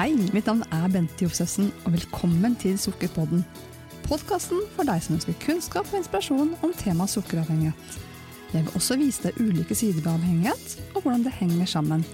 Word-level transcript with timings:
Hei, 0.00 0.14
mitt 0.32 0.46
navn 0.48 0.62
er 0.72 0.86
Bente 0.88 1.26
Josefsen, 1.26 1.66
og 1.84 1.92
velkommen 1.92 2.54
til 2.56 2.78
Sukkerpodden. 2.80 3.42
Podkasten 4.06 4.62
for 4.72 4.88
deg 4.88 5.02
som 5.04 5.18
ønsker 5.18 5.36
kunnskap 5.42 5.90
og 5.90 5.98
inspirasjon 5.98 6.54
om 6.64 6.72
temaet 6.78 7.12
sukkeravhengighet. 7.12 7.98
Jeg 8.54 8.64
vil 8.64 8.78
også 8.80 8.96
vise 8.96 9.26
deg 9.26 9.42
ulike 9.44 9.76
sider 9.76 10.00
ved 10.00 10.08
avhengighet, 10.14 10.78
og 10.94 11.02
hvordan 11.02 11.26
det 11.26 11.34
henger 11.36 11.68
sammen. 11.68 12.06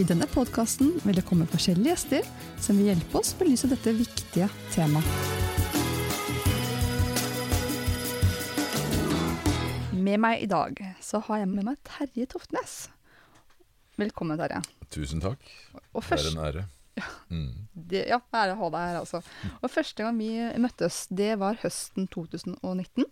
I 0.00 0.08
denne 0.08 0.30
podkasten 0.32 0.94
vil 1.04 1.20
det 1.20 1.26
komme 1.28 1.50
forskjellige 1.52 1.92
gjester 1.92 2.32
som 2.56 2.80
vil 2.80 2.88
hjelpe 2.94 3.20
oss 3.20 3.34
belyse 3.36 3.68
dette 3.68 3.92
viktige 4.00 4.48
temaet. 4.72 5.04
Med 9.92 10.24
meg 10.24 10.48
i 10.48 10.52
dag 10.56 10.84
så 11.04 11.20
har 11.28 11.44
jeg 11.44 11.52
med 11.52 11.68
meg 11.68 11.84
Terje 11.84 12.32
Toftnes. 12.32 12.82
Velkommen, 14.00 14.40
Terje. 14.40 14.64
Tusen 14.88 15.20
takk. 15.20 15.56
Først, 16.00 16.24
Det 16.24 16.32
er 16.32 16.38
en 16.38 16.46
ære. 16.48 16.68
Mm. 17.30 17.66
det, 17.74 18.06
ja, 18.10 18.18
ære 18.34 18.54
å 18.56 18.60
ha 18.64 18.70
deg 18.74 18.86
her, 18.88 18.98
altså. 19.02 19.22
Og 19.60 19.70
første 19.70 20.02
gang 20.04 20.18
vi 20.18 20.30
møttes, 20.62 21.06
det 21.10 21.34
var 21.40 21.58
høsten 21.62 22.08
2019. 22.12 23.06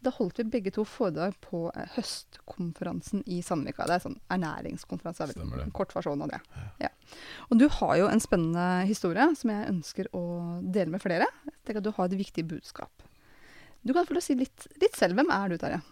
Da 0.00 0.08
holdt 0.16 0.38
vi 0.40 0.46
begge 0.48 0.70
to 0.72 0.86
foredrag 0.88 1.34
på 1.44 1.66
eh, 1.76 1.90
høstkonferansen 1.98 3.20
i 3.28 3.42
Sandvika. 3.44 3.84
Det 3.88 3.98
er 3.98 4.04
sånn 4.06 4.16
ernæringskonferanse. 4.32 5.22
er 5.26 5.32
vel 5.32 5.36
Stemmer 5.36 5.60
det. 5.60 5.66
En 5.68 5.74
kort 5.76 5.92
versjon 5.96 6.24
av 6.24 6.32
det. 6.32 6.40
Ja. 6.80 6.88
Og 7.50 7.60
du 7.60 7.66
har 7.80 7.96
jo 8.00 8.08
en 8.08 8.22
spennende 8.22 8.86
historie 8.88 9.26
som 9.36 9.52
jeg 9.52 9.68
ønsker 9.74 10.08
å 10.16 10.24
dele 10.64 10.94
med 10.94 11.02
flere. 11.04 11.28
Jeg 11.50 11.58
tenker 11.66 11.82
at 11.82 11.88
du 11.90 11.92
har 11.98 12.08
et 12.08 12.16
viktig 12.20 12.46
budskap. 12.48 13.04
Du 13.84 13.92
kan 13.96 14.06
få 14.08 14.16
lov 14.16 14.22
å 14.22 14.24
si 14.24 14.36
litt, 14.40 14.66
litt 14.80 14.96
selv. 14.96 15.16
Hvem 15.20 15.30
er 15.32 15.52
du, 15.52 15.58
Terje? 15.60 15.82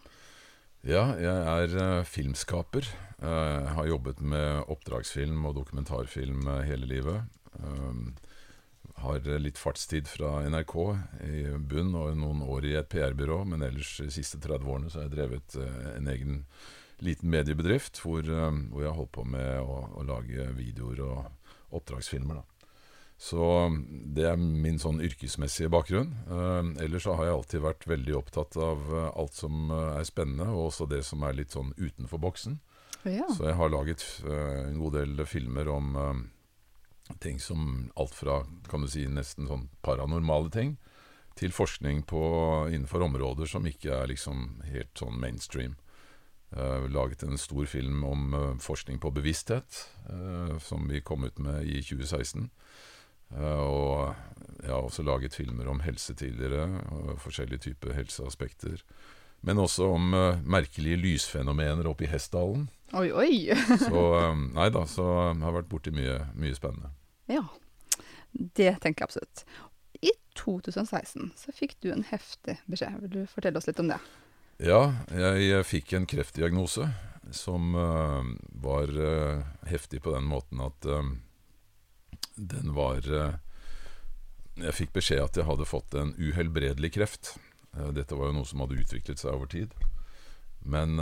Ja, 0.88 1.04
jeg 1.18 1.44
er 1.52 1.72
eh, 1.82 2.04
filmskaper. 2.06 2.86
Eh, 3.18 3.54
Jeg 3.66 3.72
har 3.74 3.88
jobbet 3.90 4.20
med 4.22 4.68
oppdragsfilm 4.70 5.44
og 5.48 5.56
dokumentarfilm 5.58 6.46
eh, 6.46 6.60
hele 6.68 6.86
livet. 6.88 7.24
Um, 7.56 8.16
har 8.98 9.22
litt 9.38 9.58
fartstid 9.58 10.08
fra 10.10 10.40
NRK 10.50 10.74
i 11.22 11.42
bunn 11.70 11.94
og 11.94 12.16
noen 12.18 12.42
år 12.42 12.66
i 12.66 12.74
et 12.80 12.90
PR-byrå, 12.90 13.44
men 13.46 13.62
ellers 13.62 13.96
de 14.02 14.10
siste 14.12 14.40
30 14.42 14.66
årene 14.66 14.90
så 14.90 15.00
har 15.00 15.08
jeg 15.08 15.14
drevet 15.14 15.56
eh, 15.60 15.88
en 15.94 16.10
egen 16.10 16.38
liten 17.04 17.30
mediebedrift 17.30 18.00
hvor, 18.02 18.26
hvor 18.26 18.82
jeg 18.82 18.90
har 18.90 18.96
holdt 18.98 19.14
på 19.14 19.24
med 19.28 19.60
å, 19.62 19.82
å 20.00 20.06
lage 20.06 20.48
videoer 20.56 21.04
og 21.06 21.76
oppdragsfilmer. 21.78 22.40
da. 22.40 22.74
Så 23.18 23.44
det 24.14 24.26
er 24.30 24.38
min 24.38 24.78
sånn 24.78 25.00
yrkesmessige 25.02 25.70
bakgrunn. 25.74 26.12
Ellers 26.78 27.02
så 27.06 27.16
har 27.18 27.26
jeg 27.26 27.34
alltid 27.34 27.64
vært 27.64 27.86
veldig 27.90 28.14
opptatt 28.18 28.58
av 28.62 28.82
eh, 28.94 29.10
alt 29.10 29.38
som 29.38 29.70
eh, 29.74 30.00
er 30.00 30.08
spennende, 30.10 30.50
og 30.54 30.72
også 30.72 30.88
det 30.90 31.04
som 31.06 31.22
er 31.26 31.38
litt 31.38 31.54
sånn 31.54 31.70
utenfor 31.78 32.22
boksen. 32.22 32.58
Ja. 33.06 33.28
Så 33.30 33.46
jeg 33.46 33.54
har 33.54 33.70
laget 33.70 34.02
en 34.26 34.80
god 34.82 34.96
del 34.98 35.20
filmer 35.30 35.68
om 35.70 35.94
ting 37.22 37.40
som 37.40 37.90
alt 37.96 38.14
fra 38.14 38.42
kan 38.68 38.84
du 38.84 38.90
si, 38.90 39.06
nesten 39.08 39.48
sånn 39.48 39.68
paranormale 39.84 40.52
ting, 40.54 40.76
til 41.38 41.54
forskning 41.54 42.02
på, 42.10 42.22
innenfor 42.72 43.04
områder 43.06 43.46
som 43.46 43.66
ikke 43.68 43.92
er 43.94 44.10
liksom 44.10 44.62
helt 44.68 44.98
sånn 44.98 45.20
mainstream. 45.22 45.76
Uh, 46.48 46.88
laget 46.88 47.22
en 47.22 47.36
stor 47.38 47.66
film 47.68 48.04
om 48.08 48.32
uh, 48.32 48.54
forskning 48.62 48.96
på 49.02 49.12
bevissthet, 49.12 49.82
uh, 50.08 50.56
som 50.64 50.88
vi 50.88 51.02
kom 51.04 51.26
ut 51.28 51.38
med 51.38 51.68
i 51.68 51.82
2016. 51.84 52.48
Eh, 53.28 53.60
og 53.60 54.14
jeg 54.62 54.70
har 54.72 54.80
også 54.80 55.02
laget 55.04 55.34
filmer 55.36 55.66
om 55.68 55.82
helse 55.84 56.14
tidligere, 56.16 56.80
og 56.96 57.18
forskjellige 57.20 57.66
typer 57.66 57.92
helseaspekter. 57.92 58.80
Men 59.44 59.60
også 59.60 59.90
om 59.92 60.14
merkelige 60.48 60.96
lysfenomener 60.96 61.86
oppe 61.86 62.06
i 62.06 62.08
Hessdalen. 62.08 62.70
Oi, 62.96 63.10
oi! 63.12 63.52
Så 63.84 64.00
nei 64.56 64.70
da, 64.72 64.86
så 64.88 65.04
jeg 65.28 65.44
har 65.44 65.58
vært 65.58 65.68
borti 65.68 65.92
mye, 65.92 66.22
mye 66.40 66.56
spennende. 66.56 66.94
Ja, 67.28 67.44
det 68.32 68.78
tenker 68.82 69.04
jeg 69.04 69.08
absolutt. 69.10 69.44
I 70.00 70.12
2016 70.38 71.32
så 71.36 71.52
fikk 71.52 71.76
du 71.82 71.90
en 71.92 72.06
heftig 72.08 72.58
beskjed. 72.70 73.00
Vil 73.04 73.14
du 73.14 73.20
fortelle 73.30 73.60
oss 73.60 73.68
litt 73.68 73.80
om 73.82 73.90
det? 73.92 73.98
Ja, 74.58 74.80
jeg 75.14 75.66
fikk 75.68 75.92
en 75.94 76.08
kreftdiagnose 76.08 76.88
som 77.30 77.74
uh, 77.76 78.24
var 78.48 78.90
uh, 78.90 79.44
heftig 79.68 80.02
på 80.02 80.14
den 80.14 80.26
måten 80.26 80.62
at 80.64 80.86
uh, 80.88 81.04
den 82.34 82.72
var 82.74 83.02
Jeg 84.58 84.74
fikk 84.74 84.92
beskjed 84.94 85.22
at 85.22 85.36
jeg 85.38 85.46
hadde 85.46 85.66
fått 85.66 85.94
en 85.94 86.12
uhelbredelig 86.18 86.92
kreft. 86.94 87.32
Dette 87.94 88.14
var 88.14 88.30
jo 88.30 88.36
noe 88.38 88.46
som 88.46 88.62
hadde 88.62 88.78
utviklet 88.78 89.18
seg 89.18 89.34
over 89.34 89.50
tid. 89.50 89.74
Men 90.62 90.98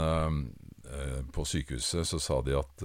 på 1.33 1.45
sykehuset 1.45 2.05
så 2.09 2.19
sa 2.21 2.39
de 2.45 2.53
at 2.57 2.83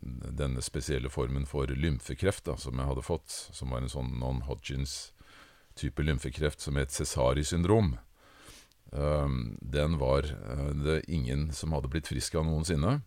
denne 0.00 0.62
spesielle 0.62 1.10
formen 1.10 1.46
for 1.46 1.70
lymfekreft 1.70 2.46
da, 2.48 2.56
som 2.60 2.78
jeg 2.78 2.90
hadde 2.90 3.06
fått, 3.06 3.30
som 3.52 3.72
var 3.74 3.82
en 3.82 3.92
sånn 3.92 4.14
non-Hodgins-type 4.20 6.04
lymfekreft 6.04 6.62
som 6.64 6.78
het 6.80 6.94
Cesari-syndrom, 6.94 7.96
eh, 8.92 9.36
den 9.60 9.98
var 10.00 10.28
eh, 10.30 10.70
det 10.84 11.02
ingen 11.08 11.50
som 11.52 11.76
hadde 11.76 11.90
blitt 11.92 12.10
frisk 12.10 12.38
av 12.38 12.46
noensinne. 12.48 13.00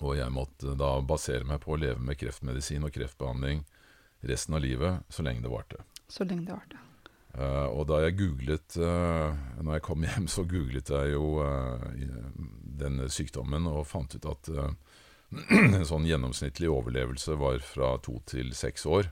Og 0.00 0.16
jeg 0.16 0.32
måtte 0.32 0.72
da 0.80 0.96
basere 1.04 1.44
meg 1.44 1.60
på 1.64 1.74
å 1.74 1.80
leve 1.80 2.00
med 2.00 2.16
kreftmedisin 2.18 2.86
og 2.86 2.94
kreftbehandling 2.94 3.66
resten 4.24 4.56
av 4.56 4.64
livet, 4.64 5.04
så 5.12 5.22
lenge 5.22 5.44
det 5.44 5.52
varte. 5.52 5.84
Så 6.08 6.24
lenge 6.24 6.48
det 6.48 6.56
varte. 6.56 6.80
Uh, 7.34 7.66
og 7.74 7.88
da 7.90 7.96
jeg 8.04 8.14
googlet 8.14 8.76
uh, 8.78 9.34
Når 9.58 9.72
jeg 9.74 9.82
kom 9.82 10.04
hjem, 10.06 10.26
så 10.30 10.44
googlet 10.46 10.90
jeg 10.94 11.16
jo 11.16 11.40
uh, 11.42 11.82
denne 12.78 13.08
sykdommen 13.10 13.66
og 13.66 13.88
fant 13.90 14.14
ut 14.14 14.28
at 14.30 14.50
en 15.50 15.86
sånn 15.88 16.06
gjennomsnittlig 16.08 16.70
overlevelse 16.72 17.36
var 17.40 17.60
fra 17.64 17.94
to 18.04 18.18
til 18.30 18.52
seks 18.56 18.86
år. 18.86 19.10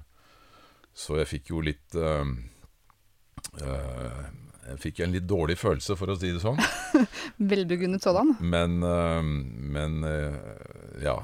Så 0.95 1.17
jeg 1.23 1.31
fikk 1.31 1.53
jo 1.55 1.63
litt 1.65 1.97
øh, 1.97 2.35
øh, 3.65 4.25
Jeg 4.69 4.81
fikk 4.83 5.01
en 5.01 5.15
litt 5.15 5.27
dårlig 5.29 5.57
følelse, 5.59 5.97
for 5.99 6.13
å 6.13 6.17
si 6.21 6.33
det 6.35 6.43
sånn. 6.43 6.61
Velbegrunnet 7.53 8.05
sådan. 8.05 8.37
Men, 8.41 8.83
øh, 8.85 9.23
men 9.77 10.05
ja, 11.03 11.17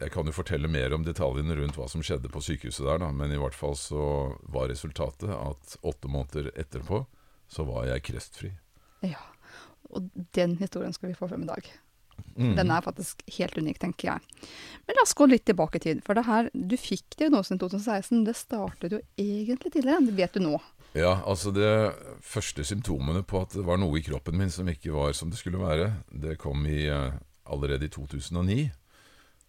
jeg 0.00 0.12
kan 0.14 0.28
jo 0.28 0.36
fortelle 0.36 0.70
mer 0.70 0.94
om 0.96 1.04
detaljene 1.04 1.58
rundt 1.58 1.76
hva 1.76 1.90
som 1.90 2.04
skjedde 2.04 2.30
på 2.32 2.44
sykehuset 2.44 2.86
der, 2.86 3.02
da. 3.02 3.10
Men 3.12 3.34
i 3.34 3.40
hvert 3.40 3.56
fall 3.56 3.76
så 3.78 4.06
var 4.52 4.70
resultatet 4.72 5.32
at 5.32 5.78
åtte 5.82 6.10
måneder 6.12 6.52
etterpå 6.54 7.04
så 7.48 7.66
var 7.66 7.86
jeg 7.90 8.04
kreftfri. 8.08 8.52
Ja. 9.06 9.22
Og 9.94 10.08
den 10.34 10.56
historien 10.58 10.94
skal 10.94 11.12
vi 11.12 11.18
få 11.18 11.28
frem 11.30 11.44
i 11.46 11.50
dag. 11.50 11.68
Mm. 12.36 12.54
Den 12.58 12.70
er 12.70 12.84
faktisk 12.84 13.22
helt 13.38 13.56
unik, 13.56 13.78
tenker 13.80 14.10
jeg. 14.10 14.46
Men 14.86 14.98
la 14.98 15.04
oss 15.06 15.16
gå 15.16 15.26
litt 15.30 15.46
tilbake 15.48 15.80
i 15.80 15.84
tid. 15.86 16.02
For 16.04 16.18
det 16.18 16.26
her, 16.28 16.50
du 16.52 16.76
fikk 16.80 17.16
diagnosen 17.16 17.56
i 17.56 17.62
2016. 17.62 18.24
Det 18.26 18.36
startet 18.36 18.96
jo 18.96 19.00
egentlig 19.20 19.72
tidligere. 19.72 20.04
Det 20.06 20.16
vet 20.18 20.36
du 20.36 20.44
nå. 20.44 20.60
Ja, 20.96 21.18
altså 21.28 21.52
det 21.52 21.92
første 22.24 22.64
symptomene 22.64 23.20
på 23.26 23.42
at 23.44 23.56
det 23.56 23.66
var 23.66 23.80
noe 23.80 23.98
i 23.98 24.04
kroppen 24.04 24.38
min 24.40 24.52
som 24.52 24.68
ikke 24.70 24.94
var 24.94 25.12
som 25.16 25.32
det 25.32 25.40
skulle 25.40 25.60
være, 25.60 25.90
det 26.08 26.38
kom 26.40 26.64
i, 26.68 26.86
eh, 26.88 27.18
allerede 27.44 27.88
i 27.88 27.92
2009. 27.92 28.70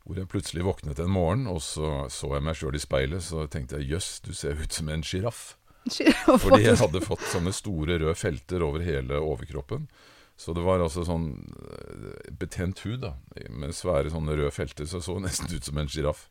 Hvor 0.04 0.20
jeg 0.20 0.32
plutselig 0.32 0.66
våknet 0.68 1.00
en 1.04 1.12
morgen, 1.12 1.48
og 1.52 1.62
så 1.64 2.08
så 2.12 2.34
jeg 2.36 2.44
meg 2.44 2.56
sjøl 2.56 2.76
i 2.76 2.84
speilet, 2.84 3.24
så 3.24 3.48
tenkte 3.52 3.80
jeg 3.80 3.96
jøss, 3.96 4.20
du 4.24 4.34
ser 4.34 4.60
ut 4.60 4.74
som 4.74 4.90
en 4.90 5.04
sjiraff. 5.04 5.58
Fordi 6.44 6.64
jeg 6.64 6.80
hadde 6.80 7.04
fått 7.04 7.24
sånne 7.32 7.54
store 7.56 8.00
røde 8.00 8.16
felter 8.16 8.64
over 8.64 8.84
hele 8.84 9.20
overkroppen. 9.20 9.88
Så 10.38 10.54
det 10.54 10.62
var 10.66 10.84
altså 10.84 11.02
sånn 11.08 11.32
eh, 11.58 12.30
betent 12.38 12.84
hud, 12.86 13.02
da, 13.06 13.16
med 13.50 13.74
svære 13.74 14.12
sånne 14.14 14.38
røde 14.38 14.54
felter, 14.54 14.86
så 14.86 15.00
jeg 15.00 15.08
så 15.08 15.18
nesten 15.26 15.54
ut 15.54 15.70
som 15.70 15.82
en 15.82 15.92
sjiraff. 15.92 16.28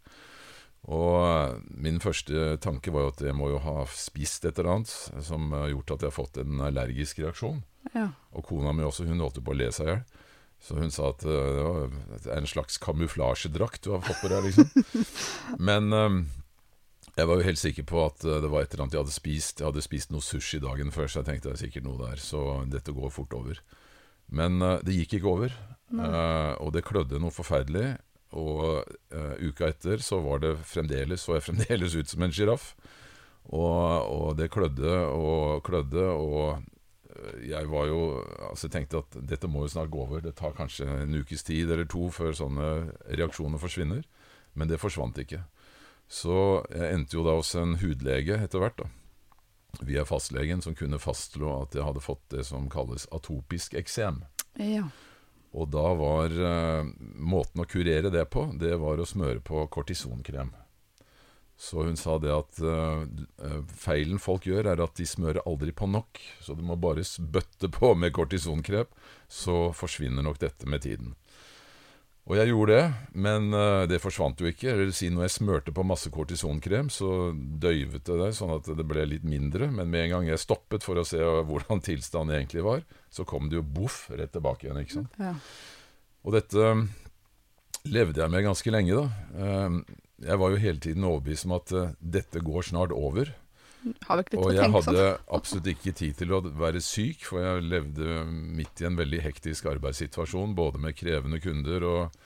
Og 0.87 1.17
eh, 1.27 1.57
min 1.83 1.99
første 2.03 2.55
tanke 2.63 2.95
var 2.95 3.07
jo 3.07 3.15
at 3.15 3.25
jeg 3.27 3.37
må 3.37 3.51
jo 3.51 3.63
ha 3.65 3.81
spist 3.91 4.47
et 4.47 4.61
eller 4.61 4.77
annet 4.77 5.25
som 5.27 5.51
har 5.57 5.73
gjort 5.73 5.97
at 5.97 6.05
jeg 6.05 6.13
har 6.13 6.21
fått 6.21 6.39
en 6.43 6.63
allergisk 6.69 7.25
reaksjon. 7.25 7.65
Ja. 7.95 8.13
Og 8.35 8.47
kona 8.47 8.75
mi 8.75 8.87
også, 8.87 9.09
hun 9.09 9.23
holdt 9.23 9.41
jo 9.41 9.47
på 9.47 9.55
å 9.55 9.59
le 9.59 9.73
seg 9.75 9.91
i 9.91 9.95
hjel. 9.95 10.07
Så 10.63 10.79
hun 10.79 10.91
sa 10.95 11.11
at 11.13 11.27
eh, 11.27 11.53
det 11.59 11.65
var 11.67 12.33
er 12.33 12.41
en 12.41 12.49
slags 12.49 12.79
kamuflasjedrakt 12.83 13.85
du 13.85 13.93
har 13.97 14.07
fått 14.07 14.23
på 14.23 14.31
deg, 14.33 14.47
liksom. 14.47 15.11
Men 15.69 15.93
um, 15.93 16.21
jeg 17.17 17.29
var 17.29 17.39
jo 17.39 17.47
helt 17.47 17.61
sikker 17.61 17.87
på 17.89 18.01
at 18.05 18.25
eh, 18.25 18.41
det 18.45 18.53
var 18.53 18.65
et 18.65 18.73
eller 18.73 18.87
annet 18.87 18.97
jeg 18.97 19.05
hadde 19.05 19.17
spist. 19.19 19.61
Jeg 19.61 19.69
hadde 19.69 19.85
spist 19.85 20.15
noe 20.15 20.25
sushi 20.25 20.63
dagen 20.63 20.95
før, 20.95 21.11
så 21.11 21.21
jeg 21.21 21.31
tenkte 21.31 21.51
det 21.51 21.59
er 21.59 21.65
sikkert 21.67 21.87
noe 21.89 22.01
der. 22.01 22.23
Så 22.23 22.43
dette 22.73 22.95
går 22.97 23.13
fort 23.15 23.37
over. 23.37 23.61
Men 24.33 24.61
uh, 24.63 24.79
det 24.85 24.97
gikk 25.01 25.19
ikke 25.19 25.33
over. 25.33 25.57
uh, 25.95 26.55
og 26.63 26.73
det 26.75 26.87
klødde 26.87 27.21
noe 27.23 27.35
forferdelig. 27.35 27.97
Og 28.37 28.83
eh, 29.15 29.49
uka 29.49 29.71
etter 29.71 30.03
så 30.03 30.19
var 30.21 30.43
det 30.43 30.57
fremdeles, 30.67 31.23
så 31.23 31.37
jeg 31.37 31.45
fremdeles 31.49 31.95
ut 31.97 32.11
som 32.11 32.25
en 32.27 32.35
sjiraff. 32.35 32.73
Og, 33.47 34.03
og 34.11 34.33
det 34.37 34.51
klødde 34.53 34.97
og 35.15 35.63
klødde, 35.65 36.03
og 36.11 36.65
jeg 37.47 37.69
var 37.71 37.87
jo 37.89 38.01
Altså 38.51 38.67
jeg 38.67 38.73
tenkte 38.75 38.99
at 39.01 39.17
dette 39.31 39.49
må 39.49 39.63
jo 39.65 39.71
snart 39.73 39.93
gå 39.95 40.03
over. 40.03 40.21
Det 40.21 40.35
tar 40.37 40.57
kanskje 40.59 40.85
en 40.85 41.15
ukes 41.17 41.47
tid 41.47 41.71
eller 41.71 41.87
to 41.89 42.11
før 42.13 42.35
sånne 42.37 42.69
reaksjoner 43.09 43.63
forsvinner. 43.63 44.03
Men 44.53 44.69
det 44.69 44.83
forsvant 44.83 45.17
ikke. 45.23 45.45
Så 46.09 46.63
jeg 46.71 46.93
endte 46.95 47.17
jo 47.17 47.25
da 47.27 47.35
hos 47.39 47.55
en 47.59 47.79
hudlege 47.81 48.37
etter 48.43 48.63
hvert, 48.63 48.79
da. 48.83 48.91
Via 49.81 50.05
fastlegen, 50.09 50.63
som 50.63 50.75
kunne 50.75 51.01
fastslå 51.03 51.51
at 51.63 51.77
jeg 51.77 51.85
hadde 51.85 52.05
fått 52.05 52.25
det 52.33 52.47
som 52.49 52.71
kalles 52.73 53.09
atopisk 53.13 53.77
eksem. 53.79 54.25
ja. 54.61 54.89
Og 55.57 55.71
da 55.73 55.87
var 55.97 56.33
eh, 56.37 56.89
måten 57.17 57.63
å 57.63 57.65
kurere 57.65 58.11
det 58.13 58.27
på, 58.29 58.43
det 58.61 58.75
var 58.77 59.01
å 59.01 59.07
smøre 59.09 59.41
på 59.41 59.63
kortisonkrem. 59.73 60.51
Så 61.57 61.87
hun 61.87 61.97
sa 61.97 62.19
det 62.21 62.33
at 62.35 62.59
uh, 62.61 63.07
feilen 63.81 64.21
folk 64.21 64.45
gjør, 64.45 64.67
er 64.69 64.83
at 64.85 64.99
de 64.99 65.07
smører 65.09 65.41
aldri 65.49 65.73
på 65.73 65.89
nok. 65.89 66.21
Så 66.45 66.53
du 66.53 66.61
må 66.61 66.77
bare 66.77 67.01
bøtte 67.33 67.71
på 67.73 67.95
med 67.97 68.13
kortisonkrep, 68.13 68.93
så 69.25 69.71
forsvinner 69.73 70.27
nok 70.27 70.43
dette 70.43 70.69
med 70.69 70.85
tiden. 70.85 71.15
Og 72.27 72.35
jeg 72.35 72.51
gjorde 72.51 72.75
det, 72.75 72.87
men 73.23 73.53
uh, 73.55 73.85
det 73.87 74.01
forsvant 74.03 74.41
jo 74.43 74.49
ikke. 74.51 74.73
Eller 74.73 74.91
si 74.95 75.13
når 75.15 75.29
jeg 75.29 75.35
smørte 75.37 75.75
på 75.75 75.85
masse 75.87 76.11
kortisonkrem, 76.11 76.89
så 76.91 77.31
døyvet 77.35 78.03
det 78.09 78.17
det, 78.19 78.31
sånn 78.35 78.57
at 78.57 78.67
det 78.67 78.87
ble 78.89 79.05
litt 79.07 79.27
mindre. 79.27 79.69
Men 79.71 79.93
med 79.93 80.09
en 80.09 80.17
gang 80.17 80.31
jeg 80.33 80.43
stoppet 80.43 80.87
for 80.87 80.99
å 80.99 81.07
se 81.07 81.21
hvordan 81.23 81.85
tilstanden 81.87 82.35
egentlig 82.35 82.67
var, 82.67 82.83
så 83.15 83.27
kom 83.29 83.47
det 83.51 83.61
jo 83.61 83.67
boff 83.79 84.09
rett 84.11 84.35
tilbake 84.35 84.67
igjen. 84.67 84.83
ikke 84.83 84.99
sant? 84.99 85.21
Ja. 85.23 85.37
Og 86.27 86.35
dette 86.35 86.73
levde 87.87 88.25
jeg 88.25 88.35
med 88.35 88.49
ganske 88.49 88.75
lenge, 88.75 88.99
da. 88.99 89.07
Uh, 89.39 90.03
jeg 90.27 90.41
var 90.43 90.51
jo 90.51 90.63
hele 90.65 90.83
tiden 90.83 91.07
overbevist 91.07 91.47
om 91.47 91.59
at 91.61 91.75
dette 92.01 92.43
går 92.43 92.73
snart 92.73 92.95
over. 92.97 93.31
Og 94.39 94.55
jeg 94.55 94.71
hadde 94.73 94.95
sånn. 94.97 95.27
absolutt 95.37 95.69
ikke 95.73 95.95
tid 95.97 96.17
til 96.19 96.33
å 96.35 96.41
være 96.47 96.83
syk, 96.85 97.27
for 97.29 97.45
jeg 97.45 97.67
levde 97.67 98.23
midt 98.29 98.83
i 98.83 98.89
en 98.89 98.99
veldig 98.99 99.21
hektisk 99.25 99.69
arbeidssituasjon, 99.71 100.57
både 100.59 100.83
med 100.83 100.97
krevende 100.99 101.41
kunder 101.43 101.87
og 101.87 102.19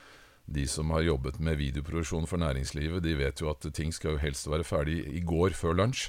de 0.51 0.65
som 0.67 0.91
har 0.91 1.05
jobbet 1.07 1.39
med 1.39 1.61
videoproduksjon 1.61 2.27
for 2.27 2.43
næringslivet, 2.43 3.05
de 3.05 3.15
vet 3.19 3.43
jo 3.43 3.51
at 3.53 3.69
ting 3.77 3.93
skal 3.95 4.17
jo 4.17 4.23
helst 4.25 4.49
være 4.51 4.67
ferdig 4.67 5.05
i 5.15 5.23
går 5.23 5.55
før 5.55 5.79
lunsj. 5.79 6.09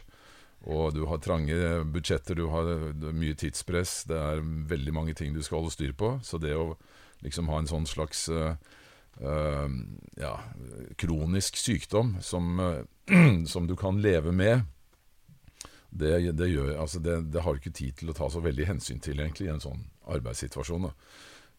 Og 0.69 0.94
du 0.94 1.06
har 1.09 1.21
trange 1.21 1.56
budsjetter, 1.89 2.38
du 2.38 2.47
har 2.54 2.68
mye 3.18 3.38
tidspress, 3.38 4.04
det 4.09 4.18
er 4.18 4.44
veldig 4.69 4.94
mange 4.94 5.15
ting 5.18 5.33
du 5.33 5.42
skal 5.42 5.62
holde 5.62 5.74
styr 5.74 5.94
på. 5.97 6.15
Så 6.25 6.38
det 6.42 6.54
å 6.57 6.75
liksom 7.25 7.50
ha 7.50 7.62
en 7.62 7.69
sånn 7.69 7.88
slags 7.89 8.27
uh, 8.30 8.54
uh, 9.21 9.69
ja, 10.21 10.36
kronisk 11.01 11.57
sykdom 11.57 12.15
som, 12.25 12.62
uh, 12.62 12.83
som, 13.51 13.69
du 13.69 13.75
kan 13.77 14.01
leve 14.01 14.33
med, 14.33 14.68
det, 15.91 16.31
det, 16.39 16.47
gjør, 16.47 16.75
altså 16.79 17.01
det, 17.03 17.17
det, 17.33 17.41
har 17.43 17.53
du 17.53 17.59
ikke 17.59 17.75
tid 17.75 17.97
til 17.99 18.11
å 18.11 18.15
ta 18.15 18.29
så 18.31 18.39
veldig 18.43 18.69
hensyn 18.69 19.01
til 19.03 19.19
egentlig 19.19 19.49
i 19.49 19.53
en 19.53 19.63
sånn 19.63 19.83
arbeidssituasjon. 20.11 20.88
Da. 20.88 20.93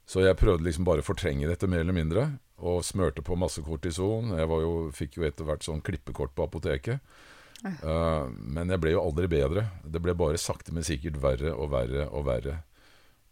Så 0.09 0.25
jeg 0.25 0.39
prøvde 0.41 0.65
liksom 0.67 0.89
bare 0.89 1.05
å 1.05 1.07
fortrenge 1.07 1.51
dette 1.51 1.69
mer 1.71 1.85
eller 1.85 1.97
mindre, 1.97 2.25
og 2.63 2.85
smørte 2.87 3.25
på 3.27 3.37
masse 3.39 3.63
kortison. 3.65 4.33
Jeg 4.39 4.49
jo, 4.49 4.73
fikk 4.95 5.19
jo 5.19 5.27
etter 5.29 5.47
hvert 5.47 5.67
sånn 5.67 5.83
klippekort 5.85 6.35
på 6.37 6.47
apoteket. 6.47 7.03
Uh, 7.63 8.27
men 8.33 8.73
jeg 8.73 8.83
ble 8.83 8.95
jo 8.95 9.05
aldri 9.05 9.29
bedre. 9.31 9.67
Det 9.85 10.03
ble 10.03 10.15
bare 10.19 10.41
sakte, 10.41 10.75
men 10.75 10.87
sikkert 10.87 11.21
verre 11.23 11.53
og 11.55 11.73
verre 11.75 12.09
og 12.11 12.27
verre. 12.27 12.61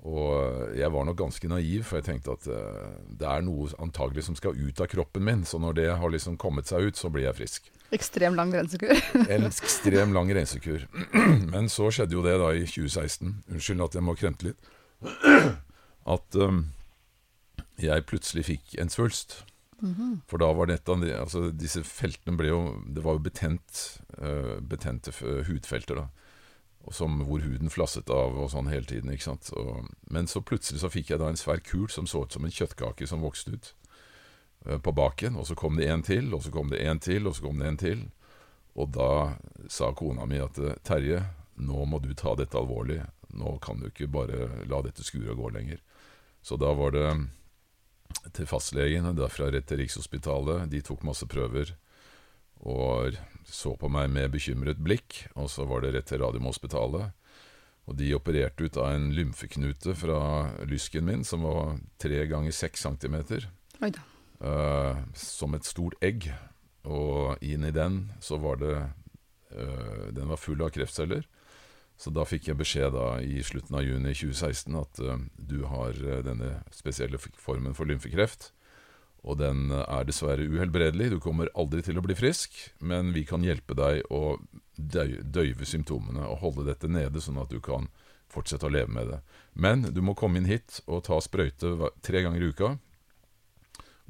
Og 0.07 0.77
jeg 0.79 0.89
var 0.95 1.05
nok 1.07 1.19
ganske 1.19 1.51
naiv, 1.51 1.85
for 1.87 2.01
jeg 2.01 2.09
tenkte 2.09 2.37
at 2.37 2.49
uh, 2.51 3.01
det 3.09 3.29
er 3.29 3.45
noe 3.47 3.71
antagelig 3.83 4.27
som 4.29 4.39
skal 4.39 4.59
ut 4.59 4.83
av 4.83 4.91
kroppen 4.91 5.27
min. 5.27 5.47
Så 5.47 5.63
når 5.63 5.79
det 5.79 5.89
har 5.95 6.15
liksom 6.15 6.39
kommet 6.41 6.71
seg 6.71 6.91
ut, 6.91 7.01
så 7.01 7.11
blir 7.13 7.29
jeg 7.29 7.39
frisk. 7.41 7.71
Ekstrem 7.93 8.37
lang 8.39 8.53
rensekur. 8.55 8.95
en 9.35 9.47
ekstrem 9.49 10.15
lang 10.15 10.31
rensekur. 10.35 10.87
Men 11.53 11.69
så 11.73 11.91
skjedde 11.91 12.15
jo 12.17 12.25
det 12.27 12.37
da 12.43 12.53
i 12.55 12.67
2016. 12.67 13.33
Unnskyld 13.51 13.87
at 13.87 13.99
jeg 13.99 14.07
må 14.07 14.17
kremte 14.19 14.51
litt. 14.51 14.71
At 16.15 16.37
um, 16.41 16.65
jeg 17.81 18.07
plutselig 18.09 18.47
fikk 18.49 18.79
en 18.81 18.89
svulst. 18.89 19.43
Mm 19.81 19.95
-hmm. 19.95 20.15
For 20.29 20.39
da 20.39 20.53
var 20.53 20.67
dette 20.67 20.93
altså 20.93 21.51
Disse 21.51 21.83
feltene 21.85 22.37
ble 22.37 22.49
jo 22.49 22.83
Det 22.85 23.05
var 23.05 23.13
jo 23.13 23.19
betent, 23.19 24.01
uh, 24.21 24.61
betente 24.61 25.13
hudfelter, 25.47 25.95
da 25.95 26.07
som, 26.91 27.21
hvor 27.21 27.41
huden 27.41 27.71
flasset 27.71 28.11
av 28.11 28.39
og 28.39 28.51
sånn 28.51 28.71
hele 28.71 28.89
tiden. 28.89 29.13
ikke 29.13 29.25
sant? 29.25 29.53
Og, 29.57 29.91
men 30.11 30.27
så 30.27 30.41
plutselig 30.41 30.81
så 30.81 30.89
fikk 30.89 31.11
jeg 31.11 31.21
da 31.21 31.29
en 31.29 31.37
svær 31.37 31.61
kul 31.61 31.89
som 31.89 32.07
så 32.07 32.25
ut 32.25 32.33
som 32.33 32.45
en 32.45 32.55
kjøttkake 32.55 33.07
som 33.07 33.21
vokste 33.21 33.55
ut 33.55 33.75
på 34.65 34.93
baken. 34.93 35.37
Og 35.41 35.47
så 35.49 35.57
kom 35.59 35.79
det 35.81 35.89
en 35.91 36.03
til, 36.07 36.33
og 36.35 36.45
så 36.45 36.53
kom 36.55 36.73
det 36.73 36.83
en 36.85 37.01
til, 37.03 37.27
og 37.27 37.37
så 37.37 37.47
kom 37.47 37.61
det 37.61 37.69
en 37.69 37.81
til. 37.81 38.07
Og 38.79 38.93
da 38.95 39.37
sa 39.69 39.91
kona 39.97 40.27
mi 40.31 40.41
at 40.43 40.59
Terje, 40.87 41.25
nå 41.61 41.85
må 41.89 42.01
du 42.01 42.13
ta 42.15 42.37
dette 42.39 42.59
alvorlig. 42.59 43.01
Nå 43.37 43.59
kan 43.63 43.81
du 43.81 43.91
ikke 43.91 44.11
bare 44.11 44.49
la 44.69 44.83
dette 44.87 45.05
skure 45.07 45.35
og 45.35 45.45
gå 45.45 45.53
lenger. 45.59 45.83
Så 46.43 46.57
da 46.61 46.73
var 46.75 46.95
det 46.97 47.09
til 48.35 48.49
fastlegene, 48.49 49.13
derfra 49.15 49.51
rett 49.53 49.69
til 49.69 49.83
Rikshospitalet. 49.83 50.71
De 50.73 50.83
tok 50.85 51.05
masse 51.07 51.29
prøver 51.31 51.75
og 52.61 53.17
så 53.49 53.73
på 53.81 53.89
meg 53.89 54.11
med 54.13 54.35
bekymret 54.35 54.81
blikk, 54.85 55.25
og 55.35 55.49
så 55.51 55.65
var 55.69 55.85
det 55.85 55.95
rett 55.95 56.11
til 56.11 56.21
Radiumhospitalet. 56.21 57.17
Og 57.89 57.97
de 57.97 58.13
opererte 58.15 58.69
ut 58.69 58.77
av 58.79 58.93
en 58.93 59.09
lymfeknute 59.17 59.97
fra 59.99 60.21
lysken 60.69 61.07
min, 61.09 61.25
som 61.25 61.47
var 61.47 61.79
tre 61.99 62.21
ganger 62.31 62.55
seks 62.55 62.85
centimeter. 62.85 63.49
Uh, 63.81 63.89
som 64.41 65.55
et 65.55 65.67
stort 65.69 65.99
egg. 66.01 66.31
Og 66.89 67.37
inni 67.45 67.73
den 67.77 68.07
så 68.25 68.39
var 68.41 68.57
det 68.61 68.77
uh, 69.53 70.07
Den 70.17 70.31
var 70.31 70.41
full 70.41 70.63
av 70.65 70.73
kreftceller. 70.73 71.27
Så 72.01 72.09
da 72.09 72.25
fikk 72.25 72.49
jeg 72.49 72.57
beskjed 72.57 72.95
da 72.95 73.19
i 73.21 73.43
slutten 73.45 73.77
av 73.77 73.85
juni 73.85 74.15
2016 74.17 74.79
at 74.81 75.03
uh, 75.05 75.19
du 75.37 75.67
har 75.69 75.99
denne 76.25 76.63
spesielle 76.73 77.21
formen 77.21 77.77
for 77.77 77.85
lymfekreft. 77.91 78.53
Og 79.21 79.37
den 79.37 79.69
er 79.69 80.07
dessverre 80.09 80.47
uhelbredelig. 80.49 81.11
Du 81.13 81.19
kommer 81.21 81.51
aldri 81.53 81.83
til 81.85 82.01
å 82.01 82.05
bli 82.05 82.17
frisk, 82.17 82.57
men 82.81 83.13
vi 83.13 83.27
kan 83.29 83.45
hjelpe 83.45 83.77
deg 83.77 84.07
å 84.09 84.39
døyve 84.81 85.69
symptomene 85.69 86.25
og 86.25 86.41
holde 86.41 86.65
dette 86.71 86.89
nede, 86.89 87.21
sånn 87.21 87.43
at 87.43 87.53
du 87.53 87.61
kan 87.61 87.91
fortsette 88.33 88.65
å 88.65 88.73
leve 88.73 88.89
med 88.95 89.11
det. 89.13 89.19
Men 89.53 89.83
du 89.93 90.01
må 90.01 90.15
komme 90.17 90.41
inn 90.41 90.49
hit 90.49 90.81
og 90.87 91.05
ta 91.09 91.19
sprøyte 91.21 91.75
tre 92.01 92.23
ganger 92.25 92.41
i 92.41 92.49
uka. 92.55 92.71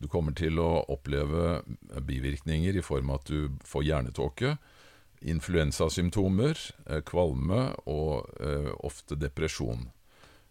Du 0.01 0.09
kommer 0.09 0.33
til 0.33 0.57
å 0.61 0.81
oppleve 0.89 1.61
bivirkninger 2.09 2.79
i 2.79 2.85
form 2.85 3.13
av 3.13 3.21
at 3.21 3.33
du 3.33 3.59
får 3.69 3.85
hjernetåke, 3.85 4.55
influensasymptomer, 5.21 6.57
eh, 6.87 7.03
kvalme 7.05 7.75
og 7.85 8.31
eh, 8.41 8.71
ofte 8.81 9.19
depresjon. 9.21 9.91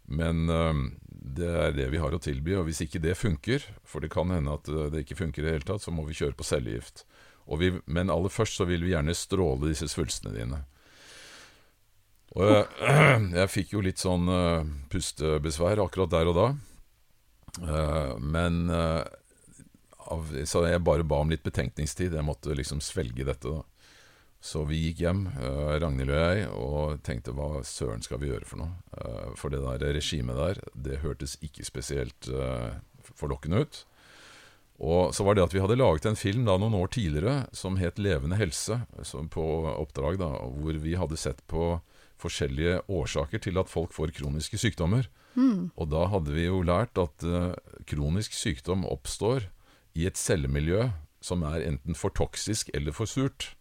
Men 0.05 0.49
øh, 0.53 0.83
det 1.09 1.49
er 1.49 1.73
det 1.73 1.87
vi 1.93 2.01
har 2.01 2.13
å 2.13 2.21
tilby, 2.21 2.53
og 2.59 2.67
hvis 2.69 2.83
ikke 2.85 3.01
det 3.01 3.17
funker, 3.17 3.65
for 3.81 4.05
det 4.05 4.11
kan 4.13 4.29
hende 4.33 4.53
at 4.53 4.69
det 4.93 5.03
ikke 5.03 5.17
funker 5.23 5.41
i 5.41 5.47
det 5.47 5.55
hele 5.57 5.69
tatt, 5.71 5.85
så 5.85 5.93
må 5.93 6.05
vi 6.05 6.17
kjøre 6.17 6.37
på 6.37 6.45
cellegift. 6.45 7.05
Vi, 7.57 7.73
men 7.89 8.13
aller 8.13 8.29
først 8.29 8.59
så 8.59 8.67
vil 8.69 8.85
vi 8.85 8.93
gjerne 8.93 9.17
stråle 9.17 9.71
disse 9.71 9.89
svulstene 9.89 10.35
dine. 10.35 10.61
Og 12.37 12.45
jeg, 12.45 12.65
jeg 13.41 13.49
fikk 13.49 13.73
jo 13.73 13.81
litt 13.81 14.01
sånn 14.01 14.29
uh, 14.29 14.61
pustebesvær 14.93 15.81
akkurat 15.81 16.13
der 16.13 16.29
og 16.29 16.37
da. 16.37 16.49
Men 18.21 18.69
av, 20.11 20.31
Så 20.45 20.65
jeg 20.67 20.83
bare 20.83 21.05
ba 21.07 21.21
om 21.23 21.29
litt 21.29 21.43
betenkningstid. 21.45 22.13
Jeg 22.13 22.25
måtte 22.25 22.55
liksom 22.57 22.81
svelge 22.83 23.27
dette, 23.27 23.49
da. 23.49 23.63
Så 24.39 24.63
vi 24.63 24.77
gikk 24.85 25.01
hjem, 25.03 25.25
uh, 25.35 25.75
Ragnhild 25.83 26.13
og 26.13 26.19
jeg, 26.21 26.43
og 26.55 27.01
tenkte 27.03 27.35
hva 27.35 27.59
søren 27.67 28.03
skal 28.03 28.21
vi 28.21 28.29
gjøre 28.31 28.47
for 28.47 28.61
noe? 28.61 28.71
Uh, 28.95 29.35
for 29.39 29.51
det 29.51 29.59
der 29.65 29.97
regimet 29.97 30.39
der, 30.39 30.61
det 30.71 31.01
hørtes 31.03 31.35
ikke 31.43 31.67
spesielt 31.67 32.29
uh, 32.31 32.79
forlokkende 33.19 33.65
ut. 33.65 33.81
Og 34.79 35.11
så 35.11 35.25
var 35.27 35.35
det 35.35 35.43
at 35.43 35.51
vi 35.51 35.59
hadde 35.59 35.75
laget 35.75 36.07
en 36.07 36.15
film 36.15 36.45
da 36.47 36.55
noen 36.55 36.77
år 36.79 36.87
tidligere 36.95 37.35
som 37.51 37.75
het 37.81 37.99
Levende 37.99 38.39
helse, 38.39 38.79
på 39.35 39.45
oppdrag, 39.73 40.21
da, 40.21 40.29
hvor 40.55 40.79
vi 40.79 40.95
hadde 40.95 41.19
sett 41.19 41.43
på 41.51 41.73
forskjellige 42.19 42.85
årsaker 42.87 43.43
til 43.43 43.59
at 43.59 43.71
folk 43.71 43.91
får 43.91 44.15
kroniske 44.15 44.55
sykdommer. 44.59 45.09
Mm. 45.35 45.75
Og 45.75 45.91
da 45.91 46.05
hadde 46.13 46.31
vi 46.31 46.47
jo 46.47 46.63
lært 46.63 46.95
at 46.99 47.27
kronisk 47.91 48.39
sykdom 48.39 48.87
oppstår 48.87 49.49
i 49.99 50.07
et 50.09 50.19
cellemiljø 50.19 50.89
som 51.23 51.43
er 51.47 51.65
enten 51.67 51.97
for 51.99 52.15
toksisk 52.15 52.71
eller 52.73 52.95
for 52.95 53.09
surt. 53.09 53.51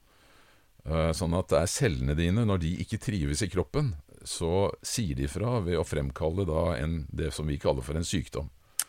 Eh, 0.87 1.11
sånn 1.17 1.35
at 1.37 1.51
det 1.53 1.63
er 1.63 1.73
cellene 1.73 2.15
dine, 2.19 2.47
når 2.47 2.63
de 2.63 2.77
ikke 2.85 3.01
trives 3.03 3.43
i 3.45 3.51
kroppen, 3.51 3.95
så 4.27 4.71
sier 4.87 5.19
de 5.19 5.29
fra 5.31 5.59
ved 5.65 5.79
å 5.79 5.87
fremkalle 5.87 6.47
en, 6.79 7.01
det 7.11 7.33
som 7.35 7.49
vi 7.51 7.59
kaller 7.61 7.85
for 7.87 7.99
en 7.99 8.07
sykdom. 8.07 8.49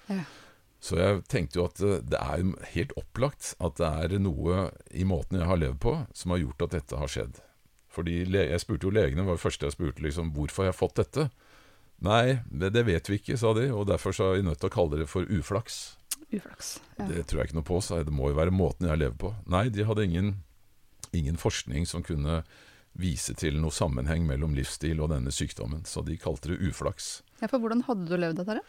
Ja. 0.10 0.24
Så 0.80 0.96
jeg 0.96 1.24
tenkte 1.28 1.60
jo 1.60 1.68
at 1.68 1.82
eh, 1.84 2.00
det 2.08 2.20
er 2.22 2.46
helt 2.76 2.96
opplagt 3.00 3.54
at 3.60 3.78
det 3.82 3.90
er 3.90 4.24
noe 4.24 4.70
i 4.96 5.06
måten 5.08 5.42
jeg 5.42 5.50
har 5.50 5.60
levd 5.60 5.82
på, 5.84 5.96
som 6.16 6.36
har 6.36 6.44
gjort 6.46 6.68
at 6.68 6.78
dette 6.78 7.00
har 7.02 7.12
skjedd. 7.12 7.44
Fordi 7.90 8.22
Jeg 8.22 8.62
spurte 8.62 8.86
jo 8.86 8.94
legene, 8.94 9.26
var 9.26 9.36
det 9.36 9.44
første 9.44 9.66
jeg 9.66 9.76
spurte, 9.76 10.04
liksom, 10.06 10.30
hvorfor 10.32 10.64
har 10.64 10.70
jeg 10.70 10.78
fått 10.78 11.00
dette? 11.02 11.30
Nei, 12.06 12.40
det, 12.48 12.70
det, 12.72 12.86
vet 12.88 13.10
vi 13.10 13.18
ikke, 13.20 13.36
sa 13.36 13.52
de, 13.58 13.66
og 13.76 13.90
derfor 13.90 14.16
så 14.16 14.30
er 14.30 14.40
vi 14.40 14.46
nødt 14.48 14.62
til 14.62 14.70
å 14.70 14.76
kalle 14.78 15.02
det 15.02 15.10
for 15.12 15.26
uflaks. 15.28 15.99
Uflaks, 16.30 16.76
ja. 17.00 17.08
Det 17.10 17.24
tror 17.26 17.42
jeg 17.42 17.50
ikke 17.50 17.58
noe 17.58 17.66
på, 17.66 17.80
sa 17.82 18.00
jeg. 18.00 18.10
Det 18.10 18.14
må 18.14 18.30
jo 18.30 18.38
være 18.38 18.54
måten 18.54 18.86
jeg 18.86 19.02
lever 19.02 19.18
på. 19.18 19.34
Nei, 19.50 19.66
de 19.74 19.88
hadde 19.88 20.06
ingen 20.06 20.36
ingen 21.12 21.38
forskning 21.38 21.88
som 21.90 22.04
kunne 22.04 22.44
vise 23.00 23.34
til 23.38 23.60
noe 23.62 23.74
sammenheng 23.74 24.26
mellom 24.28 24.56
livsstil 24.58 25.02
og 25.04 25.12
denne 25.14 25.32
sykdommen, 25.34 25.86
så 25.88 26.04
de 26.06 26.18
kalte 26.20 26.52
det 26.54 26.60
uflaks. 26.70 27.20
Ja, 27.40 27.48
for 27.48 27.62
Hvordan 27.62 27.86
hadde 27.88 28.10
du 28.10 28.16
levd 28.18 28.42
dette? 28.42 28.62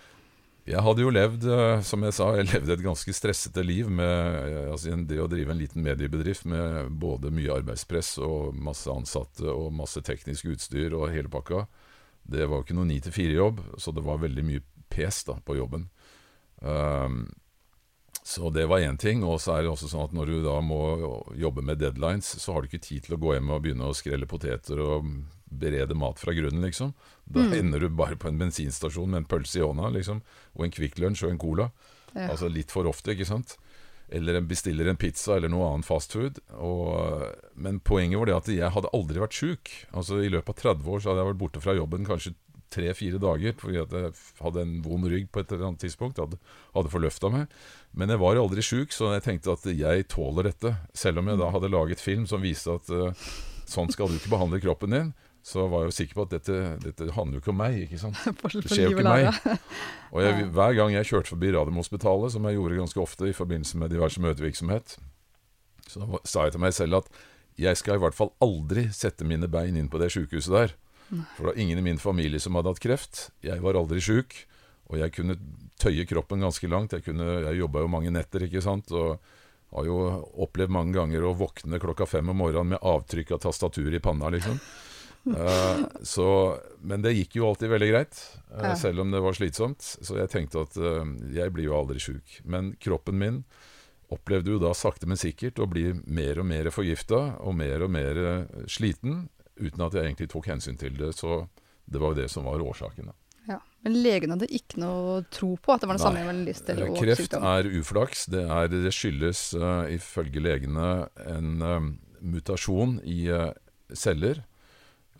Jeg 0.68 0.84
hadde 0.84 1.02
jo 1.02 1.10
levd, 1.10 1.46
eh, 1.48 1.80
som 1.82 2.04
jeg 2.04 2.14
sa, 2.14 2.28
jeg 2.36 2.50
levde 2.50 2.74
et 2.76 2.84
ganske 2.84 3.14
stressete 3.16 3.64
liv 3.64 3.88
med 3.90 4.10
eh, 4.36 4.68
altså 4.70 4.92
det 5.08 5.18
å 5.18 5.28
drive 5.30 5.54
en 5.54 5.58
liten 5.58 5.82
mediebedrift 5.82 6.44
med 6.44 6.92
både 7.00 7.32
mye 7.34 7.56
arbeidspress 7.56 8.18
og 8.22 8.54
masse 8.54 8.92
ansatte 8.92 9.48
og 9.48 9.72
masse 9.74 10.02
teknisk 10.04 10.52
utstyr 10.52 10.94
og 10.94 11.08
hele 11.14 11.32
pakka. 11.32 11.64
Det 12.22 12.44
var 12.44 12.60
jo 12.60 12.68
ikke 12.68 12.76
noe 12.76 12.90
ni 12.90 13.00
til 13.02 13.16
fire-jobb, 13.16 13.64
så 13.80 13.96
det 13.96 14.04
var 14.04 14.20
veldig 14.22 14.44
mye 14.46 14.62
pes 14.92 15.24
da 15.26 15.40
på 15.42 15.56
jobben. 15.56 15.88
Um, 16.60 17.24
Så 18.22 18.50
det 18.52 18.66
var 18.68 18.78
én 18.84 18.98
ting. 19.00 19.22
Og 19.24 19.40
så 19.40 19.56
er 19.58 19.62
det 19.64 19.70
også 19.72 19.88
sånn 19.90 20.04
at 20.04 20.12
når 20.14 20.26
du 20.26 20.42
da 20.44 20.60
må 20.60 20.80
jobbe 21.38 21.62
med 21.64 21.78
deadlines, 21.80 22.28
så 22.40 22.52
har 22.52 22.62
du 22.62 22.68
ikke 22.68 22.82
tid 22.84 23.02
til 23.06 23.16
å 23.16 23.20
gå 23.20 23.32
hjem 23.34 23.50
og 23.50 23.62
begynne 23.64 23.88
å 23.88 23.94
skrelle 23.96 24.26
poteter 24.28 24.78
og 24.84 25.08
berede 25.50 25.96
mat 25.98 26.18
fra 26.20 26.30
grunnen, 26.36 26.62
liksom. 26.62 26.92
Da 27.26 27.40
Mm. 27.40 27.52
ender 27.58 27.80
du 27.80 27.88
bare 27.88 28.14
på 28.16 28.28
en 28.28 28.38
bensinstasjon 28.38 29.08
med 29.10 29.16
en 29.24 29.24
pølse 29.24 29.56
i 29.58 29.64
hånda, 29.66 29.90
liksom. 29.92 30.20
Og 30.56 30.64
en 30.64 30.70
Kvikk 30.70 30.98
Lunsj 30.98 31.24
og 31.24 31.30
en 31.32 31.38
Cola. 31.38 31.70
Ja. 32.14 32.28
Altså 32.28 32.48
litt 32.52 32.70
for 32.70 32.84
ofte, 32.86 33.14
ikke 33.16 33.26
sant. 33.26 33.56
Eller 34.12 34.34
en 34.36 34.46
bestiller 34.46 34.88
en 34.88 34.96
pizza 34.96 35.36
eller 35.36 35.48
noe 35.48 35.72
annet 35.72 35.86
fastfood. 35.86 36.38
Men 37.56 37.80
poenget 37.80 38.18
var 38.18 38.26
det 38.26 38.36
at 38.36 38.46
jeg 38.52 38.72
hadde 38.74 38.90
aldri 38.94 39.20
vært 39.22 39.36
sjuk. 39.36 39.70
Altså 39.94 40.20
I 40.24 40.30
løpet 40.32 40.48
av 40.48 40.74
30 40.76 40.86
år 40.90 41.00
så 41.02 41.10
hadde 41.10 41.22
jeg 41.24 41.30
vært 41.34 41.42
borte 41.42 41.62
fra 41.62 41.74
jobben 41.76 42.06
kanskje 42.06 42.34
tre-fire 42.72 43.20
dager 43.22 43.54
fordi 43.58 43.80
at 43.82 43.94
jeg 43.96 44.12
hadde 44.40 44.64
en 44.64 44.76
vond 44.84 45.06
rygg 45.10 45.30
på 45.32 45.42
et 45.42 45.52
eller 45.52 45.70
annet 45.70 45.84
tidspunkt. 45.84 46.20
Hadde, 46.22 46.38
hadde 46.74 46.92
forløfta 46.92 47.30
meg. 47.32 47.56
Men 47.96 48.12
jeg 48.12 48.22
var 48.22 48.38
aldri 48.40 48.64
sjuk, 48.64 48.94
så 48.94 49.14
jeg 49.16 49.26
tenkte 49.26 49.56
at 49.56 49.66
jeg 49.70 50.06
tåler 50.12 50.50
dette. 50.50 50.74
Selv 50.96 51.22
om 51.22 51.30
jeg 51.30 51.40
da 51.40 51.50
hadde 51.54 51.72
laget 51.72 52.02
film 52.02 52.28
som 52.30 52.44
viste 52.44 52.76
at 52.78 52.92
uh, 52.94 53.26
sånn 53.70 53.90
skal 53.92 54.10
du 54.10 54.18
ikke 54.18 54.34
behandle 54.34 54.62
kroppen 54.62 54.94
din. 54.94 55.10
Så 55.42 55.64
var 55.72 55.86
jeg 55.86 55.90
jo 55.90 55.96
sikker 55.96 56.18
på 56.18 56.24
at 56.26 56.34
dette, 56.34 56.56
dette 56.84 57.06
handler 57.16 57.38
jo 57.38 57.42
ikke 57.42 57.52
om 57.54 57.60
meg. 57.62 57.78
ikke 57.86 58.00
sant? 58.02 58.18
Det 58.52 58.66
skjer 58.68 58.90
jo 58.90 58.98
ikke 58.98 59.08
meg. 59.08 59.30
Og 60.12 60.20
jeg, 60.24 60.50
hver 60.52 60.76
gang 60.76 60.94
jeg 60.94 61.08
kjørte 61.08 61.32
forbi 61.32 61.52
Radiumhospitalet, 61.56 62.34
som 62.34 62.46
jeg 62.46 62.58
gjorde 62.58 62.82
ganske 62.82 63.00
ofte 63.02 63.30
i 63.30 63.36
forbindelse 63.36 63.80
med 63.80 63.94
diverse 63.94 64.20
møtevirksomhet, 64.20 64.98
så 65.90 66.06
sa 66.28 66.46
jeg 66.46 66.54
til 66.54 66.62
meg 66.62 66.76
selv 66.76 67.00
at 67.00 67.08
jeg 67.60 67.78
skal 67.80 67.98
i 67.98 68.02
hvert 68.04 68.16
fall 68.16 68.30
aldri 68.44 68.86
sette 68.94 69.26
mine 69.26 69.48
bein 69.50 69.78
inn 69.80 69.88
på 69.90 69.98
det 70.00 70.12
sykehuset 70.14 70.54
der. 70.54 70.76
For 71.10 71.42
det 71.42 71.50
var 71.52 71.58
ingen 71.58 71.78
i 71.78 71.82
min 71.82 71.98
familie 71.98 72.40
som 72.40 72.54
hadde 72.58 72.70
hatt 72.70 72.82
kreft. 72.82 73.30
Jeg 73.42 73.60
var 73.64 73.78
aldri 73.78 74.00
sjuk. 74.04 74.34
Og 74.90 74.98
jeg 74.98 75.12
kunne 75.14 75.36
tøye 75.80 76.06
kroppen 76.06 76.42
ganske 76.42 76.68
langt. 76.70 76.94
Jeg, 76.96 77.04
kunne- 77.06 77.42
jeg 77.46 77.60
jobba 77.60 77.82
jo 77.84 77.90
mange 77.90 78.10
netter, 78.14 78.46
ikke 78.46 78.62
sant. 78.62 78.90
Og 78.90 79.18
har 79.70 79.86
jo 79.86 79.98
opplevd 80.42 80.72
mange 80.74 80.94
ganger 80.96 81.24
å 81.26 81.34
våkne 81.38 81.78
klokka 81.82 82.06
fem 82.10 82.28
om 82.32 82.40
morgenen 82.42 82.74
med 82.74 82.82
avtrykk 82.82 83.36
av 83.36 83.44
tastatur 83.44 83.94
i 83.94 84.02
panna, 84.02 84.30
liksom. 84.34 84.58
Uh, 85.30 85.84
så, 86.02 86.26
men 86.80 87.02
det 87.04 87.12
gikk 87.12 87.36
jo 87.36 87.46
alltid 87.50 87.68
veldig 87.70 87.88
greit, 87.90 88.20
uh, 88.56 88.72
selv 88.74 89.02
om 89.04 89.10
det 89.12 89.20
var 89.22 89.36
slitsomt. 89.36 89.84
Så 90.00 90.16
jeg 90.18 90.30
tenkte 90.32 90.64
at 90.64 90.78
uh, 90.80 91.04
jeg 91.30 91.52
blir 91.54 91.68
jo 91.68 91.76
aldri 91.76 92.00
sjuk. 92.02 92.40
Men 92.42 92.72
kroppen 92.80 93.20
min 93.20 93.42
opplevde 94.10 94.56
jo 94.56 94.58
da 94.62 94.72
sakte, 94.74 95.06
men 95.06 95.20
sikkert 95.20 95.60
å 95.62 95.68
bli 95.70 95.92
mer 96.02 96.40
og 96.42 96.48
mer 96.50 96.70
forgifta 96.74 97.36
og 97.44 97.54
mer 97.60 97.84
og 97.86 97.92
mer 97.94 98.18
sliten, 98.66 99.28
uten 99.60 99.86
at 99.86 99.96
jeg 99.96 100.08
egentlig 100.08 100.30
tok 100.32 100.50
hensyn 100.50 100.78
til 100.80 100.96
det. 100.98 101.12
Så 101.18 101.44
det 101.90 102.02
var 102.02 102.14
jo 102.14 102.22
det 102.22 102.28
som 102.32 102.46
var 102.48 102.62
årsaken. 102.62 103.12
Ja. 103.48 103.58
Men 103.84 103.96
legen 104.04 104.34
hadde 104.34 104.50
ikke 104.52 104.80
noe 104.82 105.22
tro 105.32 105.54
på 105.60 105.74
at 105.74 105.82
det 105.82 105.88
var 105.90 105.98
Nei. 105.98 106.04
sammenheng 106.04 106.28
mellom 106.28 106.46
livsstil 106.48 106.84
Eh, 106.84 106.92
Kreft 107.00 107.34
er 107.38 107.70
uflaks. 107.80 108.26
Det, 108.30 108.44
er, 108.44 108.68
det 108.70 108.92
skyldes 108.94 109.50
uh, 109.58 109.88
ifølge 109.90 110.42
legene 110.44 110.90
en 111.24 111.64
uh, 111.64 111.90
mutasjon 112.20 112.98
i 113.08 113.24
uh, 113.32 113.50
celler. 113.96 114.44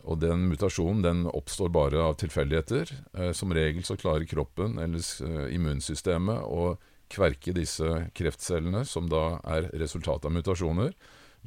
Og 0.01 0.21
den 0.21 0.47
mutasjonen 0.49 1.03
den 1.05 1.25
oppstår 1.29 1.69
bare 1.69 1.99
av 2.01 2.15
tilfeldigheter. 2.17 2.89
Som 3.37 3.51
regel 3.53 3.83
så 3.85 3.93
klarer 4.01 4.25
kroppen, 4.25 4.79
eller 4.81 5.51
immunsystemet, 5.53 6.41
å 6.41 6.71
kverke 7.11 7.53
disse 7.53 8.07
kreftcellene, 8.17 8.81
som 8.87 9.11
da 9.11 9.35
er 9.45 9.69
resultatet 9.77 10.25
av 10.25 10.33
mutasjoner. 10.33 10.95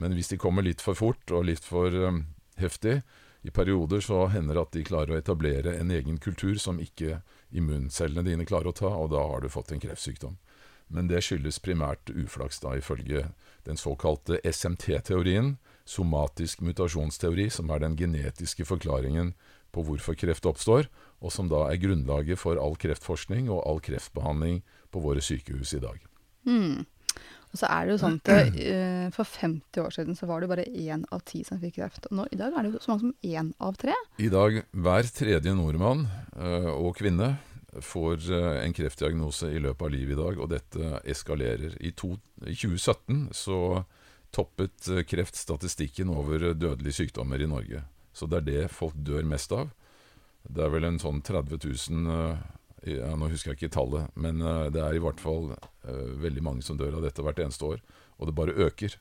Men 0.01 0.15
hvis 0.17 0.33
de 0.33 0.39
kommer 0.41 0.67
litt 0.67 0.83
for 0.83 0.99
fort 0.99 1.35
og 1.35 1.47
litt 1.49 1.65
for 1.65 1.95
eh, 1.95 2.23
heftig, 2.61 3.03
i 3.45 3.51
perioder 3.51 4.01
så 4.01 4.23
hender 4.33 4.57
det 4.57 4.63
at 4.65 4.73
de 4.73 4.85
klarer 4.89 5.13
å 5.13 5.19
etablere 5.21 5.75
en 5.77 5.91
egen 5.93 6.17
kultur 6.17 6.57
som 6.57 6.79
ikke 6.81 7.19
immuncellene 7.53 8.25
dine 8.25 8.47
klarer 8.49 8.71
å 8.71 8.77
ta, 8.79 8.89
og 8.89 9.11
da 9.13 9.21
har 9.21 9.45
du 9.45 9.51
fått 9.53 9.75
en 9.75 9.83
kreftsykdom. 9.83 10.39
Men 10.89 11.11
det 11.11 11.21
skyldes 11.25 11.61
primært 11.65 12.09
uflaks, 12.13 12.63
da, 12.65 12.73
ifølge 12.81 13.27
den 13.69 13.81
såkalte 13.81 14.41
SMT-teorien, 14.49 15.59
somatisk 15.85 16.65
mutasjonsteori, 16.65 17.51
som 17.53 17.69
er 17.73 17.85
den 17.85 17.99
genetiske 18.01 18.65
forklaringen 18.65 19.35
på 19.75 19.85
hvorfor 19.85 20.17
kreft 20.17 20.49
oppstår, 20.49 20.89
og 21.21 21.33
som 21.35 21.51
da 21.53 21.67
er 21.69 21.81
grunnlaget 21.83 22.41
for 22.41 22.61
all 22.61 22.79
kreftforskning 22.81 23.51
og 23.53 23.65
all 23.69 23.85
kreftbehandling 23.85 24.63
på 24.95 25.05
våre 25.05 25.25
sykehus 25.25 25.75
i 25.77 25.83
dag. 25.85 26.01
Mm. 26.49 26.85
Og 27.55 27.61
så 27.61 27.69
er 27.71 27.87
det 27.87 27.93
jo 27.95 27.99
sånn 28.03 28.17
at 28.19 28.57
uh, 28.59 29.09
for 29.15 29.29
50 29.31 29.79
år 29.85 29.93
siden 29.95 30.17
så 30.19 30.27
var 30.27 30.43
det 30.43 30.49
bare 30.51 30.65
én 30.67 31.05
av 31.15 31.21
ti 31.23 31.45
som 31.47 31.61
fikk 31.63 31.77
kreft. 31.79 32.09
Og 32.11 32.17
nå, 32.19 32.25
i 32.35 32.39
dag 32.41 32.51
er 32.51 32.67
det 32.67 32.73
jo 32.75 32.81
så 32.83 32.91
mange 32.91 33.05
som 33.05 33.15
én 33.31 33.53
av 33.63 33.77
tre. 33.79 33.95
I 34.19 34.27
dag, 34.33 34.59
hver 34.75 35.11
tredje 35.15 35.55
nordmann 35.55 36.03
uh, 36.35 36.73
og 36.75 36.97
kvinne 36.99 37.37
får 37.79 38.27
uh, 38.35 38.59
en 38.65 38.75
kreftdiagnose 38.75 39.53
i 39.55 39.63
løpet 39.63 39.87
av 39.87 39.95
livet 39.95 40.17
i 40.17 40.21
dag, 40.21 40.43
og 40.43 40.51
dette 40.51 40.99
eskalerer. 41.15 41.79
I, 41.79 41.95
to, 41.95 42.17
I 42.43 42.57
2017 42.59 43.29
så 43.39 43.61
toppet 44.35 44.91
kreftstatistikken 45.07 46.11
kreft 46.11 46.19
over 46.19 46.51
dødelige 46.59 46.99
sykdommer 47.05 47.39
i 47.39 47.47
Norge. 47.47 47.85
Så 48.15 48.27
det 48.31 48.41
er 48.43 48.47
det 48.51 48.65
folk 48.75 48.99
dør 49.07 49.23
mest 49.31 49.55
av. 49.55 49.71
Det 50.45 50.63
er 50.67 50.71
vel 50.75 50.85
en 50.91 50.99
sånn 50.99 51.23
30 51.25 51.63
000 51.63 52.11
eh, 52.11 52.35
i- 52.35 52.64
ja, 52.87 53.15
Nå 53.17 53.31
husker 53.33 53.53
jeg 53.53 53.63
ikke 53.63 53.75
tallet, 53.77 54.13
men 54.21 54.43
eh, 54.45 54.69
det 54.75 54.83
er 54.85 54.97
i 54.97 55.03
hvert 55.03 55.23
fall 55.23 55.53
eh, 55.55 56.15
veldig 56.21 56.45
mange 56.45 56.65
som 56.67 56.79
dør 56.81 56.99
av 56.99 57.07
dette 57.07 57.25
hvert 57.25 57.41
eneste 57.45 57.69
år. 57.75 57.83
Og 58.19 58.29
det 58.29 58.37
bare 58.37 58.57
øker. 58.67 58.99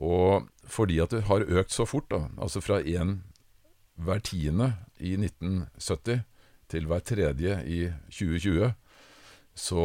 Og 0.00 0.48
fordi 0.64 0.98
at 1.04 1.12
det 1.12 1.26
har 1.28 1.44
økt 1.44 1.74
så 1.74 1.86
fort, 1.88 2.08
da, 2.10 2.26
altså 2.40 2.62
fra 2.64 2.80
én 2.80 3.20
hver 4.02 4.22
tiende 4.24 4.72
i 4.98 5.14
1970 5.18 6.22
til 6.72 6.86
hver 6.88 7.02
tredje 7.04 7.58
i 7.68 7.82
2020, 8.08 8.72
så, 9.52 9.84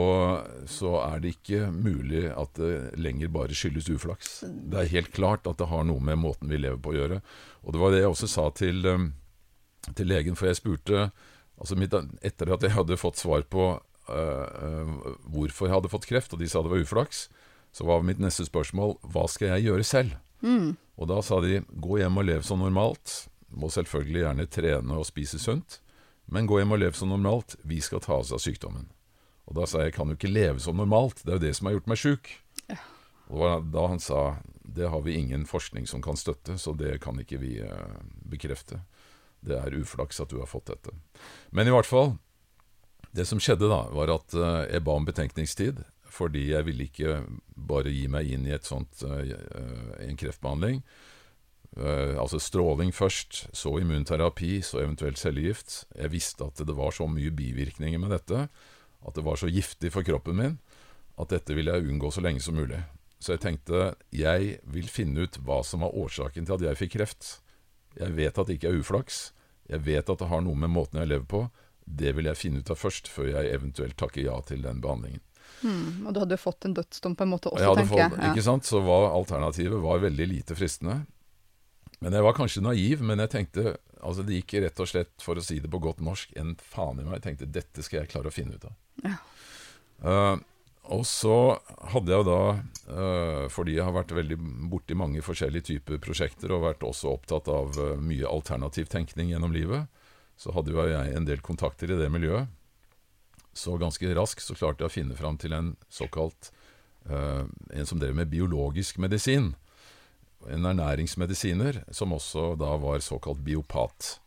så 0.64 0.94
er 1.02 1.20
det 1.20 1.34
ikke 1.36 1.68
mulig 1.76 2.30
at 2.32 2.54
det 2.56 3.00
lenger 3.04 3.32
bare 3.34 3.56
skyldes 3.58 3.90
uflaks. 3.92 4.38
Det 4.48 4.80
er 4.80 4.94
helt 4.94 5.12
klart 5.12 5.48
at 5.50 5.60
det 5.60 5.68
har 5.68 5.84
noe 5.84 6.00
med 6.00 6.22
måten 6.22 6.48
vi 6.48 6.62
lever 6.62 6.80
på 6.80 6.94
å 6.94 7.00
gjøre. 7.02 7.18
Og 7.68 7.76
det 7.76 7.82
var 7.82 7.92
det 7.92 8.00
jeg 8.00 8.14
også 8.14 8.30
sa 8.32 8.46
til, 8.56 8.80
um, 8.88 9.10
til 9.92 10.08
legen, 10.08 10.40
for 10.40 10.48
jeg 10.48 10.62
spurte 10.62 11.10
altså 11.58 11.78
mitt, 11.80 11.94
Etter 12.26 12.54
at 12.54 12.66
jeg 12.66 12.76
hadde 12.76 13.00
fått 13.00 13.20
svar 13.22 13.46
på 13.50 13.70
uh, 13.78 14.96
hvorfor 15.28 15.68
jeg 15.68 15.76
hadde 15.76 15.92
fått 15.92 16.08
kreft, 16.10 16.34
og 16.34 16.42
de 16.42 16.50
sa 16.50 16.64
det 16.64 16.74
var 16.74 16.84
uflaks, 16.84 17.28
så 17.76 17.88
var 17.88 18.06
mitt 18.06 18.22
neste 18.22 18.48
spørsmål 18.48 18.98
hva 19.06 19.28
skal 19.30 19.56
jeg 19.56 19.68
gjøre 19.68 19.86
selv? 19.88 20.18
Mm. 20.42 20.76
Og 20.98 21.10
da 21.10 21.22
sa 21.26 21.40
de 21.44 21.62
gå 21.70 22.00
hjem 22.02 22.18
og 22.18 22.28
lev 22.30 22.46
som 22.46 22.62
normalt. 22.62 23.28
Må 23.54 23.70
selvfølgelig 23.72 24.24
gjerne 24.24 24.48
trene 24.52 24.98
og 24.98 25.08
spise 25.08 25.40
sunt, 25.40 25.80
men 26.28 26.50
gå 26.50 26.60
hjem 26.60 26.74
og 26.76 26.82
lev 26.82 26.98
som 26.98 27.12
normalt. 27.14 27.56
Vi 27.64 27.80
skal 27.84 28.02
ta 28.04 28.18
oss 28.20 28.34
av 28.36 28.42
sykdommen. 28.44 28.90
Og 29.48 29.56
da 29.56 29.68
sa 29.70 29.82
jeg 29.82 29.92
jeg 29.92 29.98
kan 30.00 30.12
jo 30.12 30.18
ikke 30.18 30.34
leve 30.34 30.60
som 30.60 30.76
normalt, 30.76 31.22
det 31.24 31.32
er 31.32 31.40
jo 31.40 31.46
det 31.46 31.54
som 31.56 31.70
har 31.70 31.78
gjort 31.78 31.92
meg 31.92 32.02
sjuk. 32.02 32.32
Ja. 32.68 32.80
Og 33.32 33.70
da 33.72 33.86
han 33.92 34.02
sa 34.04 34.22
det 34.68 34.90
har 34.92 35.02
vi 35.02 35.16
ingen 35.16 35.46
forskning 35.48 35.88
som 35.88 36.02
kan 36.04 36.18
støtte, 36.20 36.58
så 36.58 36.74
det 36.74 37.00
kan 37.04 37.18
ikke 37.20 37.40
vi 37.40 37.58
eh, 37.64 37.96
bekrefte. 38.28 38.82
Det 39.48 39.58
er 39.58 39.78
uflaks 39.80 40.22
at 40.24 40.32
du 40.32 40.40
har 40.42 40.50
fått 40.50 40.72
dette. 40.74 40.96
Men 41.56 41.70
i 41.70 41.74
hvert 41.74 41.88
fall, 41.88 42.16
det 43.16 43.28
som 43.30 43.42
skjedde 43.42 43.70
da, 43.72 43.86
var 43.96 44.12
at 44.14 44.36
eh, 44.36 44.64
jeg 44.74 44.86
ba 44.86 44.98
om 45.00 45.08
betenkningstid. 45.08 45.84
Fordi 46.18 46.48
jeg 46.54 46.66
ville 46.66 46.88
ikke 46.88 47.20
bare 47.70 47.92
gi 47.92 48.08
meg 48.10 48.30
inn 48.32 48.48
i 48.48 48.58
sånt, 48.64 49.04
eh, 49.06 49.34
en 50.08 50.18
kreftbehandling. 50.20 50.82
Eh, 51.78 52.16
altså 52.18 52.40
stråling 52.42 52.94
først, 52.96 53.48
så 53.54 53.76
immunterapi, 53.82 54.62
så 54.66 54.82
eventuelt 54.82 55.20
cellegift. 55.22 55.84
Jeg 55.94 56.14
visste 56.14 56.48
at 56.48 56.64
det 56.66 56.76
var 56.78 56.96
så 56.96 57.10
mye 57.12 57.34
bivirkninger 57.36 58.02
med 58.02 58.16
dette, 58.16 58.48
at 59.08 59.16
det 59.16 59.26
var 59.26 59.38
så 59.38 59.52
giftig 59.52 59.92
for 59.94 60.08
kroppen 60.08 60.40
min, 60.40 60.56
at 61.22 61.30
dette 61.34 61.54
ville 61.54 61.74
jeg 61.74 61.92
unngå 61.92 62.12
så 62.14 62.24
lenge 62.24 62.42
som 62.42 62.58
mulig. 62.58 62.82
Så 63.20 63.36
jeg 63.36 63.44
tenkte 63.44 63.96
jeg 64.14 64.58
vil 64.70 64.90
finne 64.90 65.26
ut 65.26 65.40
hva 65.46 65.64
som 65.66 65.86
var 65.86 65.96
årsaken 65.98 66.46
til 66.46 66.58
at 66.58 66.66
jeg 66.66 66.82
fikk 66.82 66.96
kreft. 66.98 67.30
Jeg 67.98 68.14
vet 68.18 68.38
at 68.38 68.48
det 68.48 68.58
ikke 68.58 68.72
er 68.74 68.82
uflaks. 68.82 69.32
Jeg 69.68 69.84
vet 69.86 70.10
at 70.10 70.20
det 70.22 70.30
har 70.32 70.44
noe 70.44 70.58
med 70.60 70.72
måten 70.74 71.00
jeg 71.02 71.12
lever 71.12 71.28
på. 71.30 71.46
Det 71.88 72.14
vil 72.18 72.28
jeg 72.28 72.40
finne 72.40 72.62
ut 72.62 72.72
av 72.74 72.80
først, 72.80 73.08
før 73.12 73.32
jeg 73.32 73.54
eventuelt 73.56 73.98
takker 74.00 74.26
ja 74.26 74.38
til 74.48 74.64
den 74.66 74.82
behandlingen. 74.84 75.24
Mm. 75.64 76.08
Og 76.08 76.14
du 76.14 76.22
hadde 76.22 76.38
jo 76.38 76.42
fått 76.42 76.68
en 76.68 76.76
dødsdom 76.78 77.16
på 77.18 77.26
en 77.26 77.32
måte 77.32 77.50
også, 77.50 77.64
jeg 77.64 77.78
tenker 77.80 77.94
fått, 77.94 78.18
jeg. 78.22 78.34
ikke 78.34 78.46
sant? 78.46 78.68
Så 78.68 78.82
var 78.86 79.08
alternativet 79.10 79.82
var 79.82 80.04
veldig 80.04 80.28
lite 80.30 80.58
fristende. 80.58 81.00
Men 82.04 82.14
jeg 82.14 82.26
var 82.28 82.36
kanskje 82.38 82.62
naiv, 82.62 83.02
men 83.02 83.24
jeg 83.24 83.34
tenkte 83.34 83.78
altså 84.06 84.26
det 84.26 84.42
gikk 84.42 84.60
rett 84.62 84.84
og 84.84 84.90
slett, 84.92 85.16
for 85.24 85.40
å 85.40 85.44
si 85.44 85.58
det 85.64 85.72
på 85.74 85.82
godt 85.82 86.04
norsk, 86.06 86.36
en 86.38 86.54
faen 86.62 87.00
i 87.02 87.06
meg. 87.08 87.18
Jeg 87.18 87.26
tenkte 87.26 87.50
dette 87.50 87.86
skal 87.86 88.04
jeg 88.04 88.12
klare 88.12 88.30
å 88.30 88.36
finne 88.36 88.60
ut 88.60 88.68
av. 88.70 88.76
Ja. 89.08 89.16
Eh, 90.04 90.36
og 90.94 91.04
så 91.08 91.58
hadde 91.92 92.14
jeg 92.14 92.26
da, 92.28 92.42
eh, 92.88 93.46
fordi 93.52 93.76
jeg 93.76 93.86
har 93.88 93.96
vært 93.96 94.14
veldig 94.16 94.38
borti 94.72 94.96
mange 94.98 95.24
forskjellige 95.26 95.70
typer 95.72 96.00
prosjekter, 96.04 96.54
og 96.56 96.64
vært 96.64 96.86
også 96.88 97.12
opptatt 97.12 97.50
av 97.52 97.76
eh, 97.82 97.96
mye 98.00 98.28
alternativ 98.30 98.88
tenkning 98.92 99.34
gjennom 99.34 99.56
livet, 99.56 99.88
så 100.40 100.54
hadde 100.56 100.72
jo 100.72 100.86
jeg 100.88 101.16
en 101.18 101.28
del 101.28 101.42
kontakter 101.44 101.92
i 101.92 102.00
det 102.00 102.08
miljøet. 102.14 102.48
Så 103.58 103.76
ganske 103.82 104.14
raskt 104.14 104.46
så 104.46 104.56
klarte 104.56 104.86
jeg 104.86 104.92
å 104.92 104.94
finne 104.94 105.18
fram 105.18 105.40
til 105.42 105.56
en 105.58 105.72
såkalt 105.90 106.52
eh, 107.10 107.44
En 107.74 107.90
som 107.90 107.98
drev 107.98 108.14
med 108.16 108.30
biologisk 108.30 109.00
medisin. 109.02 109.56
En 110.46 110.68
ernæringsmedisiner 110.70 111.82
som 111.92 112.14
også 112.14 112.52
da 112.60 112.76
var 112.78 113.02
såkalt 113.02 113.42
biopat. 113.44 114.20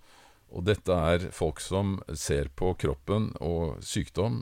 Og 0.50 0.64
dette 0.66 0.95
er 0.95 1.28
folk 1.35 1.61
som 1.62 1.99
ser 2.19 2.49
på 2.59 2.73
kroppen 2.80 3.28
og 3.45 3.78
sykdom 3.87 4.40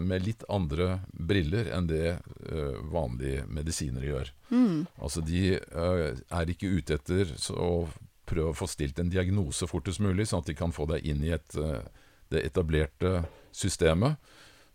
med 0.00 0.24
litt 0.24 0.46
andre 0.48 1.02
briller 1.12 1.68
enn 1.76 1.90
det 1.90 2.06
eh, 2.14 2.78
vanlige 2.92 3.44
medisinere 3.52 4.08
gjør. 4.08 4.32
Mm. 4.48 4.78
Altså 4.96 5.24
De 5.26 5.42
eh, 5.58 6.06
er 6.16 6.54
ikke 6.54 6.72
ute 6.72 6.96
etter 6.96 7.34
å 7.52 7.88
prøve 8.28 8.54
å 8.54 8.56
få 8.56 8.68
stilt 8.70 9.00
en 9.02 9.12
diagnose 9.12 9.68
fortest 9.68 10.00
mulig, 10.00 10.30
sånn 10.30 10.40
at 10.44 10.48
de 10.48 10.56
kan 10.56 10.72
få 10.72 10.88
deg 10.88 11.04
inn 11.04 11.24
i 11.26 11.34
et, 11.36 11.58
eh, 11.60 11.84
det 12.32 12.46
etablerte 12.48 13.26
systemet 13.52 14.16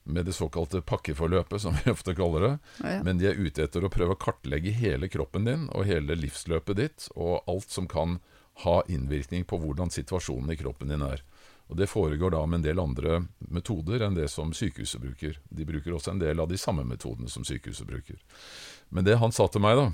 med 0.07 0.27
det 0.29 0.37
såkalte 0.37 0.83
pakkeforløpet, 0.87 1.61
som 1.61 1.75
vi 1.81 1.91
ofte 1.91 2.13
kaller 2.15 2.45
det. 2.45 2.53
Ja. 2.83 2.99
Men 3.03 3.19
de 3.19 3.31
er 3.31 3.39
ute 3.41 3.65
etter 3.65 3.83
å 3.83 3.91
prøve 3.91 4.15
å 4.15 4.21
kartlegge 4.21 4.71
hele 4.77 5.09
kroppen 5.11 5.47
din 5.49 5.65
og 5.73 5.87
hele 5.89 6.15
livsløpet 6.15 6.79
ditt, 6.79 7.07
og 7.17 7.41
alt 7.49 7.73
som 7.73 7.89
kan 7.91 8.19
ha 8.63 8.81
innvirkning 8.87 9.45
på 9.45 9.59
hvordan 9.61 9.91
situasjonen 9.93 10.51
i 10.51 10.57
kroppen 10.57 10.93
din 10.93 11.05
er. 11.05 11.23
Og 11.67 11.77
Det 11.77 11.89
foregår 11.91 12.31
da 12.31 12.45
med 12.45 12.61
en 12.61 12.65
del 12.65 12.79
andre 12.79 13.19
metoder 13.39 14.05
enn 14.05 14.15
det 14.15 14.29
som 14.31 14.53
sykehuset 14.55 15.01
bruker. 15.03 15.39
De 15.49 15.65
bruker 15.67 15.93
også 15.93 16.13
en 16.13 16.21
del 16.21 16.39
av 16.39 16.47
de 16.47 16.57
samme 16.57 16.85
metodene 16.87 17.29
som 17.29 17.43
sykehuset 17.45 17.87
bruker. 17.87 18.21
Men 18.89 19.03
det 19.03 19.17
han 19.19 19.35
sa 19.35 19.49
til 19.51 19.61
meg, 19.65 19.75
da, 19.75 19.91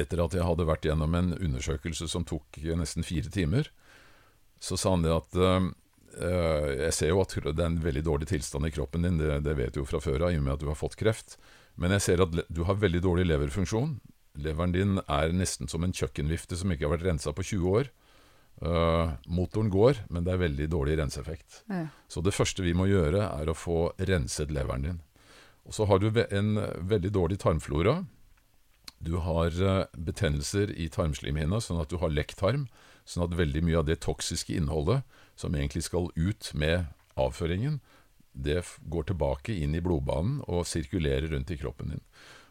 etter 0.00 0.22
at 0.24 0.34
jeg 0.34 0.46
hadde 0.48 0.66
vært 0.68 0.88
gjennom 0.88 1.14
en 1.14 1.34
undersøkelse 1.36 2.08
som 2.08 2.24
tok 2.24 2.56
nesten 2.80 3.04
fire 3.04 3.30
timer, 3.30 3.68
så 4.62 4.78
sa 4.80 4.94
han 4.94 5.04
det 5.04 5.12
at 5.12 5.36
eh, 5.42 5.70
Jeg 6.86 6.92
ser 6.94 7.08
jo 7.08 7.22
at 7.22 7.34
det 7.34 7.52
er 7.58 7.68
en 7.70 7.82
veldig 7.82 8.04
dårlig 8.04 8.28
tilstand 8.28 8.68
i 8.68 8.72
kroppen 8.72 9.04
din, 9.04 9.20
det, 9.20 9.42
det 9.44 9.56
vet 9.58 9.74
du 9.74 9.80
jo 9.80 9.88
fra 9.88 10.00
før 10.00 10.26
av, 10.26 10.32
i 10.32 10.40
og 10.40 10.44
med 10.44 10.54
at 10.54 10.60
du 10.60 10.68
har 10.68 10.78
fått 10.78 10.96
kreft. 11.00 11.36
Men 11.76 11.92
jeg 11.96 12.04
ser 12.04 12.24
at 12.24 12.34
du 12.48 12.64
har 12.68 12.80
veldig 12.80 13.00
dårlig 13.00 13.24
leverfunksjon. 13.28 13.96
Leveren 14.40 14.72
din 14.72 15.00
er 15.04 15.34
nesten 15.36 15.68
som 15.68 15.84
en 15.84 15.92
kjøkkenvifte 15.92 16.56
som 16.56 16.72
ikke 16.72 16.86
har 16.86 16.94
vært 16.96 17.08
rensa 17.10 17.34
på 17.36 17.44
20 17.44 17.76
år. 17.80 17.92
Uh, 18.62 19.12
motoren 19.26 19.70
går, 19.72 20.04
men 20.12 20.24
det 20.24 20.34
er 20.34 20.42
veldig 20.44 20.68
dårlig 20.70 20.96
renseeffekt. 21.00 21.62
Ja. 21.72 21.86
Så 22.08 22.22
det 22.24 22.34
første 22.36 22.64
vi 22.64 22.74
må 22.76 22.86
gjøre, 22.88 23.24
er 23.26 23.50
å 23.50 23.56
få 23.58 23.90
renset 23.98 24.52
leveren 24.54 24.86
din. 24.86 25.00
Og 25.66 25.76
så 25.76 25.86
har 25.90 26.02
du 26.02 26.08
en 26.10 26.56
veldig 26.90 27.12
dårlig 27.14 27.38
tarmflora. 27.42 28.02
Du 29.02 29.16
har 29.22 29.50
eh, 29.50 29.84
betennelser 29.98 30.70
i 30.78 30.88
tarmslimhinna, 30.92 31.60
sånn 31.62 31.80
at 31.82 31.90
du 31.90 31.98
har 32.02 32.12
lekk 32.12 32.36
tarm. 32.38 32.68
Sånn 33.04 33.24
at 33.26 33.34
veldig 33.34 33.64
mye 33.66 33.80
av 33.80 33.88
det 33.88 33.98
toksiske 34.04 34.54
innholdet 34.54 35.02
som 35.38 35.54
egentlig 35.58 35.84
skal 35.88 36.10
ut 36.14 36.52
med 36.54 36.86
avføringen, 37.18 37.80
det 38.32 38.62
går 38.88 39.10
tilbake 39.10 39.56
inn 39.58 39.74
i 39.74 39.82
blodbanen 39.84 40.38
og 40.46 40.64
sirkulerer 40.70 41.32
rundt 41.34 41.50
i 41.50 41.58
kroppen 41.60 41.92
din. 41.92 42.04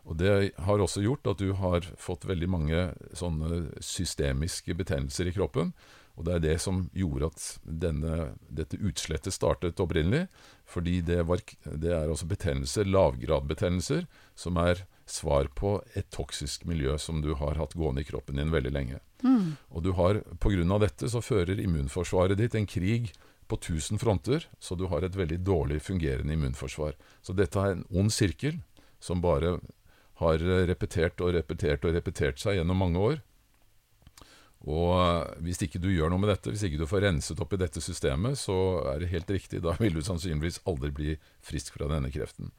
Og 0.04 0.18
Det 0.18 0.52
har 0.58 0.82
også 0.82 1.04
gjort 1.06 1.28
at 1.30 1.42
du 1.42 1.54
har 1.54 1.86
fått 1.98 2.26
veldig 2.26 2.50
mange 2.50 2.86
sånne 3.14 3.68
systemiske 3.80 4.74
betennelser 4.76 5.30
i 5.30 5.36
kroppen. 5.36 5.74
Og 6.20 6.26
det 6.28 6.34
er 6.36 6.44
det 6.44 6.56
som 6.62 6.84
gjorde 6.94 7.30
at 7.32 7.44
denne, 7.64 8.34
dette 8.50 8.80
utslettet 8.82 9.34
startet 9.34 9.80
opprinnelig. 9.80 10.26
Fordi 10.70 11.00
det, 11.06 11.22
var, 11.30 11.44
det 11.66 11.94
er 11.94 12.10
altså 12.10 12.28
betennelser, 12.30 12.90
lavgradbetennelser, 12.90 14.06
som 14.36 14.60
er 14.62 14.86
svar 15.10 15.50
på 15.56 15.78
et 15.98 16.08
toksisk 16.14 16.66
miljø 16.70 16.96
som 17.02 17.22
du 17.24 17.34
har 17.40 17.60
hatt 17.60 17.76
gående 17.76 18.04
i 18.04 18.08
kroppen 18.08 18.40
din 18.40 18.54
veldig 18.54 18.72
lenge. 18.72 19.02
Mm. 19.24 19.58
Og 19.70 19.84
du 19.84 19.92
har, 19.98 20.22
på 20.40 20.54
grunn 20.54 20.72
av 20.72 20.86
dette 20.86 21.10
så 21.12 21.24
fører 21.24 21.60
immunforsvaret 21.60 22.40
ditt 22.40 22.56
en 22.56 22.70
krig 22.70 23.12
på 23.52 23.58
1000 23.60 24.00
fronter, 24.00 24.46
så 24.64 24.78
du 24.80 24.86
har 24.88 25.04
et 25.04 25.18
veldig 25.18 25.42
dårlig 25.44 25.82
fungerende 25.84 26.34
immunforsvar. 26.38 26.96
Så 27.22 27.36
dette 27.36 27.60
er 27.60 27.76
en 27.76 27.86
ond 27.92 28.14
sirkel 28.14 28.62
som 29.04 29.24
bare 29.24 29.58
har 30.22 30.46
repetert 30.70 31.22
og 31.22 31.36
repetert 31.36 31.86
og 31.86 31.98
repetert 31.98 32.42
seg 32.42 32.60
gjennom 32.60 32.82
mange 32.82 33.02
år. 33.02 33.20
Og 34.70 34.92
eh, 34.94 35.38
hvis 35.46 35.64
ikke 35.66 35.82
du 35.82 35.90
gjør 35.90 36.12
noe 36.14 36.22
med 36.22 36.30
dette, 36.30 36.52
hvis 36.54 36.64
ikke 36.68 36.82
du 36.82 36.88
får 36.90 37.06
renset 37.08 37.40
opp 37.42 37.54
i 37.56 37.60
dette 37.62 37.82
systemet, 37.82 38.38
så 38.38 38.56
er 38.92 39.02
det 39.02 39.10
helt 39.14 39.32
riktig, 39.34 39.64
da 39.66 39.74
vil 39.80 39.98
du 39.98 40.04
sannsynligvis 40.06 40.62
aldri 40.70 40.92
bli 40.94 41.16
frisk 41.46 41.80
fra 41.80 41.90
denne 41.90 42.12
kreften. 42.14 42.52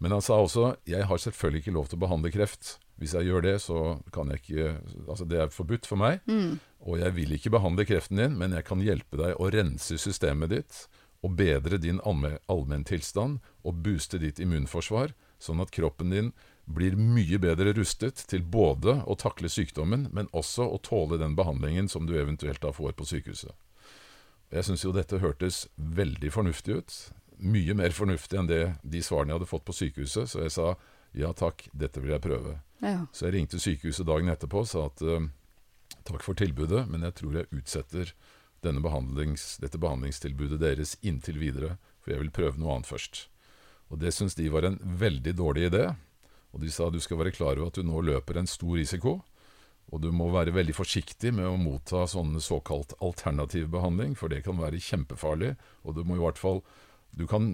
Men 0.00 0.16
han 0.16 0.24
sa 0.24 0.38
også 0.40 0.74
jeg 0.88 1.04
har 1.04 1.20
selvfølgelig 1.20 1.66
ikke 1.66 1.76
lov 1.76 1.90
til 1.90 2.00
å 2.00 2.04
behandle 2.06 2.32
kreft. 2.32 2.78
Hvis 3.00 3.12
jeg 3.16 3.28
gjør 3.28 3.44
det, 3.44 3.54
så 3.64 3.98
kan 4.12 4.32
jeg 4.32 4.42
ikke 4.42 4.72
Altså, 5.06 5.24
det 5.28 5.38
er 5.40 5.52
forbudt 5.52 5.88
for 5.88 6.00
meg. 6.00 6.24
Mm. 6.28 6.58
Og 6.88 7.00
jeg 7.00 7.16
vil 7.16 7.36
ikke 7.36 7.52
behandle 7.52 7.84
kreften 7.88 8.20
din, 8.20 8.38
men 8.40 8.56
jeg 8.56 8.64
kan 8.68 8.80
hjelpe 8.84 9.20
deg 9.20 9.36
å 9.36 9.50
rense 9.52 10.00
systemet 10.00 10.52
ditt 10.52 10.84
og 11.20 11.34
bedre 11.36 11.76
din 11.76 12.00
allme- 12.08 12.38
allmenntilstand 12.48 13.42
og 13.68 13.82
booste 13.84 14.16
ditt 14.22 14.40
immunforsvar, 14.40 15.12
sånn 15.36 15.60
at 15.60 15.72
kroppen 15.74 16.14
din 16.14 16.30
blir 16.74 16.96
mye 16.96 17.38
bedre 17.42 17.72
rustet 17.76 18.22
til 18.30 18.44
både 18.46 19.00
å 19.06 19.16
takle 19.18 19.50
sykdommen, 19.50 20.08
men 20.14 20.30
også 20.36 20.66
å 20.66 20.78
tåle 20.84 21.18
den 21.20 21.36
behandlingen 21.38 21.90
som 21.90 22.06
du 22.06 22.14
eventuelt 22.18 22.62
da 22.62 22.72
får 22.74 22.94
på 22.98 23.08
sykehuset. 23.10 23.52
Jeg 24.50 24.66
syns 24.66 24.84
jo 24.84 24.94
dette 24.94 25.20
hørtes 25.22 25.64
veldig 25.76 26.32
fornuftig 26.34 26.80
ut. 26.80 26.96
Mye 27.38 27.74
mer 27.78 27.94
fornuftig 27.94 28.38
enn 28.40 28.50
det 28.50 28.62
de 28.82 29.02
svarene 29.04 29.32
jeg 29.32 29.40
hadde 29.40 29.50
fått 29.50 29.66
på 29.68 29.76
sykehuset, 29.76 30.32
så 30.32 30.42
jeg 30.42 30.54
sa 30.54 30.72
ja 31.16 31.30
takk, 31.34 31.66
dette 31.72 32.02
vil 32.02 32.14
jeg 32.14 32.22
prøve. 32.22 32.58
Ja. 32.82 33.06
Så 33.12 33.26
jeg 33.26 33.38
ringte 33.38 33.60
sykehuset 33.62 34.06
dagen 34.06 34.30
etterpå 34.30 34.62
og 34.64 34.68
sa 34.70 34.86
at 34.90 35.02
eh, 35.02 35.30
takk 36.06 36.22
for 36.26 36.38
tilbudet, 36.38 36.84
men 36.90 37.06
jeg 37.06 37.16
tror 37.18 37.40
jeg 37.40 37.50
utsetter 37.54 38.12
denne 38.64 38.82
behandlings, 38.84 39.56
dette 39.62 39.80
behandlingstilbudet 39.80 40.60
deres 40.60 40.96
inntil 41.00 41.40
videre, 41.40 41.76
for 42.00 42.14
jeg 42.14 42.24
vil 42.24 42.34
prøve 42.34 42.60
noe 42.60 42.76
annet 42.76 42.90
først. 42.90 43.24
Og 43.90 43.98
det 44.02 44.12
syns 44.14 44.36
de 44.38 44.46
var 44.52 44.66
en 44.66 44.78
veldig 44.80 45.34
dårlig 45.38 45.70
idé. 45.70 45.84
Og 46.54 46.62
de 46.64 46.70
sa 46.72 46.90
du 46.90 46.98
skal 47.02 47.20
være 47.20 47.34
klar 47.34 47.58
over 47.58 47.70
at 47.70 47.78
du 47.78 47.86
nå 47.86 48.02
løper 48.02 48.40
en 48.40 48.50
stor 48.50 48.76
risiko, 48.78 49.20
og 49.90 50.02
du 50.02 50.10
må 50.14 50.28
være 50.30 50.54
veldig 50.54 50.74
forsiktig 50.76 51.32
med 51.34 51.48
å 51.48 51.58
motta 51.58 52.04
sånne 52.10 52.42
såkalt 52.42 52.94
alternativ 53.02 53.70
behandling, 53.72 54.14
for 54.18 54.30
det 54.30 54.44
kan 54.46 54.58
være 54.60 54.82
kjempefarlig, 54.82 55.56
og 55.82 55.96
du 55.96 56.04
må 56.06 56.18
i 56.18 56.22
hvert 56.22 56.38
fall 56.38 56.62
du 57.10 57.24
kan 57.26 57.52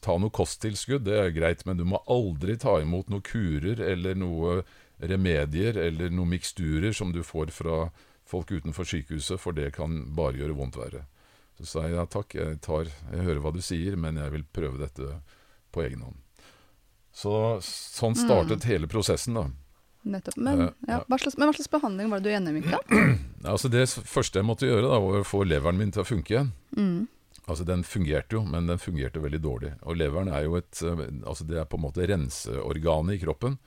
ta 0.00 0.16
noe 0.16 0.32
kosttilskudd, 0.32 1.04
det 1.04 1.18
er 1.20 1.34
greit, 1.36 1.66
men 1.68 1.76
du 1.76 1.84
må 1.84 2.00
aldri 2.08 2.56
ta 2.56 2.78
imot 2.80 3.10
noen 3.12 3.24
kurer 3.26 3.82
eller 3.84 4.16
noe 4.16 4.62
remedier 5.00 5.76
eller 5.76 6.12
noen 6.12 6.32
miksturer 6.32 6.96
som 6.96 7.12
du 7.12 7.20
får 7.24 7.52
fra 7.52 7.90
folk 8.30 8.52
utenfor 8.52 8.88
sykehuset, 8.88 9.40
for 9.42 9.56
det 9.56 9.72
kan 9.76 10.06
bare 10.16 10.40
gjøre 10.40 10.56
vondt 10.56 10.80
verre. 10.80 11.04
Så 11.58 11.68
sa 11.68 11.84
jeg 11.84 11.98
ja 11.98 12.06
takk, 12.08 12.34
jeg, 12.36 12.60
tar, 12.64 12.88
jeg 12.88 13.26
hører 13.26 13.44
hva 13.44 13.52
du 13.52 13.60
sier, 13.64 14.00
men 14.00 14.20
jeg 14.20 14.32
vil 14.32 14.48
prøve 14.48 14.80
dette 14.80 15.20
på 15.74 15.84
egen 15.84 16.06
hånd. 16.06 16.16
Så 17.12 17.58
sånn 17.64 18.14
startet 18.14 18.64
hele 18.70 18.86
prosessen, 18.90 19.34
da. 19.34 19.48
Nettopp. 20.02 20.36
Men, 20.40 20.60
Eh, 20.60 20.70
ja. 20.88 21.02
hva 21.08 21.18
slags, 21.20 21.36
men 21.36 21.48
hva 21.50 21.54
slags 21.56 21.68
behandling 21.70 22.08
var 22.08 22.20
det 22.20 22.30
du 22.30 22.34
gjennomgikk, 22.34 22.70
da? 22.72 22.80
Altså 23.52 23.68
Det 23.72 23.82
første 23.88 24.38
jeg 24.40 24.46
måtte 24.48 24.68
gjøre, 24.68 24.88
da, 24.88 25.00
var 25.00 25.20
å 25.20 25.26
få 25.26 25.42
leveren 25.44 25.76
min 25.80 25.90
til 25.92 26.02
å 26.04 26.08
funke 26.08 26.32
igjen. 26.34 26.52
Mm. 26.76 27.08
Altså 27.46 27.64
Den 27.68 27.82
fungerte 27.84 28.36
jo, 28.38 28.42
men 28.46 28.66
den 28.70 28.78
fungerte 28.80 29.20
veldig 29.20 29.40
dårlig. 29.42 29.72
Og 29.82 29.96
leveren 30.00 30.28
er 30.32 30.44
jo 30.46 30.56
et 30.60 30.82
eh, 30.86 31.04
Altså 31.26 31.44
det 31.48 31.58
er 31.60 31.68
på 31.68 31.76
en 31.80 31.84
måte 31.84 32.06
renseorganet 32.08 33.18
i 33.18 33.22
kroppen 33.24 33.58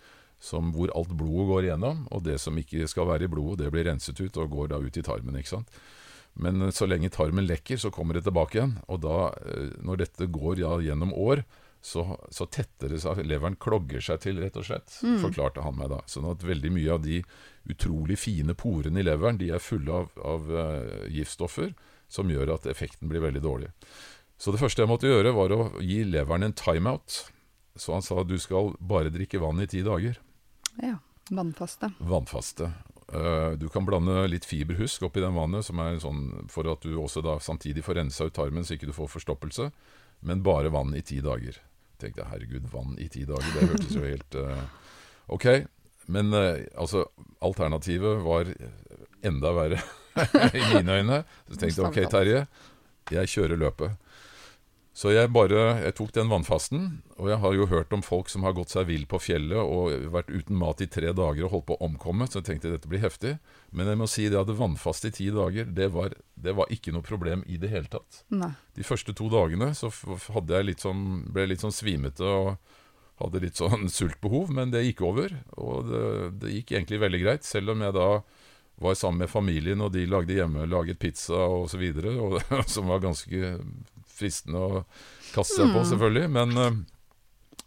som, 0.43 0.73
hvor 0.75 0.91
alt 0.91 1.13
blodet 1.15 1.47
går 1.47 1.67
igjennom, 1.69 2.01
og 2.11 2.23
det 2.25 2.35
som 2.43 2.57
ikke 2.59 2.87
skal 2.91 3.07
være 3.07 3.29
i 3.29 3.31
blodet, 3.31 3.61
det 3.63 3.69
blir 3.71 3.85
renset 3.87 4.17
ut 4.19 4.37
og 4.41 4.49
går 4.51 4.73
da 4.73 4.79
ut 4.83 4.97
i 4.99 5.03
tarmen. 5.05 5.37
ikke 5.39 5.53
sant? 5.53 5.69
Men 6.35 6.65
så 6.75 6.83
lenge 6.89 7.13
tarmen 7.13 7.45
lekker, 7.47 7.77
så 7.79 7.91
kommer 7.93 8.17
det 8.17 8.25
tilbake 8.25 8.57
igjen. 8.57 8.73
Og 8.91 8.99
da, 9.05 9.29
eh, 9.45 9.69
når 9.85 10.01
dette 10.03 10.27
går 10.27 10.59
ja, 10.59 10.73
gjennom 10.83 11.13
år, 11.13 11.45
så, 11.83 12.03
så 12.31 12.45
tetter 12.47 12.93
det 12.93 13.01
seg 13.03 13.19
Leveren 13.27 13.57
klogger 13.59 13.99
seg 14.01 14.21
til, 14.23 14.37
rett 14.39 14.55
og 14.55 14.63
slett, 14.63 14.93
Mm. 15.03 15.17
forklarte 15.25 15.63
han 15.65 15.75
meg 15.75 15.89
da. 15.91 15.97
Sånn 16.07 16.29
at 16.31 16.45
veldig 16.47 16.71
mye 16.71 16.93
av 16.95 17.01
de 17.03 17.17
utrolig 17.69 18.15
fine 18.21 18.55
porene 18.55 19.01
i 19.01 19.03
leveren, 19.03 19.37
de 19.41 19.49
er 19.51 19.59
fulle 19.59 19.91
av, 19.91 20.09
av 20.23 20.47
uh, 20.47 21.07
giftstoffer 21.11 21.73
som 22.07 22.29
gjør 22.31 22.53
at 22.55 22.67
effekten 22.71 23.09
blir 23.11 23.19
veldig 23.25 23.41
dårlig. 23.43 23.71
Så 24.39 24.51
det 24.55 24.59
første 24.63 24.83
jeg 24.83 24.89
måtte 24.91 25.07
gjøre, 25.11 25.33
var 25.35 25.51
å 25.55 25.59
gi 25.83 26.01
leveren 26.07 26.43
en 26.47 26.55
timeout. 26.55 27.19
Så 27.75 27.93
han 27.95 28.01
sa 28.05 28.23
du 28.23 28.35
skal 28.39 28.73
bare 28.79 29.11
drikke 29.11 29.39
vann 29.41 29.59
i 29.63 29.67
ti 29.67 29.81
dager. 29.83 30.17
Ja. 30.81 30.97
Vannfaste. 31.31 31.87
Vannfaste. 32.03 32.67
Eh, 33.13 33.55
Du 33.59 33.67
kan 33.71 33.85
blande 33.87 34.25
litt 34.27 34.43
fiberhusk 34.45 35.03
oppi 35.07 35.21
den 35.23 35.33
vannet, 35.35 35.63
som 35.65 35.79
er 35.79 35.95
sånn 36.03 36.47
for 36.51 36.67
at 36.71 36.81
du 36.83 36.95
også 36.99 37.23
da 37.23 37.37
samtidig 37.39 37.83
får 37.85 37.95
rensa 38.01 38.27
ut 38.27 38.33
tarmen, 38.35 38.63
så 38.67 38.75
ikke 38.75 38.89
du 38.91 38.95
får 38.95 39.07
forstoppelse. 39.15 39.69
Men 40.27 40.43
bare 40.43 40.69
vann 40.71 40.93
i 40.95 41.01
ti 41.01 41.21
dager. 41.23 41.55
Tenkte 42.03 42.23
jeg, 42.23 42.29
herregud, 42.33 42.69
vann 42.73 42.95
i 42.99 43.09
ti 43.11 43.23
dager, 43.27 43.49
det 43.55 43.69
hørtes 43.71 43.95
jo 43.95 44.03
helt 44.03 44.39
uh, 44.39 44.63
Ok, 45.33 45.47
men 46.11 46.35
uh, 46.35 46.59
altså, 46.75 47.05
alternativet 47.43 48.23
var 48.25 48.51
enda 49.23 49.53
verre 49.55 49.79
i 50.59 50.63
mine 50.73 50.99
øyne. 50.99 51.23
Så 51.47 51.57
tenkte 51.57 51.79
jeg, 51.79 51.87
ok, 51.89 51.99
Terje, 52.11 52.45
jeg 53.11 53.31
kjører 53.31 53.59
løpet. 53.59 54.02
Så 54.93 55.09
jeg 55.09 55.31
bare 55.33 55.61
jeg 55.81 55.95
tok 55.97 56.11
den 56.13 56.29
vannfasten, 56.29 56.83
og 57.17 57.31
jeg 57.31 57.39
har 57.41 57.55
jo 57.57 57.65
hørt 57.71 57.93
om 57.95 58.03
folk 58.05 58.29
som 58.29 58.45
har 58.45 58.53
gått 58.53 58.75
seg 58.75 58.85
vill 58.91 59.07
på 59.09 59.17
fjellet 59.25 59.57
og 59.57 60.05
vært 60.13 60.29
uten 60.29 60.59
mat 60.59 60.83
i 60.85 60.87
tre 60.91 61.09
dager 61.17 61.47
og 61.47 61.55
holdt 61.55 61.67
på 61.71 61.77
å 61.79 61.87
omkomme, 61.87 62.27
så 62.29 62.39
jeg 62.39 62.51
tenkte 62.51 62.75
dette 62.75 62.91
blir 62.91 63.01
heftig. 63.01 63.33
Men 63.73 63.89
jeg 63.89 63.99
må 64.03 64.07
si 64.09 64.27
det 64.29 64.37
at 64.37 64.53
vannfast 64.53 65.09
i 65.09 65.13
ti 65.17 65.31
dager, 65.33 65.65
det 65.65 65.89
var, 65.95 66.13
det 66.37 66.53
var 66.53 66.69
ikke 66.73 66.93
noe 66.93 67.05
problem 67.05 67.41
i 67.49 67.57
det 67.57 67.73
hele 67.73 67.89
tatt. 67.89 68.21
Nei. 68.29 68.51
De 68.77 68.85
første 68.85 69.17
to 69.17 69.31
dagene 69.33 69.71
så 69.77 69.89
jeg 69.89 70.69
litt 70.69 70.85
sånn, 70.85 71.23
ble 71.33 71.47
jeg 71.47 71.55
litt 71.55 71.65
sånn 71.65 71.73
svimete 71.73 72.29
og 72.29 72.53
hadde 73.23 73.41
litt 73.41 73.57
sånn 73.57 73.89
sultbehov, 73.89 74.53
men 74.53 74.73
det 74.73 74.85
gikk 74.85 75.01
over. 75.09 75.33
Og 75.57 75.89
det, 75.89 76.05
det 76.43 76.53
gikk 76.59 76.77
egentlig 76.77 77.01
veldig 77.01 77.25
greit, 77.25 77.49
selv 77.49 77.73
om 77.73 77.81
jeg 77.81 77.97
da 77.97 78.09
var 78.83 78.95
sammen 78.97 79.25
med 79.25 79.29
familien, 79.29 79.81
og 79.85 79.93
de 79.93 80.05
lagde 80.09 80.37
hjemme, 80.37 80.65
laget 80.69 81.01
pizza 81.01 81.47
videre, 81.81 82.13
som 82.73 82.89
var 82.89 83.01
ganske 83.03 83.57
fristende 84.13 84.59
å 84.61 84.83
kaste 85.33 85.59
seg 85.59 85.71
på, 85.73 85.81
Mm. 85.83 85.89
selvfølgelig. 85.91 86.29
Men 86.29 86.57
eh, 86.57 86.77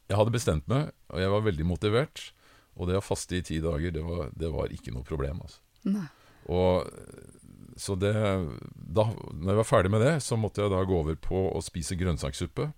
jeg 0.09 0.19
hadde 0.21 0.35
bestemt 0.37 0.69
meg, 0.71 0.93
og 1.11 1.21
jeg 1.23 1.31
var 1.35 1.47
veldig 1.49 1.67
motivert. 1.67 2.27
Og 2.77 2.89
det 2.91 2.99
å 2.99 3.05
faste 3.05 3.39
i 3.39 3.43
ti 3.43 3.59
dager, 3.65 3.91
det 3.95 4.03
var, 4.05 4.31
det 4.37 4.51
var 4.53 4.69
ikke 4.75 4.93
noe 4.93 5.03
problem. 5.07 5.41
Altså. 5.43 5.61
Nei. 5.89 6.07
Og 6.53 6.91
så 7.77 7.97
det 7.99 8.13
da, 8.15 9.05
Når 9.35 9.51
jeg 9.51 9.59
var 9.59 9.67
ferdig 9.69 9.91
med 9.93 10.01
det, 10.05 10.15
så 10.25 10.37
måtte 10.41 10.63
jeg 10.63 10.71
da 10.73 10.85
gå 10.89 11.01
over 11.01 11.17
på 11.21 11.41
å 11.53 11.63
spise 11.65 11.97
grønnsakssuppe. 11.99 12.71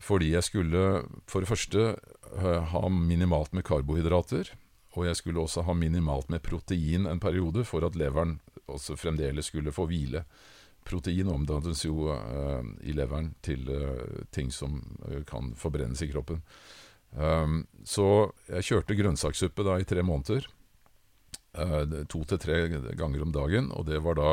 Fordi 0.00 0.30
jeg 0.32 0.42
skulle 0.46 0.82
for 1.28 1.44
det 1.44 1.50
første 1.50 1.84
eh, 1.92 2.62
ha 2.72 2.82
minimalt 2.88 3.52
med 3.56 3.64
karbohydrater. 3.68 4.50
Og 4.96 5.04
jeg 5.06 5.16
skulle 5.20 5.44
også 5.44 5.62
ha 5.68 5.74
minimalt 5.76 6.30
med 6.32 6.42
protein 6.42 7.06
en 7.06 7.20
periode, 7.22 7.62
for 7.68 7.84
at 7.86 7.94
leveren 7.94 8.38
også 8.66 8.96
fremdeles 8.98 9.46
skulle 9.52 9.70
få 9.72 9.86
hvile. 9.90 10.24
Protein 10.86 11.28
omdannes 11.30 11.84
jo 11.84 12.10
uh, 12.10 12.62
i 12.82 12.94
leveren 12.96 13.34
til 13.44 13.68
uh, 13.68 14.24
ting 14.34 14.50
som 14.54 14.80
eh, 15.08 15.22
kan 15.28 15.52
forbrennes 15.58 16.02
i 16.02 16.10
kroppen. 16.10 16.40
Um, 17.10 17.64
så 17.84 18.30
jeg 18.48 18.66
kjørte 18.68 18.96
grønnsakssuppe 18.98 19.66
da 19.66 19.78
i 19.80 19.86
tre 19.88 20.04
måneder. 20.06 20.48
To 21.50 22.20
til 22.30 22.38
tre 22.38 22.56
ganger 22.94 23.24
om 23.24 23.32
dagen, 23.34 23.72
og 23.74 23.88
det 23.88 23.98
var 24.04 24.14
da 24.14 24.28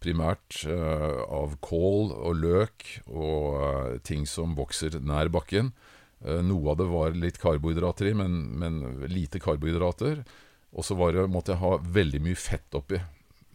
primært 0.00 0.62
av 0.64 1.58
kål 1.60 2.14
og 2.16 2.38
løk 2.40 2.86
og 3.04 3.98
ting 4.08 4.24
som 4.24 4.54
vokser 4.56 4.96
nær 5.04 5.28
bakken. 5.28 5.68
Noe 6.24 6.72
av 6.72 6.78
det 6.80 6.86
var 6.88 7.20
litt 7.20 7.36
karbohydrater 7.42 8.08
i, 8.08 8.14
men, 8.16 8.38
men 8.64 8.80
lite 9.12 9.42
karbohydrater. 9.44 10.24
Og 10.72 10.88
så 10.88 10.96
måtte 10.96 11.52
jeg 11.52 11.60
ha 11.60 11.76
veldig 12.00 12.24
mye 12.24 12.40
fett 12.48 12.80
oppi. 12.80 13.02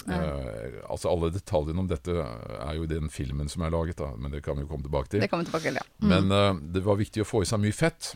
Eh, 0.08 0.80
altså 0.90 1.12
Alle 1.12 1.30
detaljene 1.32 1.80
om 1.84 1.88
dette 1.88 2.12
er 2.12 2.74
jo 2.78 2.84
i 2.84 2.92
den 2.92 3.10
filmen 3.14 3.50
som 3.52 3.64
er 3.64 3.74
laget, 3.74 3.98
da, 4.02 4.12
men 4.18 4.34
det 4.34 4.44
kan 4.44 4.58
vi 4.58 4.66
jo 4.66 4.72
komme 4.72 4.86
tilbake 4.86 5.14
til. 5.14 5.24
Det 5.24 5.30
kommer 5.32 5.46
vi 5.46 5.52
tilbake 5.52 5.70
til, 5.70 5.80
ja. 5.80 5.86
Mm. 6.04 6.10
Men 6.12 6.34
uh, 6.34 6.62
det 6.76 6.84
var 6.86 7.00
viktig 7.00 7.24
å 7.24 7.28
få 7.28 7.44
i 7.44 7.50
seg 7.50 7.62
mye 7.64 7.76
fett. 7.76 8.14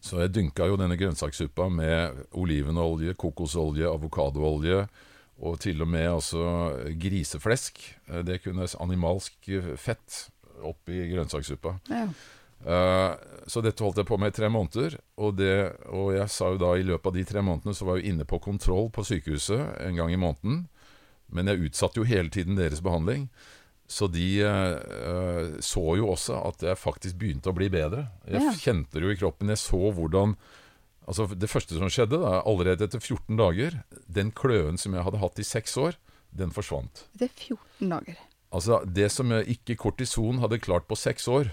Så 0.00 0.20
jeg 0.22 0.32
dynka 0.34 0.68
jo 0.70 0.78
denne 0.78 0.96
grønnsakssuppa 0.98 1.68
med 1.74 2.24
olivenolje, 2.38 3.16
kokosolje, 3.18 3.86
avokadoolje 3.90 4.84
og 5.38 5.58
til 5.62 5.82
og 5.82 5.90
med 5.90 6.06
altså 6.10 6.42
griseflesk. 6.98 7.78
Eh, 8.08 8.22
Det 8.26 8.40
kunne 8.42 8.66
animalsk 8.78 9.50
fett 9.78 10.24
oppi 10.66 11.04
grønnsakssuppa. 11.12 11.78
ja. 11.90 12.08
Uh, 12.58 13.14
så 13.46 13.60
dette 13.62 13.84
holdt 13.84 14.00
jeg 14.00 14.08
på 14.08 14.16
med 14.18 14.32
i 14.32 14.34
tre 14.34 14.48
måneder. 14.50 14.96
Og, 15.22 15.36
det, 15.38 15.76
og 15.94 16.10
jeg 16.16 16.26
sa 16.34 16.50
jo 16.50 16.58
da 16.58 16.72
i 16.74 16.82
løpet 16.82 17.06
av 17.06 17.14
de 17.14 17.22
tre 17.24 17.42
månedene 17.46 17.76
så 17.76 17.86
var 17.86 18.00
jeg 18.00 18.10
inne 18.10 18.26
på 18.26 18.40
kontroll 18.42 18.90
på 18.90 19.04
sykehuset 19.06 19.78
en 19.84 19.94
gang 19.94 20.10
i 20.12 20.18
måneden. 20.18 20.64
Men 21.32 21.46
jeg 21.50 21.68
utsatte 21.68 22.00
jo 22.00 22.06
hele 22.08 22.30
tiden 22.32 22.56
deres 22.56 22.80
behandling. 22.84 23.28
Så 23.88 24.04
de 24.12 24.26
eh, 24.44 25.52
så 25.64 25.82
jo 25.96 26.10
også 26.12 26.36
at 26.48 26.62
jeg 26.64 26.76
faktisk 26.80 27.16
begynte 27.20 27.48
å 27.52 27.56
bli 27.56 27.68
bedre. 27.72 28.06
Jeg 28.28 28.42
Ja. 28.42 28.52
kjente 28.52 28.98
det 28.98 29.02
jo 29.06 29.10
i 29.14 29.20
kroppen. 29.20 29.48
Jeg 29.48 29.58
så 29.64 29.92
hvordan 29.92 30.36
Altså 31.08 31.24
Det 31.32 31.48
første 31.48 31.72
som 31.72 31.88
skjedde, 31.88 32.18
da, 32.20 32.42
allerede 32.44 32.84
etter 32.84 33.00
14 33.00 33.34
dager 33.38 33.78
Den 34.12 34.28
kløen 34.30 34.76
som 34.76 34.92
jeg 34.92 35.02
hadde 35.06 35.16
hatt 35.22 35.38
i 35.40 35.42
seks 35.42 35.72
år, 35.80 35.94
den 36.36 36.50
forsvant. 36.52 37.06
Det 37.16 37.30
er 37.30 37.54
14 37.56 37.88
dager. 37.88 38.18
Altså, 38.52 38.82
det 38.84 39.10
som 39.10 39.30
jeg 39.32 39.46
ikke 39.56 39.76
kortison 39.80 40.38
hadde 40.42 40.58
klart 40.60 40.84
på 40.86 40.94
seks 41.00 41.24
år, 41.28 41.48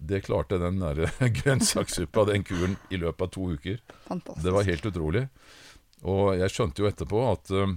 det 0.00 0.24
klarte 0.26 0.58
den 0.58 0.78
der 0.82 1.06
grønnsakssuppa, 1.38 2.24
den 2.26 2.42
kuren, 2.42 2.76
i 2.90 2.96
løpet 2.98 3.22
av 3.22 3.30
to 3.34 3.46
uker. 3.54 3.78
Fantastisk. 4.08 4.42
Det 4.44 4.52
var 4.54 4.66
helt 4.66 4.86
utrolig. 4.90 5.24
Og 6.02 6.34
jeg 6.38 6.50
skjønte 6.50 6.82
jo 6.82 6.90
etterpå 6.90 7.22
at 7.32 7.50
eh, 7.54 7.76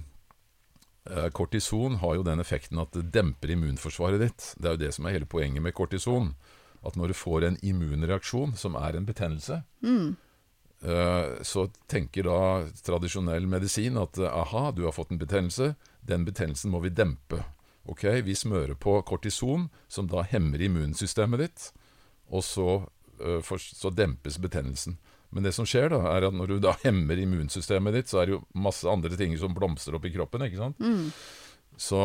kortison 1.34 1.96
har 1.98 2.14
jo 2.14 2.22
den 2.22 2.40
effekten 2.40 2.78
at 2.78 2.92
det 2.94 3.08
demper 3.14 3.50
immunforsvaret 3.50 4.20
ditt. 4.22 4.44
Det 4.56 4.68
er 4.68 4.76
jo 4.76 4.82
det 4.84 4.92
som 4.94 5.06
er 5.06 5.16
hele 5.16 5.26
poenget 5.26 5.64
med 5.64 5.74
kortison. 5.74 6.34
At 6.86 6.94
når 6.98 7.10
du 7.10 7.14
får 7.18 7.46
en 7.46 7.58
immunreaksjon, 7.62 8.54
som 8.56 8.78
er 8.78 8.96
en 8.96 9.08
betennelse, 9.08 9.62
Mm. 9.82 10.14
Eh, 10.82 11.42
så 11.42 11.68
tenker 11.86 12.26
da 12.26 12.38
tradisjonell 12.82 13.46
medisin 13.46 13.98
at 14.02 14.18
eh, 14.18 14.26
aha, 14.26 14.72
du 14.74 14.82
har 14.82 14.94
fått 14.96 15.12
en 15.14 15.20
betennelse, 15.20 15.76
den 16.02 16.24
betennelsen 16.26 16.72
må 16.74 16.80
vi 16.82 16.90
dempe. 16.90 17.44
Ok, 17.86 18.02
Vi 18.26 18.34
smører 18.34 18.74
på 18.74 18.96
kortison, 19.06 19.68
som 19.88 20.08
da 20.10 20.24
hemmer 20.26 20.58
immunsystemet 20.62 21.38
ditt, 21.38 21.68
og 22.30 22.42
så, 22.42 22.88
eh, 23.22 23.54
så 23.58 23.94
dempes 23.94 24.38
betennelsen. 24.42 24.98
Men 25.32 25.46
det 25.46 25.54
som 25.56 25.68
skjer, 25.68 25.88
da, 25.94 26.02
er 26.12 26.28
at 26.28 26.36
når 26.36 26.54
du 26.54 26.58
da 26.62 26.74
hemmer 26.86 27.20
immunsystemet 27.20 27.96
ditt, 27.96 28.12
så 28.12 28.22
er 28.22 28.28
det 28.28 28.36
jo 28.36 28.42
masse 28.56 28.88
andre 28.88 29.16
ting 29.18 29.36
som 29.40 29.54
blomstrer 29.56 29.96
opp 29.98 30.08
i 30.08 30.12
kroppen. 30.14 30.44
ikke 30.48 30.60
sant? 30.60 30.82
Mm. 30.82 31.08
Så, 31.80 32.02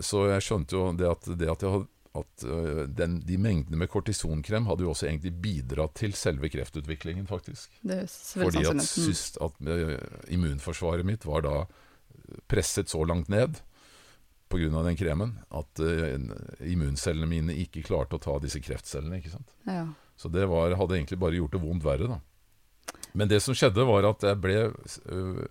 så 0.00 0.28
jeg 0.30 0.46
skjønte 0.46 0.78
jo 0.78 0.84
det 0.96 1.08
at, 1.10 1.26
det 1.38 1.50
at, 1.50 1.64
jeg 1.66 1.86
at 2.22 2.44
øh, 2.44 2.84
den, 2.92 3.18
de 3.26 3.38
mengdene 3.40 3.80
med 3.80 3.90
kortisonkrem 3.90 4.66
hadde 4.68 4.84
jo 4.84 4.92
også 4.92 5.08
egentlig 5.08 5.32
bidratt 5.42 5.94
til 5.96 6.14
selve 6.16 6.50
kreftutviklingen, 6.52 7.26
faktisk. 7.26 7.72
Det 7.82 8.02
er 8.04 8.08
Fordi 8.44 8.64
at. 8.66 8.78
Mm. 8.78 8.86
syst, 8.86 9.40
at 9.42 9.58
øh, 9.66 9.96
immunforsvaret 10.28 11.08
mitt 11.08 11.26
var 11.26 11.46
da 11.46 11.56
presset 12.48 12.92
så 12.92 13.02
langt 13.04 13.28
ned 13.32 13.58
pga. 14.52 14.82
den 14.84 14.96
kremen 14.96 15.38
at 15.50 15.80
uh, 15.80 16.18
immuncellene 16.60 17.28
mine 17.28 17.56
ikke 17.64 17.84
klarte 17.86 18.18
å 18.18 18.22
ta 18.22 18.36
disse 18.42 18.60
kreftcellene. 18.60 19.18
ikke 19.20 19.32
sant? 19.32 19.54
Ja. 19.64 19.86
Så 20.16 20.28
det 20.28 20.44
var, 20.50 20.76
hadde 20.76 20.98
egentlig 20.98 21.18
bare 21.18 21.38
gjort 21.38 21.56
det 21.56 21.62
vondt 21.62 21.86
verre, 21.86 22.10
da. 22.10 22.20
Men 23.18 23.28
det 23.28 23.42
som 23.44 23.56
skjedde, 23.56 23.84
var 23.88 24.08
at 24.08 24.24
jeg 24.26 24.40
ble 24.42 24.58
øh, 24.70 25.44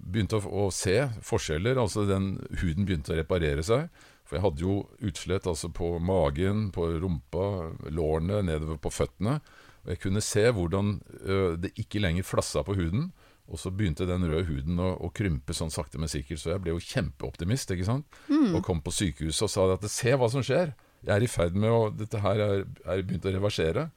Begynte 0.00 0.38
å, 0.38 0.64
å 0.64 0.70
se 0.72 0.94
forskjeller. 1.28 1.76
Altså 1.76 2.06
den 2.08 2.38
huden 2.62 2.86
begynte 2.88 3.12
å 3.12 3.18
reparere 3.18 3.60
seg. 3.66 3.90
For 4.24 4.38
jeg 4.38 4.44
hadde 4.46 4.62
jo 4.64 4.76
utslett 5.04 5.48
altså 5.50 5.68
på 5.74 5.90
magen, 6.00 6.70
på 6.72 6.86
rumpa, 7.02 7.48
lårene, 7.92 8.38
nedover 8.46 8.78
på 8.80 8.92
føttene. 8.94 9.40
Og 9.82 9.92
jeg 9.92 10.00
kunne 10.00 10.22
se 10.24 10.46
hvordan 10.56 10.94
øh, 11.20 11.58
det 11.60 11.74
ikke 11.82 12.00
lenger 12.00 12.24
flassa 12.24 12.64
på 12.64 12.78
huden. 12.78 13.10
Og 13.50 13.58
så 13.58 13.72
begynte 13.74 14.06
den 14.06 14.24
røde 14.30 14.46
huden 14.46 14.78
å, 14.78 14.92
å 15.02 15.10
krympe 15.12 15.54
sånn 15.56 15.72
sakte, 15.74 15.98
men 15.98 16.10
sikkert. 16.10 16.40
Så 16.40 16.54
jeg 16.54 16.62
ble 16.62 16.76
jo 16.76 16.84
kjempeoptimist, 16.84 17.74
ikke 17.74 17.88
sant. 17.88 18.20
Mm. 18.30 18.54
Og 18.54 18.62
kom 18.66 18.80
på 18.84 18.94
sykehuset 18.94 19.48
og 19.48 19.52
sa 19.52 19.66
at 19.74 19.88
se 19.90 20.14
hva 20.14 20.30
som 20.30 20.44
skjer. 20.46 20.72
Jeg 21.02 21.14
er 21.16 21.24
i 21.24 21.30
ferd 21.32 21.56
med 21.58 21.72
å 21.72 21.82
Dette 21.96 22.20
her 22.22 22.44
er, 22.44 22.64
er 22.84 23.02
begynt 23.02 23.26
å 23.26 23.34
reversere. 23.34 23.88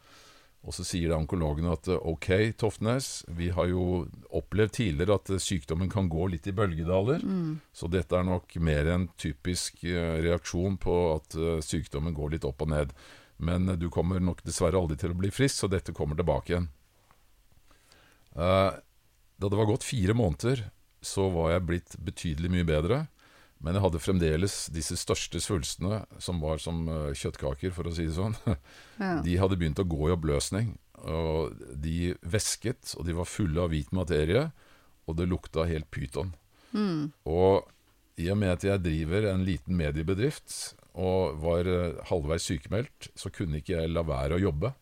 Og 0.64 0.72
så 0.72 0.86
sier 0.88 1.12
da 1.12 1.18
onkologen 1.20 1.68
at 1.68 1.90
ok, 1.92 2.30
Toftnes, 2.60 3.26
vi 3.28 3.50
har 3.52 3.68
jo 3.68 4.06
opplevd 4.32 4.78
tidligere 4.78 5.18
at 5.20 5.32
sykdommen 5.44 5.90
kan 5.92 6.08
gå 6.12 6.30
litt 6.32 6.48
i 6.48 6.56
bølgedaler. 6.56 7.20
Mm. 7.20 7.58
Så 7.76 7.90
dette 7.92 8.16
er 8.16 8.24
nok 8.28 8.56
mer 8.64 8.88
en 8.94 9.10
typisk 9.20 9.84
eh, 9.84 10.22
reaksjon 10.24 10.80
på 10.80 10.96
at 11.18 11.36
eh, 11.36 11.60
sykdommen 11.66 12.16
går 12.16 12.38
litt 12.38 12.48
opp 12.48 12.64
og 12.64 12.72
ned. 12.72 12.96
Men 13.44 13.68
eh, 13.70 13.80
du 13.80 13.90
kommer 13.92 14.24
nok 14.24 14.46
dessverre 14.48 14.80
aldri 14.80 14.96
til 15.02 15.12
å 15.12 15.20
bli 15.20 15.34
frisk, 15.36 15.66
så 15.66 15.72
dette 15.72 15.96
kommer 15.96 16.16
tilbake 16.20 16.54
igjen. 16.56 16.70
Eh, 18.40 18.72
da 19.36 19.50
det 19.52 19.60
var 19.60 19.68
gått 19.68 19.84
fire 19.84 20.16
måneder, 20.16 20.70
så 21.04 21.28
var 21.34 21.52
jeg 21.52 21.68
blitt 21.68 21.98
betydelig 22.00 22.54
mye 22.54 22.68
bedre. 22.68 23.04
Men 23.64 23.78
jeg 23.78 23.86
hadde 23.86 24.02
fremdeles 24.04 24.56
disse 24.76 24.98
største 25.00 25.40
svulstene, 25.44 26.02
som 26.22 26.42
var 26.44 26.60
som 26.60 26.84
eh, 26.92 27.12
kjøttkaker, 27.16 27.72
for 27.76 27.88
å 27.88 27.96
si 27.96 28.10
det 28.10 28.18
sånn. 28.20 28.38
Ja. 29.02 29.18
De 29.26 29.34
hadde 29.42 29.58
begynt 29.58 29.80
å 29.82 29.88
gå 29.90 30.06
i 30.06 30.14
oppløsning. 30.14 30.76
Og 31.10 31.56
de 31.82 32.14
væsket, 32.22 32.94
og 33.00 33.08
de 33.08 33.16
var 33.18 33.28
fulle 33.28 33.64
av 33.64 33.72
hvit 33.74 33.90
materie. 33.96 34.44
Og 35.10 35.18
det 35.18 35.26
lukta 35.32 35.66
helt 35.68 35.90
pyton. 35.92 36.30
Mm. 36.76 37.10
Og 37.26 37.66
i 38.22 38.30
og 38.30 38.38
med 38.38 38.54
at 38.54 38.66
jeg 38.68 38.84
driver 38.86 39.32
en 39.32 39.44
liten 39.48 39.76
mediebedrift 39.80 40.76
og 40.94 41.40
var 41.42 41.68
eh, 41.68 42.00
halvveis 42.12 42.46
sykemeldt, 42.52 43.10
så 43.18 43.32
kunne 43.34 43.60
ikke 43.60 43.80
jeg 43.80 43.92
la 43.92 44.06
være 44.06 44.38
å 44.38 44.44
jobbe. 44.44 44.76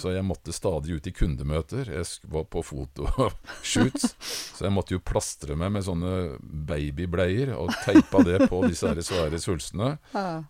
Så 0.00 0.12
jeg 0.14 0.24
måtte 0.26 0.54
stadig 0.54 0.98
ut 0.98 1.08
i 1.08 1.14
kundemøter. 1.14 1.90
Jeg 1.92 2.30
var 2.32 2.46
på 2.52 2.62
fotoshoots. 2.66 4.14
så 4.56 4.66
jeg 4.66 4.74
måtte 4.74 4.96
jo 4.96 5.02
plastre 5.04 5.56
meg 5.58 5.72
med 5.76 5.86
sånne 5.86 6.12
babybleier 6.40 7.54
og 7.56 7.72
teipa 7.84 8.22
det 8.26 8.48
på 8.52 8.62
disse 8.66 8.88
her 8.90 9.02
svære 9.04 9.40
svulstene. 9.42 9.96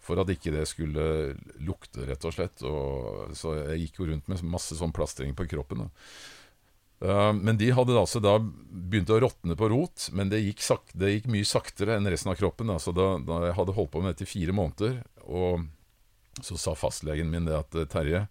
For 0.05 0.23
at 0.23 0.35
ikke 0.35 0.55
det 0.55 0.67
skulle 0.71 1.07
lukte, 1.63 2.07
rett 2.09 2.29
og 2.29 2.37
slett. 2.37 2.63
Og, 2.69 3.33
så 3.39 3.57
jeg 3.63 3.87
gikk 3.87 4.03
jo 4.03 4.13
rundt 4.13 4.31
med 4.33 4.47
masse 4.53 4.79
sånn 4.79 4.95
plastring 4.95 5.37
på 5.39 5.49
kroppen. 5.51 5.87
Da. 5.87 5.91
Eh, 7.03 7.33
men 7.33 7.57
de 7.59 7.71
hadde 7.75 7.99
altså 7.99 8.23
da 8.23 8.37
begynt 8.39 9.11
å 9.11 9.19
råtne 9.23 9.57
på 9.59 9.69
rot, 9.73 10.09
men 10.15 10.31
det 10.31 10.43
gikk, 10.45 10.63
sak 10.63 10.93
det 10.95 11.17
gikk 11.17 11.31
mye 11.35 11.49
saktere 11.49 11.97
enn 11.99 12.07
resten 12.11 12.31
av 12.33 12.39
kroppen. 12.39 12.71
Da. 12.71 12.79
Så 12.83 12.95
da, 12.95 13.17
da 13.19 13.47
jeg 13.49 13.57
hadde 13.59 13.77
holdt 13.77 13.93
på 13.95 14.03
med 14.03 14.15
dette 14.15 14.29
i 14.29 14.31
fire 14.31 14.55
måneder, 14.57 15.01
og 15.27 15.67
så 16.41 16.57
sa 16.57 16.77
fastlegen 16.79 17.31
min 17.31 17.49
det 17.49 17.59
at 17.59 17.77
Terje, 17.93 18.27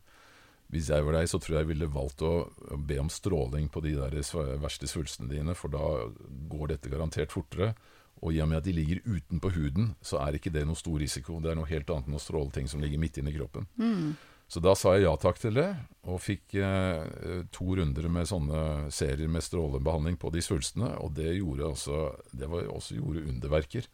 hvis 0.72 0.90
jeg 0.92 1.04
var 1.04 1.18
deg, 1.18 1.28
så 1.28 1.40
tror 1.42 1.58
jeg 1.58 1.66
jeg 1.66 1.72
ville 1.74 1.92
valgt 1.92 2.24
å 2.24 2.34
å 2.72 2.78
be 2.80 3.00
om 3.02 3.10
stråling 3.12 3.68
på 3.72 3.84
de 3.84 3.96
der 3.98 4.16
verste 4.62 4.88
svulstene 4.88 5.32
dine, 5.32 5.56
for 5.58 5.74
da 5.74 6.12
går 6.52 6.74
dette 6.74 6.92
garantert 6.92 7.34
fortere. 7.34 7.74
Og 8.22 8.36
i 8.36 8.42
og 8.44 8.52
med 8.52 8.62
at 8.62 8.68
de 8.68 8.74
ligger 8.76 9.02
utenpå 9.04 9.52
huden, 9.56 9.94
så 10.06 10.20
er 10.22 10.38
ikke 10.38 10.54
det 10.54 10.64
noe 10.70 10.80
stor 10.80 11.00
risiko. 11.02 11.40
Det 11.42 11.52
er 11.52 11.58
noe 11.58 11.70
helt 11.70 11.90
annet 11.90 12.12
enn 12.12 12.20
å 12.20 12.22
stråle 12.22 12.54
ting 12.54 12.70
som 12.70 12.84
ligger 12.84 13.02
midt 13.02 13.18
inni 13.18 13.34
kroppen. 13.34 13.66
Mm. 13.82 14.14
Så 14.52 14.60
da 14.60 14.74
sa 14.76 14.94
jeg 14.98 15.06
ja 15.06 15.14
takk 15.16 15.40
til 15.40 15.56
det, 15.56 15.70
og 16.12 16.20
fikk 16.20 16.58
eh, 16.60 17.46
to 17.56 17.78
runder 17.80 18.10
med 18.12 18.28
sånne 18.28 18.92
serier 18.92 19.32
med 19.32 19.46
strålebehandling 19.46 20.20
på 20.22 20.32
de 20.36 20.44
svulstene. 20.44 20.92
Og 21.02 21.16
det 21.18 21.38
gjorde 21.38 21.70
også, 21.72 22.02
det 22.36 22.52
var 22.52 22.68
også 22.68 23.00
gjorde 23.00 23.26
underverker. 23.32 23.88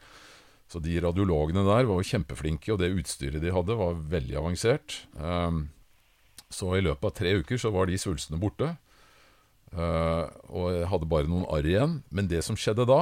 Så 0.67 0.81
de 0.83 0.97
radiologene 0.99 1.63
der 1.63 1.87
var 1.87 2.01
jo 2.01 2.09
kjempeflinke, 2.09 2.73
og 2.73 2.81
det 2.81 2.89
utstyret 2.97 3.43
de 3.43 3.53
hadde, 3.53 3.77
var 3.79 4.01
veldig 4.11 4.39
avansert. 4.41 4.97
Um, 5.15 5.67
så 6.53 6.73
i 6.77 6.83
løpet 6.83 7.09
av 7.09 7.15
tre 7.17 7.33
uker 7.41 7.59
så 7.61 7.71
var 7.75 7.89
de 7.89 7.99
svulstene 7.99 8.39
borte. 8.41 8.73
Uh, 9.75 10.27
og 10.47 10.69
jeg 10.71 10.89
hadde 10.91 11.09
bare 11.11 11.29
noen 11.29 11.47
arr 11.51 11.67
igjen. 11.67 11.97
Men 12.09 12.29
det 12.31 12.43
som 12.47 12.57
skjedde 12.59 12.87
da, 12.87 13.01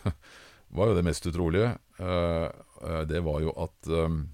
var 0.76 0.90
jo 0.90 0.96
det 0.98 1.04
mest 1.06 1.26
utrolige. 1.30 1.74
Uh, 2.00 2.50
det 3.08 3.22
var 3.24 3.44
jo 3.44 3.54
at 3.64 3.92
um, 3.92 4.24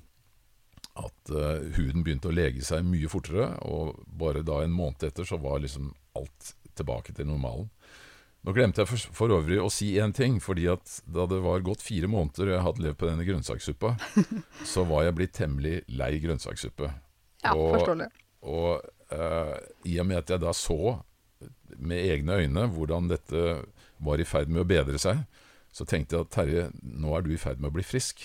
at 0.98 1.32
uh, 1.32 1.60
huden 1.76 2.04
begynte 2.04 2.30
å 2.30 2.34
lege 2.34 2.64
seg 2.66 2.84
mye 2.86 3.10
fortere, 3.10 3.52
og 3.68 4.00
bare 4.20 4.42
da 4.46 4.60
en 4.64 4.74
måned 4.74 5.04
etter 5.06 5.28
så 5.28 5.38
var 5.40 5.62
liksom 5.62 5.92
alt 6.18 6.54
tilbake 6.78 7.14
til 7.16 7.28
normalen. 7.28 7.68
Nå 8.40 8.54
glemte 8.56 8.80
jeg 8.80 8.88
for, 8.88 9.12
for 9.18 9.34
øvrig 9.36 9.58
å 9.60 9.68
si 9.72 9.92
én 10.00 10.14
ting, 10.16 10.38
fordi 10.40 10.64
at 10.72 10.94
da 11.04 11.26
det 11.28 11.42
var 11.44 11.64
gått 11.64 11.84
fire 11.84 12.08
måneder 12.08 12.48
og 12.48 12.54
jeg 12.54 12.64
hadde 12.66 12.84
levd 12.86 12.98
på 13.02 13.08
denne 13.10 13.26
grønnsakssuppa, 13.28 13.92
så 14.72 14.86
var 14.88 15.04
jeg 15.06 15.16
blitt 15.18 15.34
temmelig 15.36 15.74
lei 15.92 16.14
grønnsakssuppe. 16.22 16.88
Ja, 17.44 17.52
og, 17.52 17.76
forståelig. 17.76 18.08
Og 18.48 18.80
uh, 19.12 19.56
i 19.88 19.98
og 20.00 20.08
med 20.08 20.22
at 20.22 20.32
jeg 20.32 20.42
da 20.42 20.54
så 20.56 20.98
med 21.76 22.00
egne 22.00 22.40
øyne 22.40 22.66
hvordan 22.72 23.08
dette 23.10 23.60
var 24.00 24.20
i 24.20 24.26
ferd 24.28 24.50
med 24.52 24.64
å 24.64 24.68
bedre 24.68 25.00
seg, 25.00 25.22
så 25.72 25.86
tenkte 25.86 26.16
jeg 26.16 26.26
at 26.26 26.34
Terje, 26.34 26.68
nå 26.82 27.14
er 27.14 27.24
du 27.24 27.32
i 27.34 27.40
ferd 27.40 27.60
med 27.60 27.70
å 27.70 27.76
bli 27.76 27.84
frisk. 27.86 28.24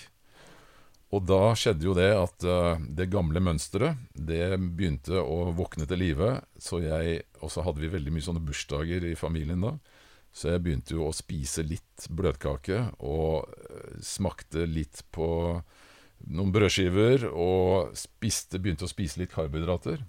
Og 1.14 1.22
da 1.22 1.52
skjedde 1.54 1.86
jo 1.86 1.94
det 1.94 2.08
at 2.18 2.46
uh, 2.48 2.80
det 2.98 3.10
gamle 3.12 3.40
mønsteret, 3.44 4.00
det 4.12 4.56
begynte 4.58 5.20
å 5.22 5.52
våkne 5.54 5.86
til 5.86 6.02
live. 6.02 6.32
Så 6.58 6.82
jeg 6.82 7.22
Og 7.44 7.52
så 7.52 7.62
hadde 7.62 7.82
vi 7.84 7.92
veldig 7.92 8.14
mye 8.14 8.26
sånne 8.26 8.42
bursdager 8.42 9.04
i 9.06 9.14
familien 9.18 9.62
da. 9.62 9.76
Så 10.36 10.50
jeg 10.50 10.64
begynte 10.64 10.96
jo 10.96 11.06
å 11.06 11.14
spise 11.16 11.62
litt 11.64 12.08
bløtkake, 12.12 12.82
og 13.06 13.46
uh, 13.46 13.92
smakte 14.02 14.66
litt 14.66 15.04
på 15.14 15.28
noen 16.26 16.52
brødskiver, 16.54 17.28
og 17.30 17.96
spiste, 17.98 18.60
begynte 18.62 18.86
å 18.86 18.90
spise 18.90 19.20
litt 19.20 19.34
karbohydrater. 19.34 20.02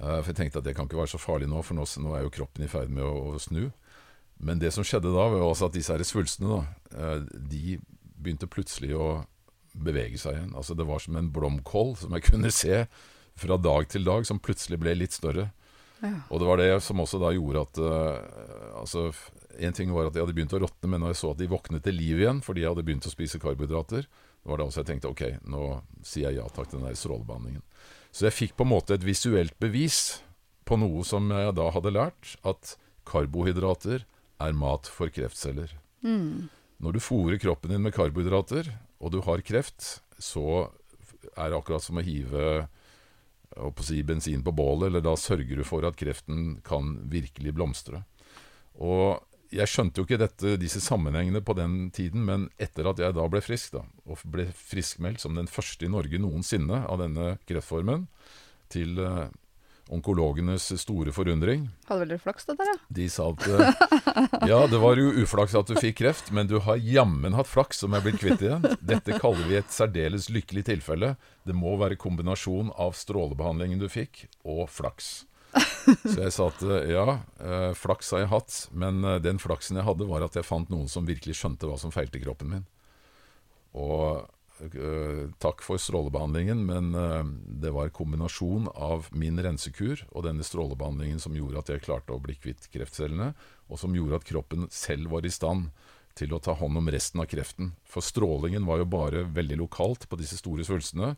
Uh, 0.00 0.18
for 0.22 0.32
jeg 0.32 0.38
tenkte 0.38 0.62
at 0.62 0.66
det 0.66 0.74
kan 0.76 0.88
ikke 0.88 1.00
være 1.02 1.12
så 1.12 1.20
farlig 1.20 1.48
nå, 1.50 1.60
for 1.64 1.76
nå, 1.76 1.84
nå 2.00 2.14
er 2.16 2.24
jo 2.24 2.32
kroppen 2.32 2.64
i 2.64 2.70
ferd 2.72 2.92
med 2.92 3.04
å, 3.04 3.34
å, 3.34 3.40
snu. 3.40 3.68
Men 4.40 4.60
det 4.60 4.72
som 4.72 4.84
skjedde 4.86 5.12
da, 5.12 5.26
var 5.28 5.44
også 5.44 5.68
at 5.68 5.76
disse 5.76 5.92
her 5.92 6.04
svulstene, 6.08 6.62
da, 6.90 7.18
de 7.36 7.76
begynte 8.20 8.48
plutselig 8.48 8.94
å 8.96 9.10
bevege 9.76 10.18
seg 10.20 10.36
igjen. 10.36 10.54
Altså 10.56 10.74
Det 10.76 10.86
var 10.88 11.02
som 11.02 11.16
en 11.20 11.30
blomkål 11.32 11.96
som 12.00 12.16
jeg 12.16 12.26
kunne 12.30 12.52
se 12.54 12.84
fra 13.40 13.56
dag 13.60 13.88
til 13.88 14.04
dag, 14.04 14.26
som 14.28 14.40
plutselig 14.42 14.80
ble 14.80 14.96
litt 14.98 15.16
større. 15.16 15.50
Ja. 16.00 16.14
Og 16.32 16.40
det 16.40 16.48
var 16.48 16.60
det 16.60 16.70
som 16.80 17.00
også 17.02 17.20
da 17.20 17.28
gjorde 17.36 17.60
at 17.60 17.78
uh, 17.84 18.78
Altså, 18.80 19.10
En 19.60 19.74
ting 19.76 19.90
var 19.92 20.06
at 20.08 20.14
de 20.14 20.22
hadde 20.22 20.32
begynt 20.32 20.54
å 20.56 20.62
råtne, 20.62 20.88
men 20.88 21.02
når 21.02 21.12
jeg 21.12 21.20
så 21.20 21.32
at 21.34 21.40
de 21.42 21.50
våknet 21.50 21.84
til 21.84 21.98
liv 21.98 22.22
igjen 22.22 22.40
fordi 22.40 22.64
jeg 22.64 22.72
hadde 22.72 22.84
begynt 22.86 23.08
å 23.08 23.12
spise 23.12 23.40
karbohydrater, 23.42 24.06
det 24.40 24.50
var 24.50 24.60
da 24.60 24.66
også 24.68 24.80
jeg 24.80 24.88
tenkte 24.88 25.10
ok, 25.10 25.24
nå 25.52 25.64
sier 26.06 26.30
jeg 26.30 26.40
ja 26.40 26.46
takk 26.48 26.70
til 26.70 26.80
den 26.80 26.88
der 26.88 26.96
strålebehandlingen. 26.96 27.64
Så 28.10 28.26
jeg 28.26 28.36
fikk 28.36 28.56
på 28.56 28.66
en 28.66 28.72
måte 28.72 28.96
et 28.96 29.04
visuelt 29.06 29.56
bevis 29.60 30.20
på 30.66 30.78
noe 30.80 31.04
som 31.06 31.28
jeg 31.34 31.52
da 31.58 31.68
hadde 31.74 31.92
lært, 31.92 32.34
at 32.46 32.74
karbohydrater 33.08 34.06
er 34.40 34.56
mat 34.56 34.88
for 34.88 35.12
kreftceller. 35.12 35.72
Mm. 36.00 36.48
Når 36.80 36.96
du 36.96 37.04
fôrer 37.04 37.40
kroppen 37.42 37.74
din 37.74 37.84
med 37.84 37.94
karbohydrater, 37.94 38.70
og 39.00 39.12
du 39.12 39.20
har 39.26 39.44
kreft, 39.44 40.00
så 40.16 40.70
er 41.36 41.50
det 41.50 41.58
akkurat 41.58 41.84
som 41.84 42.00
å 42.00 42.04
hive 42.04 42.68
å 43.60 43.70
si, 43.82 44.00
bensin 44.06 44.44
på 44.46 44.54
bålet, 44.54 44.88
eller 44.88 45.04
da 45.04 45.16
sørger 45.18 45.60
du 45.60 45.66
for 45.66 45.84
at 45.84 45.98
kreften 45.98 46.60
kan 46.64 46.94
virkelig 47.10 47.54
blomstre. 47.56 48.04
Og 48.80 49.20
jeg 49.50 49.70
skjønte 49.70 50.00
jo 50.00 50.06
ikke 50.06 50.20
dette, 50.20 50.54
disse 50.60 50.82
sammenhengene 50.82 51.42
på 51.42 51.56
den 51.58 51.90
tiden, 51.94 52.24
men 52.26 52.48
etter 52.60 52.86
at 52.90 53.02
jeg 53.02 53.16
da 53.16 53.26
ble 53.30 53.42
frisk, 53.42 53.74
da, 53.74 53.84
og 54.06 54.22
ble 54.30 54.46
friskmeldt 54.54 55.22
som 55.22 55.38
den 55.38 55.50
første 55.50 55.86
i 55.86 55.92
Norge 55.92 56.20
noensinne 56.22 56.84
av 56.86 57.00
denne 57.02 57.34
kreftformen, 57.48 58.06
til 58.70 59.00
uh, 59.02 59.26
onkologenes 59.90 60.68
store 60.78 61.10
forundring. 61.14 61.64
Hadde 61.88 62.04
vel 62.04 62.12
dere 62.14 62.22
flaks, 62.22 62.46
det 62.46 62.54
der, 62.60 62.70
ja. 62.70 62.76
De 63.00 63.06
sa 63.10 63.26
at 63.32 63.46
eh, 63.50 63.80
ja, 64.52 64.60
det 64.70 64.78
var 64.82 65.00
jo 65.00 65.10
uflaks 65.24 65.56
at 65.58 65.70
du 65.70 65.74
fikk 65.82 65.98
kreft, 66.04 66.30
men 66.34 66.46
du 66.50 66.60
har 66.62 66.78
jammen 66.78 67.34
hatt 67.34 67.50
flaks 67.50 67.82
som 67.82 67.96
er 67.96 68.04
blitt 68.04 68.20
kvitt 68.22 68.44
igjen. 68.46 68.62
Dette 68.78 69.18
kaller 69.18 69.42
vi 69.50 69.58
et 69.58 69.74
særdeles 69.74 70.30
lykkelig 70.30 70.68
tilfelle. 70.70 71.16
Det 71.42 71.56
må 71.56 71.74
være 71.80 71.98
kombinasjon 71.98 72.70
av 72.78 72.94
strålebehandlingen 72.98 73.82
du 73.82 73.88
fikk, 73.90 74.28
og 74.46 74.68
flaks. 74.70 75.24
Så 75.50 76.18
jeg 76.20 76.34
sa 76.34 76.48
at 76.50 76.60
eh, 76.62 76.90
ja, 76.92 77.18
eh, 77.42 77.70
flaks 77.78 78.12
har 78.14 78.24
jeg 78.24 78.32
hatt, 78.32 78.58
men 78.70 79.00
den 79.24 79.40
flaksen 79.42 79.80
jeg 79.80 79.88
hadde, 79.88 80.06
var 80.10 80.26
at 80.26 80.36
jeg 80.38 80.46
fant 80.46 80.70
noen 80.70 80.90
som 80.90 81.08
virkelig 81.08 81.38
skjønte 81.40 81.70
hva 81.70 81.78
som 81.80 81.94
feilte 81.94 82.22
kroppen 82.22 82.52
min. 82.54 82.68
Og 83.78 84.28
Eh, 84.60 85.30
takk 85.38 85.62
for 85.64 85.80
strålebehandlingen, 85.80 86.66
men 86.66 86.94
eh, 86.94 87.24
det 87.62 87.70
var 87.72 87.88
kombinasjon 87.96 88.68
av 88.74 89.08
min 89.16 89.40
rensekur 89.40 90.02
og 90.10 90.26
denne 90.26 90.44
strålebehandlingen 90.44 91.22
som 91.22 91.36
gjorde 91.36 91.62
at 91.62 91.72
jeg 91.72 91.84
klarte 91.86 92.12
å 92.12 92.20
bli 92.20 92.36
kvitt 92.36 92.68
kreftcellene, 92.72 93.32
og 93.72 93.80
som 93.80 93.96
gjorde 93.96 94.20
at 94.20 94.28
kroppen 94.28 94.68
selv 94.74 95.14
var 95.14 95.24
i 95.24 95.32
stand 95.32 95.70
til 96.18 96.34
å 96.36 96.42
ta 96.44 96.52
hånd 96.58 96.76
om 96.76 96.92
resten 96.92 97.22
av 97.22 97.30
kreften. 97.30 97.72
For 97.88 98.04
strålingen 98.04 98.68
var 98.68 98.82
jo 98.82 98.90
bare 98.92 99.24
veldig 99.32 99.62
lokalt 99.62 100.04
på 100.10 100.20
disse 100.20 100.36
store 100.36 100.66
svulstene. 100.66 101.14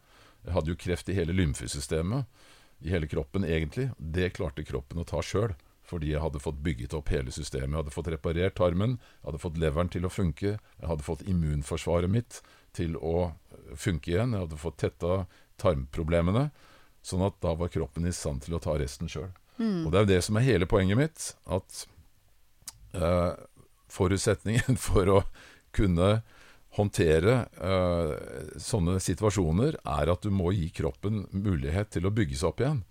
Jeg 0.47 0.55
hadde 0.55 0.71
jo 0.71 0.79
kreft 0.79 1.11
i 1.11 1.17
hele 1.17 1.35
lymfesystemet, 1.35 2.29
i 2.83 2.91
hele 2.91 3.07
kroppen 3.07 3.45
egentlig. 3.45 3.91
Det 3.97 4.33
klarte 4.37 4.65
kroppen 4.67 5.03
å 5.03 5.09
ta 5.09 5.23
sjøl 5.25 5.55
fordi 5.93 6.13
jeg 6.13 6.23
hadde 6.23 6.41
fått 6.41 6.61
bygget 6.65 6.95
opp 6.97 7.11
hele 7.13 7.33
systemet. 7.35 7.69
Jeg 7.69 7.81
hadde 7.83 7.93
fått 7.93 8.09
reparert 8.15 8.55
tarmen, 8.57 8.97
jeg 9.21 9.27
hadde 9.27 9.41
fått 9.43 9.59
leveren 9.61 9.91
til 9.93 10.07
å 10.09 10.13
funke, 10.13 10.55
jeg 10.57 10.89
hadde 10.89 11.05
fått 11.05 11.25
immunforsvaret 11.29 12.09
mitt 12.09 12.39
til 12.73 12.97
å 12.97 13.33
funke 13.77 14.15
igjen. 14.15 14.33
Jeg 14.33 14.47
hadde 14.47 14.61
fått 14.63 14.79
tetta 14.81 15.25
tarmproblemene, 15.61 16.47
sånn 17.05 17.27
at 17.27 17.37
da 17.45 17.53
var 17.59 17.73
kroppen 17.75 18.09
i 18.09 18.15
stand 18.15 18.47
til 18.47 18.57
å 18.57 18.63
ta 18.63 18.79
resten 18.81 19.11
sjøl. 19.11 19.31
Mm. 19.59 19.85
Og 19.85 19.91
det 19.93 19.99
er 19.99 20.07
jo 20.07 20.13
det 20.15 20.21
som 20.25 20.39
er 20.39 20.47
hele 20.47 20.69
poenget 20.71 20.99
mitt, 20.99 21.27
at 21.45 21.85
eh, 22.97 23.33
forutsetningen 23.93 24.81
for 24.87 25.19
å 25.19 25.21
kunne 25.77 26.23
håndtere 26.77 27.35
uh, 27.61 28.15
sånne 28.61 28.97
situasjoner, 29.03 29.77
er 29.83 30.13
at 30.13 30.25
du 30.25 30.33
må 30.33 30.55
gi 30.57 30.71
kroppen 30.73 31.27
mulighet 31.35 31.93
til 31.93 32.09
å 32.09 32.15
bygge 32.15 32.39
seg 32.39 32.53
opp 32.53 32.63
igjen. 32.65 32.83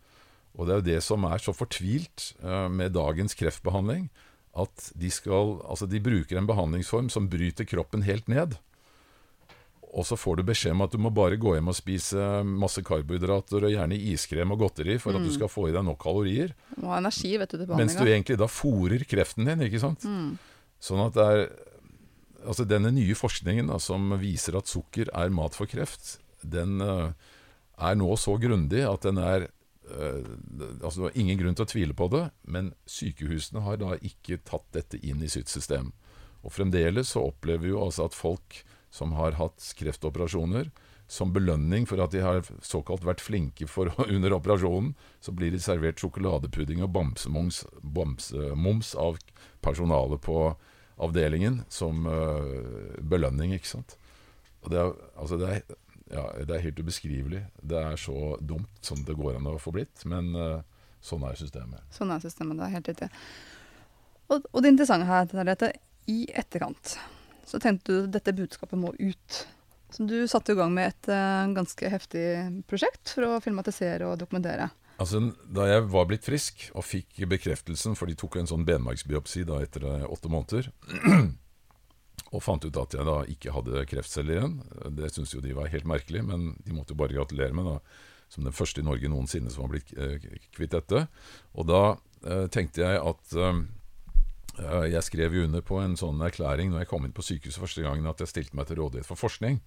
Og 0.57 0.67
det 0.67 0.73
er 0.73 0.81
jo 0.81 0.89
det 0.89 0.99
som 1.05 1.23
er 1.25 1.41
så 1.41 1.53
fortvilt 1.55 2.33
uh, 2.43 2.67
med 2.69 2.93
dagens 2.97 3.37
kreftbehandling, 3.39 4.09
at 4.51 4.91
de, 4.99 5.09
skal, 5.13 5.61
altså 5.63 5.87
de 5.87 6.01
bruker 6.03 6.37
en 6.37 6.49
behandlingsform 6.49 7.07
som 7.13 7.29
bryter 7.31 7.65
kroppen 7.65 8.03
helt 8.03 8.27
ned. 8.31 8.57
Og 9.91 10.05
så 10.07 10.15
får 10.19 10.39
du 10.39 10.45
beskjed 10.47 10.75
om 10.75 10.83
at 10.85 10.93
du 10.93 10.99
må 11.03 11.09
bare 11.11 11.39
gå 11.39 11.55
hjem 11.57 11.71
og 11.71 11.75
spise 11.75 12.27
masse 12.47 12.79
karbohydrater 12.87 13.65
og 13.65 13.73
gjerne 13.73 13.97
iskrem 14.11 14.53
og 14.53 14.61
godteri 14.63 14.95
for 15.01 15.11
mm. 15.11 15.17
at 15.17 15.25
du 15.25 15.31
mm. 15.31 15.35
skal 15.35 15.51
få 15.51 15.65
i 15.67 15.73
deg 15.75 15.83
nok 15.87 15.99
kalorier. 16.03 16.53
Du 16.75 16.85
må 16.85 16.93
ha 16.93 17.01
energi, 17.01 17.33
vet 17.39 17.51
du, 17.51 17.57
til 17.63 17.73
Mens 17.79 17.97
du 17.97 18.05
egentlig 18.05 18.37
da 18.39 18.47
fòrer 18.51 19.03
kreften 19.09 19.49
din, 19.49 19.65
ikke 19.67 19.81
sant. 19.83 20.05
Mm. 20.07 20.37
Sånn 20.81 21.03
at 21.03 21.17
det 21.17 21.27
er 21.27 21.43
Altså 22.41 22.65
denne 22.65 22.91
nye 22.95 23.15
forskningen 23.17 23.69
da, 23.71 23.77
som 23.81 24.13
viser 24.21 24.57
at 24.57 24.69
sukker 24.71 25.11
er 25.13 25.33
mat 25.33 25.57
for 25.57 25.69
kreft, 25.69 26.17
den 26.41 26.81
uh, 26.81 27.13
er 27.77 27.97
nå 27.99 28.09
så 28.17 28.37
grundig 28.41 28.81
at 28.87 29.05
den 29.05 29.19
er 29.21 29.47
uh, 29.91 30.25
Altså 30.81 30.95
det 30.97 31.05
var 31.05 31.17
ingen 31.19 31.39
grunn 31.41 31.57
til 31.57 31.67
å 31.67 31.71
tvile 31.71 31.97
på 31.97 32.07
det, 32.13 32.25
men 32.49 32.71
sykehusene 32.89 33.63
har 33.65 33.81
da 33.81 33.97
ikke 33.99 34.41
tatt 34.47 34.67
dette 34.73 35.01
inn 35.05 35.21
i 35.21 35.29
sitt 35.29 35.51
system. 35.51 35.91
Og 36.41 36.53
fremdeles 36.55 37.13
så 37.13 37.27
opplever 37.29 37.67
vi 37.67 37.73
jo 37.73 37.83
altså 37.83 38.07
at 38.09 38.17
folk 38.17 38.63
som 38.91 39.13
har 39.17 39.37
hatt 39.39 39.73
kreftoperasjoner. 39.79 40.71
Som 41.11 41.33
belønning 41.35 41.83
for 41.89 41.99
at 41.99 42.13
de 42.13 42.21
har 42.23 42.45
såkalt 42.63 43.03
vært 43.03 43.23
flinke 43.23 43.67
for, 43.67 43.91
under 44.15 44.37
operasjonen, 44.37 44.93
så 45.19 45.33
blir 45.35 45.51
de 45.51 45.59
servert 45.59 45.99
sjokoladepudding 45.99 46.83
og 46.85 46.93
bamsemums, 46.95 47.65
bamsemums 47.83 48.93
av 48.95 49.19
personalet 49.63 50.23
på 50.23 50.53
avdelingen 51.01 51.61
som 51.71 52.05
uh, 52.07 52.97
belønning, 53.01 53.55
ikke 53.57 53.71
sant. 53.71 53.95
Og 54.61 54.73
det 54.73 54.81
er, 54.81 54.91
altså 55.17 55.39
det 55.41 55.49
er, 55.49 55.77
ja, 56.11 56.25
det 56.45 56.55
er 56.55 56.65
helt 56.65 56.81
ubeskrivelig. 56.81 57.45
Det 57.61 57.79
er 57.79 57.97
så 57.99 58.35
dumt 58.41 58.85
som 58.85 59.01
det 59.07 59.17
går 59.17 59.39
an 59.39 59.49
å 59.49 59.57
få 59.61 59.73
blitt, 59.75 60.05
men 60.09 60.33
uh, 60.37 60.59
sånn 61.01 61.25
er 61.27 61.39
systemet. 61.39 61.81
Sånn 61.95 62.13
er 62.13 62.21
systemet, 62.23 62.59
det 62.59 62.67
er 62.67 62.75
helt 62.75 62.91
riktig. 62.93 63.09
Og, 64.31 64.45
og 64.51 64.61
det 64.63 64.75
interessante 64.75 65.09
her 65.09 65.31
er 65.41 65.55
at 65.55 65.65
i 66.11 66.21
etterkant 66.37 66.95
så 67.47 67.59
tenkte 67.59 67.91
du 67.91 68.05
at 68.05 68.13
dette 68.15 68.35
budskapet 68.37 68.79
må 68.79 68.93
ut. 68.99 69.39
Så 69.91 70.05
du 70.07 70.21
satte 70.29 70.53
i 70.53 70.59
gang 70.59 70.71
med 70.71 70.93
et 70.93 71.09
uh, 71.11 71.49
ganske 71.51 71.89
heftig 71.91 72.25
prosjekt 72.69 73.11
for 73.11 73.27
å 73.27 73.41
filmatisere 73.43 74.07
og 74.07 74.21
dokumentere. 74.21 74.69
Altså, 75.01 75.21
Da 75.49 75.65
jeg 75.65 75.85
var 75.89 76.07
blitt 76.09 76.25
frisk 76.27 76.67
og 76.77 76.85
fikk 76.85 77.23
bekreftelsen, 77.31 77.97
for 77.97 78.09
de 78.09 78.17
tok 78.19 78.37
en 78.37 78.49
sånn 78.49 78.65
benmargsbiopsi 78.67 79.45
da 79.49 79.61
etter 79.65 79.87
uh, 79.87 80.05
åtte 80.11 80.29
måneder, 80.29 80.69
og 82.35 82.43
fant 82.45 82.63
ut 82.63 82.79
at 82.79 82.95
jeg 82.95 83.07
da 83.07 83.17
ikke 83.33 83.55
hadde 83.55 83.83
kreftceller 83.89 84.37
igjen. 84.37 84.55
Det 84.95 85.09
syntes 85.11 85.33
jo 85.35 85.43
de 85.43 85.57
var 85.57 85.71
helt 85.73 85.89
merkelig, 85.89 86.23
men 86.27 86.51
de 86.63 86.75
måtte 86.75 86.93
jo 86.93 87.01
bare 87.01 87.17
gratulere 87.17 87.55
meg, 87.57 87.67
da. 87.67 87.77
som 88.31 88.45
den 88.47 88.55
første 88.55 88.79
i 88.79 88.87
Norge 88.87 89.09
noensinne 89.11 89.51
som 89.51 89.65
har 89.65 89.73
blitt 89.73 89.91
eh, 89.97 90.21
kvitt 90.55 90.71
dette. 90.71 91.03
Og 91.59 91.67
da 91.67 91.81
eh, 92.23 92.45
tenkte 92.53 92.85
jeg 92.85 93.01
at 93.01 93.35
eh, 93.35 93.59
jeg 94.93 95.03
skrev 95.07 95.35
jo 95.35 95.47
under 95.47 95.65
på 95.65 95.81
en 95.81 95.97
sånn 95.99 96.23
erklæring 96.23 96.71
når 96.71 96.83
jeg 96.83 96.91
kom 96.91 97.07
inn 97.07 97.15
på 97.15 97.25
sykehuset 97.25 97.63
første 97.63 97.83
gangen 97.83 98.07
at 98.07 98.23
jeg 98.23 98.31
stilte 98.31 98.55
meg 98.55 98.69
til 98.69 98.79
rådighet 98.79 99.09
for 99.09 99.19
forskning. 99.19 99.59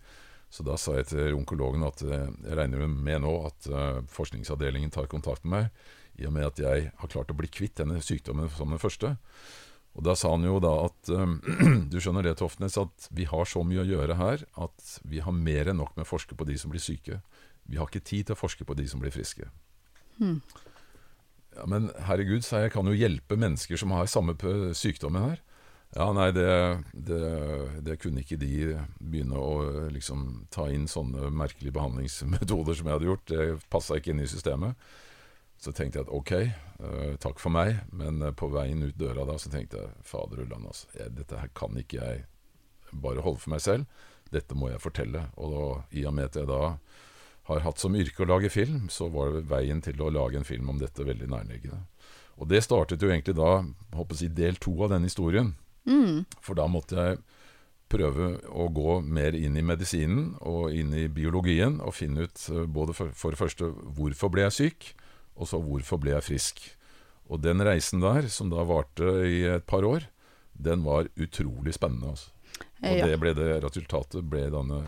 Så 0.54 0.62
da 0.62 0.76
sa 0.78 0.94
jeg 1.00 1.08
til 1.10 1.34
onkologen 1.34 1.82
at 1.82 1.98
jeg 2.06 2.54
regner 2.54 2.86
med 2.86 3.24
nå 3.24 3.32
at 3.48 3.66
forskningsavdelingen 4.14 4.92
tar 4.94 5.10
kontakt 5.10 5.42
med 5.42 5.56
meg, 5.56 5.84
i 6.22 6.28
og 6.28 6.34
med 6.36 6.46
at 6.46 6.60
jeg 6.62 6.90
har 6.94 7.10
klart 7.10 7.32
å 7.32 7.34
bli 7.34 7.50
kvitt 7.50 7.80
denne 7.80 7.98
sykdommen 7.98 8.46
som 8.54 8.70
den 8.70 8.78
første. 8.78 9.16
Og 9.94 10.02
da 10.06 10.14
sa 10.18 10.32
han 10.34 10.46
jo 10.46 10.58
da 10.62 10.72
at 10.88 11.10
um, 11.14 11.36
Du 11.92 12.00
skjønner 12.02 12.26
det, 12.26 12.36
Toftnes, 12.40 12.78
at 12.80 13.08
vi 13.14 13.26
har 13.30 13.46
så 13.46 13.62
mye 13.66 13.84
å 13.84 13.88
gjøre 13.88 14.18
her 14.18 14.44
at 14.66 14.94
vi 15.06 15.22
har 15.22 15.34
mer 15.34 15.70
enn 15.70 15.78
nok 15.82 15.94
med 15.94 16.06
å 16.06 16.10
forske 16.10 16.38
på 16.38 16.46
de 16.48 16.58
som 16.58 16.72
blir 16.72 16.82
syke. 16.82 17.20
Vi 17.70 17.78
har 17.78 17.88
ikke 17.88 18.02
tid 18.02 18.28
til 18.28 18.36
å 18.36 18.40
forske 18.40 18.66
på 18.66 18.76
de 18.78 18.86
som 18.90 19.02
blir 19.02 19.14
friske. 19.14 19.46
Hmm. 20.18 20.40
Ja, 21.54 21.66
Men 21.70 21.90
herregud, 22.08 22.42
sa 22.46 22.64
jeg, 22.64 22.74
kan 22.74 22.90
jo 22.90 22.96
hjelpe 22.98 23.38
mennesker 23.38 23.78
som 23.78 23.94
har 23.94 24.10
samme 24.10 24.34
sykdommen 24.74 25.30
her. 25.30 25.44
Ja, 25.94 26.08
nei, 26.10 26.32
det, 26.34 26.82
det, 26.90 27.22
det, 27.86 28.00
kunne 28.02 28.24
ikke 28.24 28.38
de 28.40 28.74
begynne 28.98 29.38
å 29.38 29.88
liksom 29.94 30.44
ta 30.50 30.66
inn 30.74 30.88
sånne 30.90 31.30
merkelige 31.30 31.76
behandlingsmetoder 31.76 32.74
som 32.74 32.90
jeg 32.90 32.96
hadde 32.96 33.08
gjort. 33.12 33.26
Det 33.30 33.46
passa 33.70 34.00
ikke 34.00 34.10
inn 34.10 34.24
i 34.24 34.30
systemet. 34.30 34.74
Så 35.62 35.70
tenkte 35.70 36.00
jeg 36.00 36.08
at 36.08 36.12
ok, 36.12 36.32
uh, 36.82 37.14
takk 37.22 37.38
for 37.38 37.54
meg, 37.54 37.78
men 37.94 38.18
uh, 38.26 38.32
på 38.34 38.50
veien 38.50 38.82
ut 38.82 38.98
døra 38.98 39.22
da 39.28 39.38
så 39.38 39.52
tenkte 39.52 39.84
jeg 39.84 40.04
fader 40.04 40.42
ulland, 40.42 40.66
altså. 40.66 40.90
Jeg, 40.98 41.14
dette 41.20 41.38
her 41.38 41.54
kan 41.54 41.78
ikke 41.78 42.02
jeg 42.02 42.24
bare 42.90 43.22
holde 43.22 43.44
for 43.44 43.54
meg 43.54 43.62
selv. 43.62 44.04
Dette 44.34 44.58
må 44.58 44.72
jeg 44.72 44.82
fortelle. 44.82 45.28
Og 45.38 45.54
da, 45.54 45.64
i 45.94 46.04
og 46.10 46.18
med 46.18 46.32
at 46.32 46.42
jeg 46.42 46.50
da 46.50 46.62
har 47.48 47.62
hatt 47.68 47.78
som 47.78 47.94
yrke 47.94 48.24
å 48.24 48.32
lage 48.34 48.50
film, 48.50 48.88
så 48.90 49.06
var 49.14 49.38
veien 49.46 49.82
til 49.84 50.02
å 50.02 50.10
lage 50.10 50.40
en 50.40 50.48
film 50.48 50.74
om 50.74 50.82
dette 50.82 51.06
veldig 51.06 51.30
nærliggende. 51.30 51.84
Og 52.42 52.50
det 52.50 52.64
startet 52.66 53.02
jo 53.02 53.12
egentlig 53.12 53.36
da, 53.38 53.60
håper 53.94 54.18
jeg, 54.18 54.34
del 54.34 54.58
to 54.58 54.74
av 54.82 54.90
den 54.90 55.06
historien. 55.06 55.54
Mm. 55.88 56.24
For 56.40 56.58
da 56.58 56.66
måtte 56.70 56.98
jeg 56.98 57.22
prøve 57.94 58.30
å 58.48 58.68
gå 58.74 58.98
mer 59.04 59.36
inn 59.38 59.58
i 59.58 59.64
medisinen 59.64 60.32
og 60.42 60.74
inn 60.74 60.94
i 60.96 61.06
biologien 61.12 61.78
og 61.84 61.94
finne 61.94 62.26
ut 62.26 62.46
uh, 62.50 62.64
både 62.66 62.96
for, 62.96 63.12
for 63.14 63.34
det 63.34 63.40
første 63.40 63.68
hvorfor 63.96 64.32
ble 64.32 64.46
jeg 64.46 64.56
syk, 64.58 64.88
og 65.34 65.50
så 65.50 65.60
hvorfor 65.62 66.00
ble 66.02 66.14
jeg 66.16 66.26
frisk? 66.26 66.64
Og 67.32 67.40
den 67.40 67.62
reisen 67.64 68.02
der, 68.04 68.28
som 68.28 68.50
da 68.52 68.64
varte 68.68 69.08
i 69.28 69.44
et 69.48 69.66
par 69.66 69.86
år, 69.86 70.08
den 70.52 70.84
var 70.84 71.08
utrolig 71.16 71.74
spennende. 71.74 72.12
Altså. 72.12 72.30
Og 72.84 72.98
ja. 72.98 73.06
det 73.08 73.18
ble 73.22 73.32
det 73.36 73.48
resultatet 73.64 74.26
ble, 74.28 74.44
denne, 74.52 74.82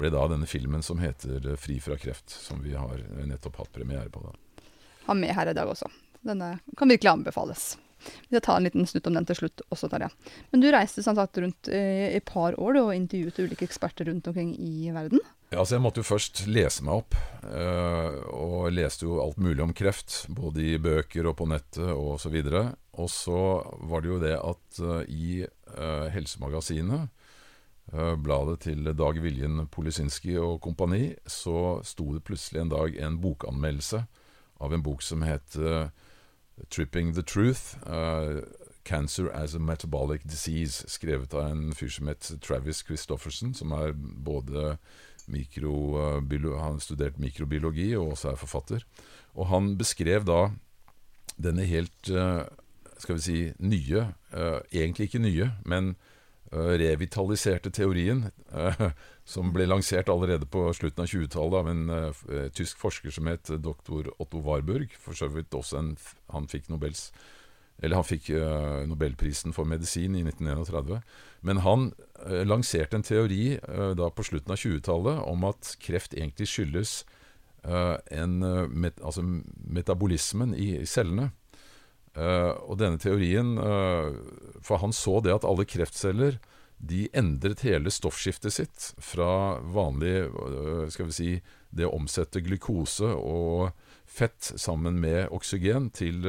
ble, 0.00 0.10
da 0.10 0.24
denne 0.32 0.48
filmen 0.48 0.82
som 0.82 0.98
heter 0.98 1.54
'Fri 1.60 1.76
fra 1.84 1.98
kreft', 2.00 2.32
som 2.32 2.62
vi 2.64 2.72
har 2.74 3.04
nettopp 3.28 3.60
hatt 3.62 3.72
premiere 3.72 4.08
på. 4.10 4.24
da. 4.24 4.64
Har 5.06 5.14
med 5.14 5.34
her 5.36 5.52
i 5.52 5.54
dag 5.54 5.68
også. 5.68 5.90
Denne 6.24 6.58
kan 6.76 6.88
virkelig 6.88 7.10
anbefales. 7.10 7.74
Vi 8.04 8.34
skal 8.34 8.44
ta 8.44 8.58
en 8.58 8.66
liten 8.66 8.88
snutt 8.90 9.06
om 9.10 9.16
den 9.18 9.28
til 9.28 9.40
slutt 9.42 9.64
også, 9.70 9.90
Tarjei. 9.92 10.10
Men 10.52 10.64
du 10.64 10.70
reiste 10.72 11.04
som 11.04 11.16
sagt 11.18 11.38
rundt 11.40 11.70
i 11.72 12.10
et 12.14 12.26
par 12.28 12.58
år 12.60 12.80
og 12.82 12.94
intervjuet 12.96 13.40
ulike 13.44 13.66
eksperter 13.68 14.10
rundt 14.10 14.28
omkring 14.30 14.54
i 14.58 14.90
verden. 14.94 15.22
Ja, 15.54 15.60
altså 15.60 15.76
Jeg 15.76 15.84
måtte 15.84 16.02
jo 16.02 16.08
først 16.08 16.40
lese 16.50 16.82
meg 16.82 17.04
opp, 17.04 17.16
uh, 17.46 18.16
og 18.34 18.72
leste 18.74 19.06
jo 19.06 19.20
alt 19.22 19.38
mulig 19.38 19.62
om 19.62 19.74
kreft. 19.76 20.24
Både 20.34 20.64
i 20.64 20.78
bøker 20.82 21.28
og 21.30 21.36
på 21.38 21.46
nettet 21.46 21.92
og 21.92 22.16
så 22.22 22.32
videre. 22.32 22.72
Og 22.98 23.10
så 23.12 23.38
var 23.86 24.02
det 24.02 24.10
jo 24.10 24.22
det 24.22 24.34
at 24.38 24.80
uh, 24.82 25.02
i 25.06 25.44
Helsemagasinet, 26.14 27.08
bladet 28.22 28.60
til 28.62 28.86
Dag 28.94 29.16
Viljen 29.20 29.64
Polisinski 29.74 30.36
og 30.38 30.60
kompani, 30.62 31.16
så 31.26 31.80
sto 31.84 32.06
det 32.14 32.22
plutselig 32.24 32.62
en 32.62 32.70
dag 32.70 32.94
en 33.02 33.16
bokanmeldelse 33.20 34.00
av 34.62 34.76
en 34.76 34.84
bok 34.86 35.02
som 35.02 35.24
het 35.26 35.58
'Tripping 36.70 37.14
the 37.14 37.22
Truth'. 37.22 37.76
'Cancer 38.84 39.30
as 39.32 39.54
a 39.54 39.58
Metabolic 39.58 40.22
Disease', 40.24 40.84
skrevet 40.88 41.34
av 41.34 41.50
en 41.50 41.72
fyr 41.72 41.88
som 41.88 42.06
het 42.06 42.32
Travis 42.42 42.82
Christofferson, 42.84 43.54
som 43.54 43.72
er 43.72 43.94
både 43.96 44.76
mikrobiolo, 45.26 46.58
han 46.58 46.76
har 46.76 46.82
studert 46.84 47.18
mikrobiologi 47.18 47.94
og 47.96 48.10
også 48.12 48.30
er 48.30 48.36
forfatter. 48.36 48.84
Og 49.34 49.46
han 49.46 49.78
beskrev 49.78 50.26
da 50.28 50.50
denne 51.40 51.64
helt 51.64 52.10
eh, 52.10 52.44
skal 52.98 53.16
vi 53.16 53.24
si 53.24 53.38
nye, 53.58 54.04
eh, 54.36 54.60
egentlig 54.72 55.08
ikke 55.08 55.24
nye, 55.24 55.50
men 55.64 55.94
eh, 55.94 56.10
revitaliserte 56.52 57.70
teorien, 57.74 58.26
som 59.24 59.52
ble 59.54 59.66
lansert 59.66 60.10
allerede 60.12 60.46
på 60.46 60.66
slutten 60.76 61.04
av 61.04 61.08
20-tallet 61.10 61.60
av 61.60 61.70
en 61.72 62.50
tysk 62.54 62.78
forsker 62.82 63.14
som 63.14 63.30
het 63.30 63.50
doktor 63.64 64.10
Otto 64.18 64.42
Warburg. 64.44 64.92
For 65.00 65.16
så 65.18 65.30
vidt 65.32 65.54
også 65.54 65.80
en 65.80 65.94
Han 66.34 66.50
fikk 66.50 66.68
Nobels 66.68 67.08
eller 67.82 67.98
han 67.98 68.06
fikk 68.06 68.28
Nobelprisen 68.86 69.54
for 69.54 69.66
medisin 69.66 70.14
i 70.14 70.22
1931. 70.22 71.00
Men 71.42 71.62
han 71.64 71.88
lanserte 72.46 73.00
en 73.00 73.06
teori 73.06 73.56
da 73.98 74.10
på 74.14 74.26
slutten 74.26 74.54
av 74.54 74.60
20-tallet 74.60 75.24
om 75.26 75.46
at 75.48 75.74
kreft 75.82 76.14
egentlig 76.14 76.48
skyldes 76.52 77.00
en, 77.64 78.36
altså 79.02 79.24
metabolismen 79.24 80.54
i, 80.54 80.76
i 80.84 80.86
cellene. 80.86 81.32
Og 82.14 82.76
denne 82.78 83.00
teorien 83.02 83.56
For 84.62 84.78
han 84.78 84.92
så 84.94 85.16
det 85.24 85.32
at 85.34 85.46
alle 85.48 85.64
kreftceller 85.66 86.36
de 86.78 87.08
endret 87.16 87.64
hele 87.66 87.90
stoffskiftet 87.90 88.54
sitt 88.54 88.86
fra 89.02 89.58
vanlig 89.74 90.28
skal 90.94 91.08
vi 91.08 91.16
si, 91.16 91.30
det 91.74 91.88
å 91.88 91.94
omsette 91.96 92.42
glukose 92.44 93.08
og 93.14 93.72
fett 94.06 94.52
sammen 94.60 95.00
med 95.02 95.32
oksygen 95.34 95.90
til 95.94 96.22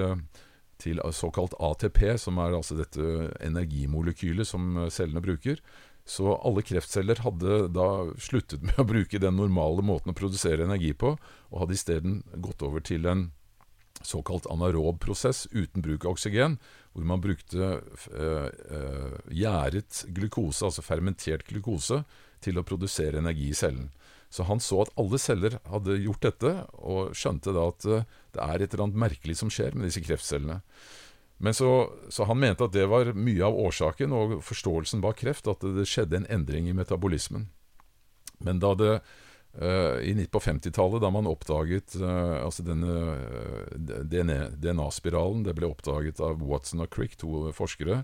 til 0.81 0.99
såkalt 1.15 1.55
ATP, 1.59 2.17
som 2.19 2.39
er 2.43 2.55
altså 2.55 2.75
dette 2.75 3.29
energimolekylet 3.43 4.47
som 4.47 4.75
cellene 4.91 5.23
bruker. 5.23 5.61
Så 6.05 6.35
alle 6.35 6.61
kreftceller 6.65 7.21
hadde 7.25 7.65
da 7.73 7.87
sluttet 8.21 8.61
med 8.65 8.77
å 8.77 8.87
bruke 8.87 9.21
den 9.21 9.39
normale 9.39 9.85
måten 9.85 10.13
å 10.13 10.17
produsere 10.17 10.67
energi 10.67 10.93
på, 10.93 11.15
og 11.49 11.61
hadde 11.63 11.77
isteden 11.77 12.19
gått 12.43 12.61
over 12.65 12.83
til 12.85 13.07
en 13.09 13.29
såkalt 14.07 14.47
anaerob 14.51 14.99
prosess 15.03 15.45
uten 15.51 15.83
bruk 15.85 16.05
av 16.05 16.15
oksygen, 16.15 16.57
hvor 16.93 17.07
man 17.07 17.23
brukte 17.23 17.81
øh, 18.13 18.49
øh, 18.49 19.15
gjæret 19.29 20.05
glukose, 20.15 20.65
altså 20.65 20.85
fermentert 20.85 21.45
glukose, 21.49 22.03
til 22.45 22.59
å 22.59 22.65
produsere 22.67 23.19
energi 23.19 23.49
i 23.49 23.57
cellen. 23.57 23.89
Så 24.29 24.45
han 24.49 24.59
så 24.59 24.81
at 24.83 24.93
alle 24.99 25.19
celler 25.21 25.57
hadde 25.69 25.97
gjort 26.03 26.25
dette, 26.25 26.51
og 26.75 27.15
skjønte 27.17 27.53
da 27.55 27.69
at 27.71 27.87
eh, 27.87 28.05
det 28.35 28.43
er 28.43 28.61
et 28.61 28.73
eller 28.73 28.87
annet 28.87 29.01
merkelig 29.05 29.37
som 29.39 29.51
skjer 29.53 29.77
med 29.77 29.87
disse 29.89 30.03
kreftcellene. 30.03 30.61
Men 31.37 31.55
så, 31.55 31.69
så, 32.09 32.23
han 32.29 32.39
mente 32.39 32.63
at 32.63 32.73
det 32.75 32.85
var 32.87 33.11
mye 33.11 33.43
av 33.43 33.57
årsaken 33.67 34.13
og 34.15 34.37
forståelsen 34.45 35.03
bak 35.03 35.19
kreft, 35.19 35.49
at 35.51 35.63
det 35.75 35.87
skjedde 35.89 36.21
en 36.21 36.29
endring 36.31 36.69
i 36.71 36.75
metabolismen. 36.75 37.49
Men 38.43 38.61
da 38.63 38.71
det 38.79 38.93
i 39.55 40.25
på 40.27 40.39
50-tallet, 40.43 40.99
da 40.99 41.09
man 41.15 41.29
oppdaget 41.31 41.93
uh, 42.01 42.41
altså 42.43 42.65
denne 42.67 42.91
uh, 42.91 44.01
DNA-spiralen, 44.03 45.45
det 45.47 45.53
ble 45.55 45.69
oppdaget 45.69 46.19
av 46.19 46.43
Watson 46.43 46.83
og 46.83 46.89
Crick, 46.91 47.15
to 47.21 47.53
forskere, 47.55 48.01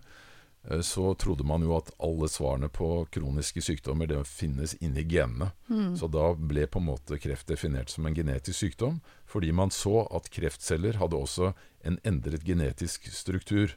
Eh, 0.63 0.81
så 0.81 1.13
trodde 1.13 1.43
man 1.43 1.63
jo 1.65 1.73
at 1.77 1.89
alle 2.01 2.29
svarene 2.29 2.69
på 2.69 3.05
kroniske 3.13 3.63
sykdommer 3.65 4.09
det 4.09 4.21
finnes 4.29 4.75
inni 4.79 5.03
genene. 5.09 5.51
Mm. 5.67 5.95
Så 5.97 6.09
da 6.11 6.31
ble 6.37 6.67
på 6.67 6.81
en 6.81 6.89
måte 6.91 7.17
kreft 7.21 7.49
definert 7.49 7.89
som 7.89 8.05
en 8.05 8.15
genetisk 8.15 8.59
sykdom, 8.59 9.01
fordi 9.25 9.51
man 9.51 9.73
så 9.73 10.05
at 10.13 10.29
kreftceller 10.33 11.01
hadde 11.01 11.17
også 11.17 11.53
en 11.87 11.97
endret 12.05 12.45
genetisk 12.45 13.09
struktur. 13.13 13.75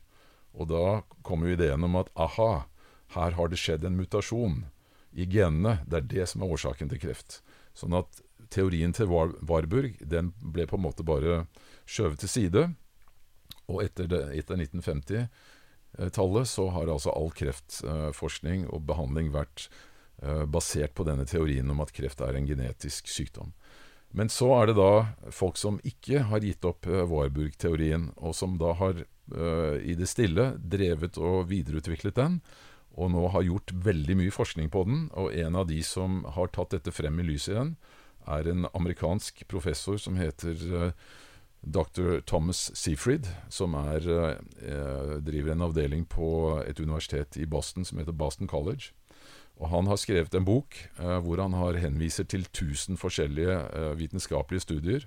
Og 0.54 0.68
da 0.70 1.02
kom 1.26 1.46
jo 1.46 1.56
ideen 1.56 1.84
om 1.84 1.96
at 1.98 2.12
aha, 2.14 2.66
her 3.16 3.36
har 3.38 3.50
det 3.50 3.60
skjedd 3.60 3.84
en 3.86 3.96
mutasjon 3.98 4.64
i 5.14 5.26
genene. 5.30 5.78
Det 5.86 6.00
er 6.00 6.08
det 6.10 6.28
som 6.30 6.44
er 6.44 6.54
årsaken 6.54 6.90
til 6.90 7.02
kreft. 7.06 7.40
Sånn 7.74 7.96
at 7.96 8.20
teorien 8.54 8.92
til 8.94 9.10
Warburg 9.10 9.96
den 10.02 10.32
ble 10.38 10.66
på 10.70 10.78
en 10.78 10.84
måte 10.84 11.06
bare 11.06 11.44
skjøvet 11.86 12.22
til 12.22 12.32
side. 12.32 12.64
Og 13.70 13.80
etter, 13.86 14.10
etter 14.34 14.60
1950 14.60 15.28
tallet 16.12 16.48
så 16.48 16.68
har 16.74 16.90
altså 16.90 17.12
all 17.14 17.30
kreftforskning 17.34 18.66
og 18.72 18.84
behandling 18.88 19.30
vært 19.34 19.68
eh, 20.22 20.44
basert 20.46 20.94
på 20.94 21.06
denne 21.06 21.26
teorien 21.28 21.70
om 21.70 21.82
at 21.84 21.92
kreft 21.94 22.22
er 22.24 22.36
en 22.36 22.48
genetisk 22.48 23.08
sykdom. 23.10 23.52
Men 24.14 24.30
så 24.30 24.50
er 24.60 24.70
det 24.70 24.76
da 24.78 25.30
folk 25.34 25.58
som 25.58 25.80
ikke 25.86 26.26
har 26.30 26.44
gitt 26.46 26.66
opp 26.66 26.86
eh, 26.86 27.02
Warburg-teorien, 27.10 28.12
og 28.16 28.34
som 28.38 28.58
da 28.60 28.74
har 28.78 29.02
uh, 29.34 29.76
i 29.82 29.96
det 29.98 30.06
stille 30.10 30.52
drevet 30.58 31.18
og 31.18 31.48
videreutviklet 31.50 32.18
den, 32.18 32.38
og 32.94 33.10
nå 33.10 33.26
har 33.34 33.46
gjort 33.46 33.74
veldig 33.84 34.16
mye 34.20 34.34
forskning 34.34 34.70
på 34.70 34.84
den. 34.88 35.04
Og 35.18 35.34
en 35.34 35.58
av 35.58 35.68
de 35.68 35.80
som 35.86 36.22
har 36.36 36.52
tatt 36.54 36.74
dette 36.76 36.94
frem 36.94 37.20
i 37.20 37.26
lyset 37.26 37.54
igjen, 37.54 37.76
er 38.24 38.48
en 38.48 38.68
amerikansk 38.72 39.44
professor 39.50 39.98
som 40.00 40.16
heter 40.16 40.60
uh, 40.72 40.90
dr. 41.64 42.20
Thomas 42.24 42.70
Seafried, 42.76 43.26
som 43.48 43.74
er, 43.74 44.04
eh, 44.04 45.20
driver 45.24 45.52
en 45.52 45.62
avdeling 45.62 46.04
på 46.08 46.60
et 46.66 46.80
universitet 46.80 47.36
i 47.36 47.46
Boston 47.46 47.84
som 47.84 47.98
heter 47.98 48.12
Boston 48.12 48.48
College. 48.48 48.92
Og 49.60 49.70
han 49.70 49.86
har 49.86 50.00
skrevet 50.00 50.34
en 50.34 50.46
bok 50.46 50.76
eh, 50.98 51.18
hvor 51.22 51.40
han 51.40 51.54
har 51.54 51.78
henviser 51.78 52.26
til 52.26 52.46
1000 52.46 52.98
forskjellige 52.98 53.54
eh, 53.70 53.92
vitenskapelige 53.98 54.66
studier 54.66 55.06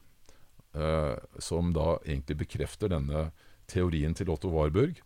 eh, 0.74 1.16
som 1.40 1.74
da 1.76 1.98
egentlig 2.06 2.40
bekrefter 2.46 2.92
denne 2.94 3.32
teorien 3.68 4.16
til 4.16 4.32
Otto 4.32 4.50
Warburg. 4.54 5.02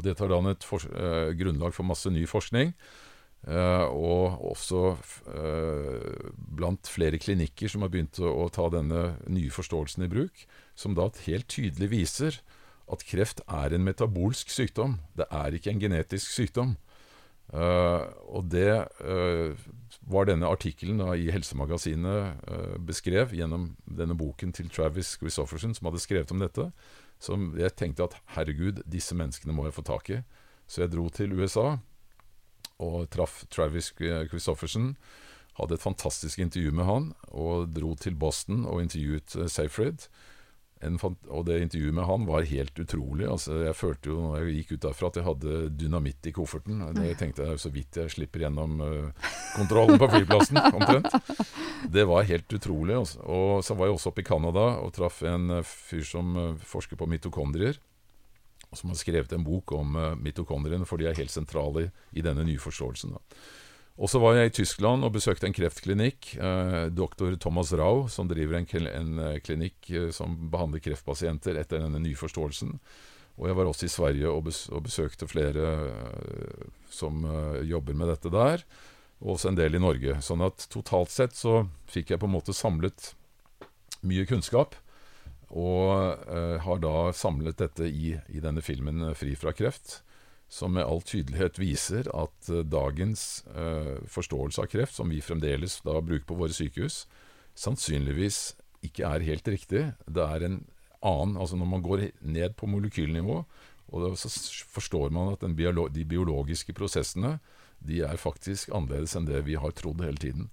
Og 0.00 0.06
det 0.06 0.16
tar 0.16 0.32
dannet 0.32 0.64
for, 0.64 0.80
eh, 0.80 1.36
grunnlag 1.36 1.76
for 1.76 1.84
masse 1.84 2.08
ny 2.08 2.24
forskning. 2.26 2.74
eh, 3.48 3.86
og 3.88 4.36
også 4.52 4.98
eh, 5.32 6.28
blant 6.36 6.84
flere 6.84 7.16
klinikker 7.16 7.70
som 7.72 7.80
har 7.80 7.88
begynt 7.88 8.18
å 8.20 8.50
ta 8.52 8.68
denne 8.68 9.16
nye 9.32 9.48
forståelsen 9.48 10.04
i 10.04 10.10
bruk, 10.12 10.44
som 10.76 10.92
da 10.92 11.08
helt 11.24 11.48
tydelig 11.48 11.88
viser 11.88 12.36
at 12.92 13.04
kreft 13.08 13.40
er 13.48 13.72
en 13.72 13.86
metabolsk 13.86 14.50
sykdom. 14.52 14.98
Det 15.16 15.24
er 15.32 15.56
ikke 15.56 15.72
en 15.72 15.80
genetisk 15.80 16.28
sykdom. 16.34 16.76
Eh, 17.50 18.04
og 18.28 18.50
det 18.52 18.70
eh, 19.02 19.56
var 20.06 20.28
denne 20.28 20.50
artikkelen 20.50 21.00
i 21.16 21.30
Helsemagasinet 21.32 22.44
eh, 22.46 22.76
beskrev 22.86 23.32
gjennom 23.34 23.72
denne 23.88 24.14
boken 24.14 24.52
til 24.52 24.68
Travis 24.70 25.16
Christofferson, 25.18 25.74
som 25.74 25.88
hadde 25.88 26.02
skrevet 26.02 26.30
om 26.34 26.44
dette. 26.44 26.68
Som 27.20 27.52
jeg 27.60 27.76
tenkte 27.76 28.08
at 28.08 28.16
herregud, 28.34 28.82
disse 28.88 29.16
menneskene 29.16 29.54
må 29.54 29.66
jeg 29.68 29.76
få 29.76 29.84
tak 29.86 30.10
i. 30.10 30.20
Så 30.70 30.84
jeg 30.84 30.94
dro 30.94 31.08
til 31.12 31.34
USA 31.36 31.76
og 32.80 33.10
traff 33.12 33.44
Travis 33.52 33.92
Christoffersen. 33.92 34.94
Hadde 35.58 35.76
et 35.76 35.84
fantastisk 35.84 36.40
intervju 36.40 36.72
med 36.72 36.88
han, 36.88 37.08
og 37.28 37.74
dro 37.76 37.94
til 37.98 38.16
Boston 38.16 38.64
og 38.64 38.80
intervjuet 38.80 39.36
uh, 39.36 39.48
Seyfried. 39.50 40.06
Og 40.80 41.42
det 41.44 41.58
intervjuet 41.60 41.94
med 41.94 42.06
han 42.08 42.22
var 42.24 42.46
helt 42.48 42.78
utrolig. 42.80 43.26
Altså, 43.28 43.58
jeg 43.66 43.76
følte 43.76 44.08
jo 44.08 44.20
når 44.22 44.38
jeg 44.38 44.54
gikk 44.60 44.70
ut 44.72 44.84
derfra 44.86 45.10
at 45.10 45.18
jeg 45.18 45.26
hadde 45.26 45.58
dynamitt 45.76 46.28
i 46.30 46.32
kofferten. 46.32 46.80
Det 46.96 47.10
tenkte 47.20 47.50
jeg 47.50 47.60
så 47.60 47.72
vidt 47.74 47.98
jeg 48.00 48.12
slipper 48.14 48.46
gjennom 48.46 48.80
uh, 48.80 49.28
kontrollen 49.58 50.00
på 50.00 50.08
flyplassen, 50.08 50.60
omtrent. 50.78 51.12
Det 51.92 52.06
var 52.08 52.28
helt 52.30 52.56
utrolig. 52.56 52.96
Altså. 52.96 53.20
Og 53.28 53.64
så 53.66 53.76
var 53.76 53.90
jeg 53.90 53.98
også 53.98 54.12
oppe 54.14 54.24
i 54.24 54.28
Canada 54.30 54.66
og 54.80 54.94
traff 54.96 55.20
en 55.28 55.58
uh, 55.58 55.62
fyr 55.68 56.06
som 56.08 56.32
uh, 56.38 56.50
forsker 56.64 56.96
på 56.96 57.08
mitokondrier. 57.12 57.76
Som 58.72 58.94
har 58.94 59.00
skrevet 59.00 59.32
en 59.36 59.44
bok 59.44 59.74
om 59.76 60.00
uh, 60.00 60.14
mitokondriene, 60.16 60.88
for 60.88 60.96
de 60.96 61.10
er 61.10 61.18
helt 61.20 61.34
sentrale 61.34 61.88
i, 61.88 61.90
i 62.16 62.24
denne 62.24 62.46
nyforståelsen. 62.48 63.18
Da. 63.18 63.42
Og 64.00 64.08
så 64.08 64.16
var 64.22 64.38
jeg 64.38 64.48
i 64.48 64.54
Tyskland 64.62 65.04
og 65.04 65.12
besøkte 65.12 65.44
en 65.44 65.54
kreftklinikk. 65.54 66.30
Eh, 66.40 66.86
Doktor 66.96 67.34
Thomas 67.36 67.72
Rau, 67.76 68.06
som 68.08 68.30
driver 68.30 68.56
en, 68.56 68.68
kl- 68.68 68.88
en 68.88 69.18
eh, 69.20 69.40
klinikk 69.44 69.90
eh, 69.92 70.08
som 70.16 70.38
behandler 70.52 70.80
kreftpasienter 70.80 71.58
etter 71.60 71.82
denne 71.84 72.00
nyforståelsen. 72.00 72.78
Og 73.36 73.48
jeg 73.48 73.58
var 73.58 73.68
også 73.68 73.86
i 73.86 73.92
Sverige 73.92 74.32
og, 74.32 74.46
bes 74.48 74.62
og 74.72 74.86
besøkte 74.88 75.28
flere 75.28 75.66
eh, 75.90 76.64
som 76.92 77.26
eh, 77.28 77.60
jobber 77.68 77.98
med 78.00 78.08
dette 78.14 78.32
der. 78.32 78.64
Og 79.20 79.34
også 79.36 79.52
en 79.52 79.60
del 79.60 79.76
i 79.76 79.84
Norge. 79.84 80.16
Sånn 80.24 80.46
at 80.48 80.64
totalt 80.72 81.12
sett 81.12 81.36
så 81.36 81.66
fikk 81.92 82.14
jeg 82.14 82.22
på 82.22 82.28
en 82.30 82.38
måte 82.38 82.56
samlet 82.56 83.12
mye 84.00 84.24
kunnskap. 84.24 84.78
Og 85.50 86.14
har 86.62 86.78
da 86.78 87.10
samlet 87.10 87.58
dette 87.58 87.88
i, 87.90 88.12
i 88.30 88.40
denne 88.40 88.62
filmen 88.62 89.10
'Fri 89.18 89.32
fra 89.34 89.50
kreft', 89.50 89.96
som 90.50 90.74
med 90.74 90.84
all 90.84 91.02
tydelighet 91.06 91.60
viser 91.62 92.08
at 92.10 92.50
eh, 92.50 92.64
dagens 92.66 93.44
eh, 93.54 94.00
forståelse 94.10 94.64
av 94.64 94.70
kreft, 94.72 94.96
som 94.98 95.12
vi 95.12 95.22
fremdeles 95.22 95.78
da 95.86 95.94
bruker 96.02 96.26
på 96.26 96.38
våre 96.40 96.54
sykehus, 96.54 97.04
sannsynligvis 97.54 98.56
ikke 98.86 99.06
er 99.06 99.26
helt 99.28 99.48
riktig. 99.48 99.84
Det 100.10 100.26
er 100.26 100.46
en 100.46 100.62
annen 101.00 101.38
Altså 101.40 101.56
når 101.56 101.68
man 101.70 101.84
går 101.84 102.02
ned 102.20 102.56
på 102.60 102.68
molekylnivå, 102.68 103.38
og 103.90 104.18
så 104.18 104.28
forstår 104.74 105.10
man 105.14 105.32
at 105.32 105.46
biolo 105.56 105.86
de 105.88 106.04
biologiske 106.04 106.74
prosessene 106.76 107.38
de 107.80 108.02
er 108.04 108.20
faktisk 108.20 108.74
annerledes 108.76 109.16
enn 109.16 109.26
det 109.28 109.40
vi 109.46 109.56
har 109.56 109.72
trodd 109.72 110.02
hele 110.04 110.20
tiden. 110.20 110.50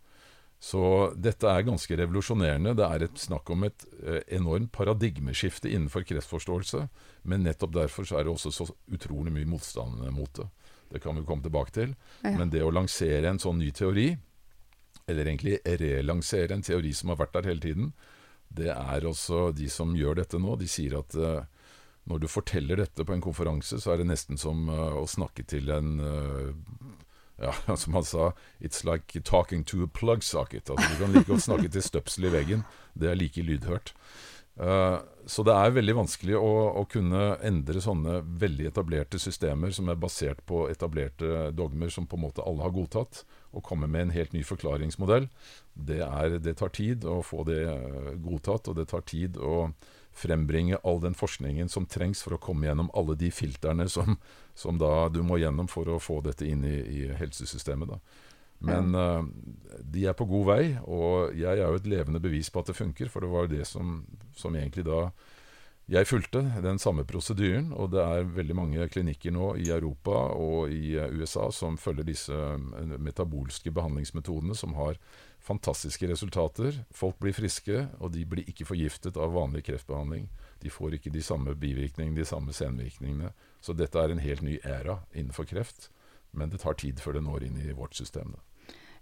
Så 0.59 1.13
dette 1.13 1.49
er 1.49 1.65
ganske 1.67 1.97
revolusjonerende. 1.99 2.73
Det 2.77 2.85
er 2.85 3.05
et 3.05 3.19
snakk 3.21 3.49
om 3.53 3.67
et 3.67 3.85
eh, 4.01 4.23
enormt 4.39 4.71
paradigmeskifte 4.73 5.69
innenfor 5.69 6.05
kreftforståelse. 6.09 6.87
Men 7.29 7.45
nettopp 7.45 7.75
derfor 7.75 8.07
så 8.09 8.17
er 8.17 8.25
det 8.25 8.33
også 8.33 8.53
så 8.55 8.67
utrolig 8.89 9.33
mye 9.35 9.49
motstand 9.49 10.01
mot 10.15 10.33
det. 10.39 10.47
Det 10.89 11.01
kan 11.03 11.17
vi 11.17 11.25
komme 11.27 11.45
tilbake 11.45 11.75
til. 11.75 11.93
Ja. 12.23 12.33
Men 12.39 12.49
det 12.49 12.63
å 12.65 12.73
lansere 12.73 13.29
en 13.29 13.41
sånn 13.43 13.59
ny 13.61 13.69
teori, 13.75 14.09
eller 15.07 15.27
egentlig 15.27 15.59
relansere 15.79 16.55
en 16.55 16.65
teori 16.65 16.93
som 16.95 17.11
har 17.13 17.19
vært 17.21 17.35
der 17.37 17.51
hele 17.51 17.63
tiden, 17.63 17.91
det 18.47 18.71
er 18.71 19.05
også 19.05 19.51
de 19.55 19.67
som 19.69 19.93
gjør 19.95 20.21
dette 20.21 20.39
nå, 20.39 20.55
de 20.57 20.69
sier 20.71 20.95
at 20.97 21.15
eh, 21.19 21.43
når 22.07 22.23
du 22.23 22.27
forteller 22.31 22.79
dette 22.79 23.03
på 23.03 23.13
en 23.13 23.21
konferanse, 23.21 23.77
så 23.83 23.93
er 23.93 24.01
det 24.01 24.09
nesten 24.09 24.39
som 24.41 24.69
eh, 24.71 24.97
å 25.03 25.05
snakke 25.05 25.45
til 25.45 25.69
en 25.75 25.99
ja, 27.41 27.53
som 27.75 27.97
han 27.97 28.07
sa, 28.07 28.31
it's 28.59 28.83
like 28.85 29.21
talking 29.21 29.63
to 29.63 29.83
a 29.83 29.87
plug 29.87 30.23
socket. 30.23 30.69
Altså, 30.69 30.87
du 30.93 31.03
kan 31.03 31.13
like 31.13 31.29
godt 31.29 31.45
snakke 31.45 31.69
til 31.69 31.85
støpsel 31.85 32.29
i 32.29 32.33
veggen. 32.33 32.65
Det 32.93 33.11
er 33.11 33.19
like 33.19 33.41
lydhørt. 33.41 33.93
Uh, 34.57 34.97
så 35.29 35.43
det 35.45 35.53
er 35.53 35.73
veldig 35.75 35.93
vanskelig 35.99 36.37
å, 36.39 36.53
å 36.81 36.83
kunne 36.89 37.35
endre 37.45 37.81
sånne 37.83 38.23
veldig 38.41 38.71
etablerte 38.71 39.19
systemer 39.21 39.69
som 39.75 39.91
er 39.91 39.99
basert 40.01 40.39
på 40.49 40.63
etablerte 40.71 41.51
dogmer 41.53 41.91
som 41.93 42.07
på 42.09 42.17
en 42.17 42.23
måte 42.23 42.41
alle 42.41 42.65
har 42.65 42.73
godtatt, 42.73 43.21
og 43.53 43.65
komme 43.67 43.89
med 43.91 44.07
en 44.07 44.15
helt 44.15 44.33
ny 44.33 44.41
forklaringsmodell. 44.47 45.27
Det, 45.73 45.99
er, 46.01 46.39
det 46.41 46.55
tar 46.57 46.73
tid 46.73 47.05
å 47.05 47.19
få 47.25 47.45
det 47.47 47.61
eh, 47.69 48.11
godtatt, 48.23 48.71
og 48.71 48.79
det 48.79 48.87
tar 48.89 49.05
tid 49.07 49.37
å 49.37 49.69
frembringe 50.17 50.79
all 50.83 51.01
den 51.03 51.15
forskningen 51.17 51.69
som 51.69 51.85
trengs 51.85 52.23
for 52.25 52.35
å 52.35 52.41
komme 52.41 52.67
gjennom 52.67 52.89
alle 52.97 53.15
de 53.19 53.29
filterne 53.33 53.87
som, 53.91 54.17
som 54.57 54.79
da 54.81 55.07
du 55.13 55.21
må 55.25 55.39
gjennom 55.41 55.69
for 55.71 55.89
å 55.93 55.99
få 56.01 56.19
dette 56.25 56.47
inn 56.49 56.65
i, 56.65 56.77
i 56.81 57.05
helsesystemet. 57.19 57.93
Da. 57.93 57.99
Men 58.65 58.95
eh, 58.97 59.23
de 59.81 60.07
er 60.09 60.17
på 60.17 60.25
god 60.29 60.47
vei, 60.49 60.61
og 60.89 61.37
jeg 61.37 61.53
er 61.53 61.65
jo 61.67 61.77
et 61.77 61.89
levende 61.89 62.21
bevis 62.23 62.49
på 62.49 62.63
at 62.63 62.71
det 62.71 62.77
funker. 62.77 63.11
For 63.13 63.23
det 63.23 63.31
var 63.31 63.45
jo 63.45 63.53
det 63.53 63.67
som, 63.69 63.99
som 64.37 64.55
egentlig 64.57 64.87
da 64.87 65.07
jeg 65.87 66.07
fulgte, 66.09 66.41
den 66.59 66.79
samme 66.83 67.05
prosedyren. 67.07 67.69
Og 67.71 67.93
det 67.93 68.01
er 68.03 68.27
veldig 68.35 68.55
mange 68.59 68.87
klinikker 68.91 69.31
nå 69.31 69.53
i 69.55 69.69
Europa 69.71 70.17
og 70.35 70.73
i 70.73 70.97
eh, 70.99 71.13
USA 71.15 71.47
som 71.55 71.77
følger 71.79 72.09
disse 72.09 72.35
eh, 72.35 72.97
metabolske 72.99 73.71
behandlingsmetodene, 73.71 74.55
som 74.55 74.75
har 74.75 74.99
fantastiske 75.47 76.09
resultater. 76.11 76.81
Folk 76.91 77.21
blir 77.23 77.35
friske, 77.37 77.85
og 78.03 78.11
de 78.17 78.25
blir 78.27 78.49
ikke 78.51 78.67
forgiftet 78.67 79.15
av 79.15 79.31
vanlig 79.37 79.63
kreftbehandling. 79.69 80.27
De 80.59 80.73
får 80.73 80.97
ikke 80.97 81.13
de 81.13 81.23
samme 81.23 81.55
bivirkningene, 81.55 82.19
de 82.19 82.27
samme 82.27 82.55
senvirkningene. 82.55 83.31
Så 83.63 83.77
dette 83.77 84.01
er 84.01 84.11
en 84.11 84.23
helt 84.23 84.43
ny 84.43 84.57
æra 84.67 84.99
innenfor 85.13 85.47
kreft. 85.47 85.87
Men 86.35 86.51
det 86.51 86.59
tar 86.65 86.75
tid 86.75 86.99
før 86.99 87.15
det 87.15 87.23
når 87.23 87.47
inn 87.47 87.61
i 87.63 87.71
vårt 87.71 87.95
system. 87.95 88.35
Da. 88.35 88.43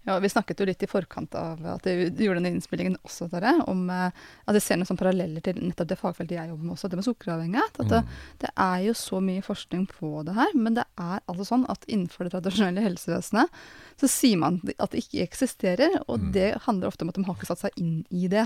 Ja, 0.05 0.19
Vi 0.21 0.29
snakket 0.29 0.59
jo 0.61 0.65
litt 0.69 0.83
i 0.85 0.87
forkant 0.87 1.33
av 1.35 1.63
at 1.65 1.85
vi 1.87 2.09
gjorde 2.09 2.37
denne 2.39 2.51
innspillingen 2.53 2.97
også, 3.03 3.25
dere, 3.31 3.55
om 3.67 3.87
eh, 3.89 4.11
at 4.45 4.53
jeg 4.59 4.61
ser 4.61 4.77
noen 4.77 4.99
paralleller 4.99 5.41
til 5.41 5.57
nettopp 5.63 5.89
det 5.89 5.97
fagfeltet 5.97 6.35
jeg 6.37 6.51
jobber 6.51 6.63
med 6.67 6.75
også, 6.75 6.89
det 6.91 6.99
med 6.99 7.07
sukkeravhengighet. 7.07 7.79
At 7.81 7.89
det, 7.89 8.01
det 8.43 8.51
er 8.67 8.83
jo 8.85 8.93
så 8.99 9.21
mye 9.25 9.41
forskning 9.45 9.87
på 9.89 10.11
det 10.27 10.35
her, 10.37 10.53
men 10.53 10.77
det 10.77 10.85
er 11.01 11.23
altså 11.25 11.47
sånn 11.49 11.65
at 11.73 11.87
innenfor 11.89 12.27
det 12.29 12.35
tradisjonelle 12.35 12.83
helsevesenet 12.85 13.49
så 13.97 14.11
sier 14.11 14.37
man 14.37 14.61
at 14.77 14.91
det 14.93 15.01
ikke 15.07 15.23
eksisterer, 15.25 15.97
og 16.07 16.19
Mm. 16.19 16.31
det 16.33 16.51
handler 16.67 16.87
ofte 16.87 17.03
om 17.03 17.09
at 17.09 17.15
de 17.17 17.23
har 17.25 17.35
ikke 17.35 17.49
satt 17.49 17.59
seg 17.65 17.71
inn 17.81 18.05
i 18.11 18.27
det. 18.31 18.45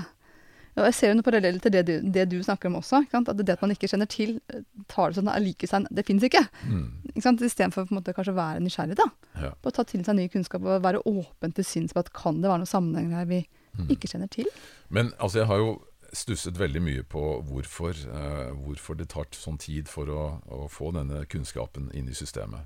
Og 0.77 0.85
jeg 0.85 0.95
ser 0.95 1.11
jo 1.11 1.17
noen 1.17 1.25
paralleller 1.25 1.59
til 1.63 1.73
det 1.73 1.83
du, 1.87 1.93
det 2.13 2.27
du 2.31 2.37
snakker 2.43 2.69
om 2.69 2.77
også. 2.79 3.01
At 3.13 3.31
det 3.37 3.49
at 3.55 3.61
man 3.65 3.73
ikke 3.73 3.89
kjenner 3.91 4.07
til, 4.09 4.37
eh, 4.53 4.61
tar 4.87 5.09
det 5.09 5.19
sånn 5.19 5.31
er 5.33 5.43
like 5.43 5.67
seg 5.67 5.87
Det 5.91 6.05
fins 6.07 6.23
ikke. 6.23 6.43
Mm. 6.65 6.85
ikke 7.13 7.25
sant? 7.25 7.41
Istedenfor 7.41 7.87
på 7.87 7.95
en 7.95 7.99
måte 8.01 8.13
kanskje 8.15 8.35
å 8.35 8.39
være 8.39 8.63
nysgjerrig. 8.63 8.95
da. 8.99 9.09
Ja. 9.41 9.51
På 9.59 9.71
å 9.71 9.75
ta 9.75 9.83
til 9.83 10.03
seg 10.05 10.15
ny 10.15 10.27
kunnskap 10.29 10.63
og 10.63 10.83
være 10.85 11.01
åpen 11.05 11.55
til 11.55 11.67
syns 11.67 11.93
på 11.95 12.03
at 12.03 12.13
kan 12.13 12.41
det 12.41 12.49
være 12.51 12.63
noen 12.63 12.73
sammenhenger 12.75 13.23
her 13.23 13.25
vi 13.25 13.45
Mm. 13.77 13.85
ikke 13.93 14.09
kjenner 14.09 14.27
til. 14.33 14.47
Men 14.89 15.11
altså, 15.19 15.39
jeg 15.39 15.47
har 15.47 15.57
jo 15.61 15.81
stusset 16.11 16.57
veldig 16.57 16.81
mye 16.81 17.03
på 17.05 17.21
hvorfor, 17.45 17.93
eh, 17.93 18.49
hvorfor 18.65 18.97
det 18.97 19.09
tar 19.09 19.29
sånn 19.31 19.59
tid 19.61 19.87
for 19.87 20.09
å, 20.09 20.23
å 20.49 20.67
få 20.67 20.89
denne 20.95 21.21
kunnskapen 21.29 21.91
inn 21.93 22.09
i 22.09 22.17
systemet. 22.17 22.65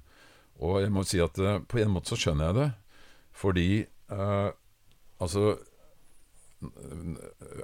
Og 0.63 0.79
jeg 0.81 0.93
må 0.95 1.03
si 1.05 1.19
at 1.19 1.37
eh, 1.39 1.59
på 1.59 1.81
en 1.83 1.91
måte 1.91 2.13
så 2.13 2.15
skjønner 2.15 2.49
jeg 2.49 2.55
det, 2.61 2.69
fordi 3.35 3.67
eh, 4.15 4.49
altså 5.19 5.57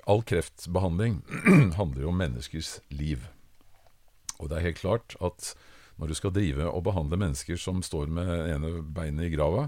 All 0.10 0.24
kreftbehandling 0.28 1.22
handler 1.80 2.06
jo 2.06 2.14
om 2.14 2.20
menneskers 2.20 2.80
liv. 2.93 3.28
Og 4.39 4.50
det 4.50 4.60
er 4.60 4.68
helt 4.70 4.82
klart 4.82 5.16
at 5.24 5.54
når 6.00 6.12
du 6.12 6.16
skal 6.16 6.34
drive 6.36 6.68
og 6.72 6.86
behandle 6.88 7.20
mennesker 7.20 7.60
som 7.60 7.82
står 7.84 8.12
med 8.16 8.30
ene 8.54 8.80
beinet 8.84 9.28
i 9.28 9.34
grava, 9.34 9.68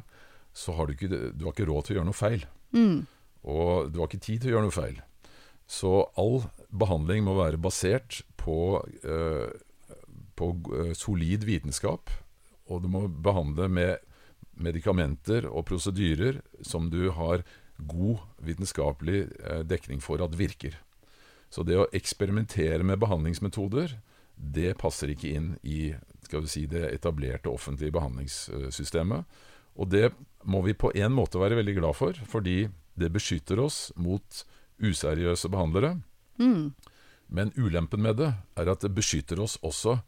så 0.54 0.76
har 0.76 0.88
du 0.88 0.96
ikke, 0.96 1.10
du 1.36 1.46
har 1.46 1.56
ikke 1.56 1.68
råd 1.68 1.88
til 1.88 1.96
å 1.96 2.00
gjøre 2.00 2.10
noe 2.10 2.18
feil. 2.18 2.46
Mm. 2.76 3.02
Og 3.52 3.92
du 3.92 4.00
har 4.00 4.08
ikke 4.08 4.24
tid 4.24 4.44
til 4.44 4.52
å 4.52 4.56
gjøre 4.56 4.68
noe 4.70 4.76
feil. 4.76 5.02
Så 5.72 5.92
all 6.20 6.42
behandling 6.68 7.24
må 7.28 7.36
være 7.38 7.60
basert 7.62 8.22
på, 8.40 8.80
eh, 9.08 9.52
på 10.36 10.48
eh, 10.78 10.94
solid 10.98 11.46
vitenskap. 11.48 12.12
Og 12.72 12.84
du 12.84 12.90
må 12.92 13.06
behandle 13.08 13.70
med 13.72 14.08
medikamenter 14.62 15.48
og 15.50 15.66
prosedyrer 15.70 16.42
som 16.66 16.90
du 16.92 17.10
har 17.16 17.46
god 17.88 18.22
vitenskapelig 18.46 19.26
eh, 19.42 19.64
dekning 19.68 20.02
for 20.04 20.22
at 20.24 20.36
virker. 20.38 20.78
Så 21.52 21.66
det 21.68 21.78
å 21.80 21.90
eksperimentere 21.96 22.84
med 22.88 23.02
behandlingsmetoder, 23.02 23.98
det 24.36 24.76
passer 24.80 25.12
ikke 25.12 25.34
inn 25.36 25.50
i 25.68 25.92
skal 26.26 26.46
vi 26.46 26.52
si, 26.52 26.66
det 26.70 26.86
etablerte 26.94 27.52
offentlige 27.52 27.94
behandlingssystemet. 27.98 29.26
Og 29.76 29.90
det 29.92 30.12
må 30.48 30.62
vi 30.64 30.78
på 30.78 30.94
en 30.96 31.14
måte 31.16 31.42
være 31.42 31.58
veldig 31.60 31.76
glad 31.80 31.98
for, 31.98 32.18
fordi 32.28 32.70
det 33.00 33.12
beskytter 33.12 33.60
oss 33.60 33.90
mot 34.00 34.44
useriøse 34.82 35.52
behandlere. 35.52 35.98
Mm. 36.40 36.72
Men 37.32 37.52
ulempen 37.56 38.04
med 38.04 38.20
det 38.20 38.32
er 38.60 38.72
at 38.72 38.84
det 38.84 38.94
beskytter 38.96 39.40
oss 39.44 39.58
også 39.64 40.00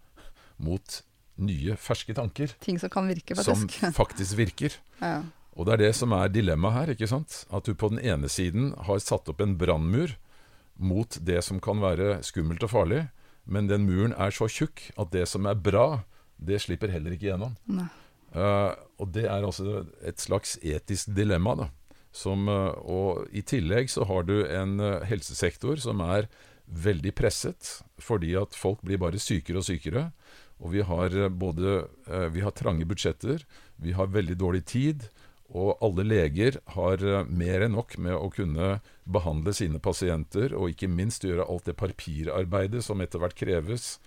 mot 0.64 1.02
nye, 1.44 1.76
ferske 1.80 2.16
tanker. 2.16 2.52
Ting 2.64 2.80
som 2.80 2.92
kan 2.94 3.08
virke, 3.10 3.36
faktisk. 3.36 3.80
Som 3.80 3.96
faktisk 4.02 4.38
virker. 4.40 4.76
ja. 5.02 5.22
Og 5.54 5.68
det 5.68 5.76
er 5.76 5.82
det 5.86 5.94
som 5.98 6.14
er 6.18 6.32
dilemmaet 6.34 6.76
her. 6.78 6.94
ikke 6.94 7.10
sant? 7.10 7.44
At 7.54 7.68
du 7.68 7.76
på 7.78 7.92
den 7.94 8.02
ene 8.02 8.30
siden 8.32 8.72
har 8.88 9.02
satt 9.04 9.30
opp 9.30 9.42
en 9.44 9.58
brannmur 9.58 10.16
mot 10.82 11.18
det 11.22 11.44
som 11.46 11.60
kan 11.62 11.82
være 11.84 12.24
skummelt 12.26 12.64
og 12.66 12.74
farlig, 12.74 13.04
men 13.46 13.68
den 13.70 13.86
muren 13.86 14.16
er 14.18 14.34
så 14.34 14.48
tjukk 14.50 14.88
at 14.98 15.12
det 15.14 15.28
som 15.30 15.46
er 15.46 15.60
bra, 15.60 16.04
det 16.42 16.62
slipper 16.64 16.90
heller 16.90 17.14
ikke 17.14 17.30
gjennom. 17.30 17.54
Eh, 18.34 18.72
og 18.98 19.12
det 19.14 19.28
er 19.28 19.46
altså 19.46 19.84
et 20.02 20.22
slags 20.22 20.58
etisk 20.64 21.14
dilemma. 21.14 21.56
da. 21.60 21.70
Som, 22.14 22.46
uh, 22.46 22.78
og 22.86 23.26
I 23.34 23.42
tillegg 23.42 23.90
så 23.90 24.06
har 24.06 24.28
du 24.28 24.44
en 24.46 24.78
uh, 24.78 25.02
helsesektor 25.02 25.80
som 25.82 26.02
er 26.06 26.28
veldig 26.70 27.10
presset, 27.18 27.80
fordi 27.98 28.36
at 28.38 28.54
folk 28.54 28.84
blir 28.86 29.02
bare 29.02 29.22
sykere 29.22 29.58
og 29.58 29.66
sykere. 29.66 30.12
Og 30.62 30.76
vi 30.76 30.84
har 30.86 31.12
både 31.34 31.82
vi 32.32 32.44
har 32.46 32.54
trange 32.56 32.86
budsjetter, 32.88 33.42
vi 33.76 33.92
har 33.98 34.14
veldig 34.14 34.38
dårlig 34.40 34.62
tid, 34.70 35.10
og 35.54 35.78
alle 35.86 36.04
leger 36.08 36.58
har 36.74 37.04
eh, 37.06 37.30
mer 37.30 37.66
enn 37.66 37.76
nok 37.78 37.96
med 38.02 38.16
å 38.18 38.32
kunne 38.34 38.80
behandle 39.06 39.54
sine 39.54 39.82
pasienter, 39.84 40.56
og 40.58 40.74
ikke 40.74 40.90
minst 40.90 41.26
gjøre 41.28 41.46
alt 41.46 41.70
det 41.70 41.78
papirarbeidet 41.78 42.82
som 42.86 43.04
etter 43.04 43.22
hvert 43.22 43.38
kreves 43.38 43.98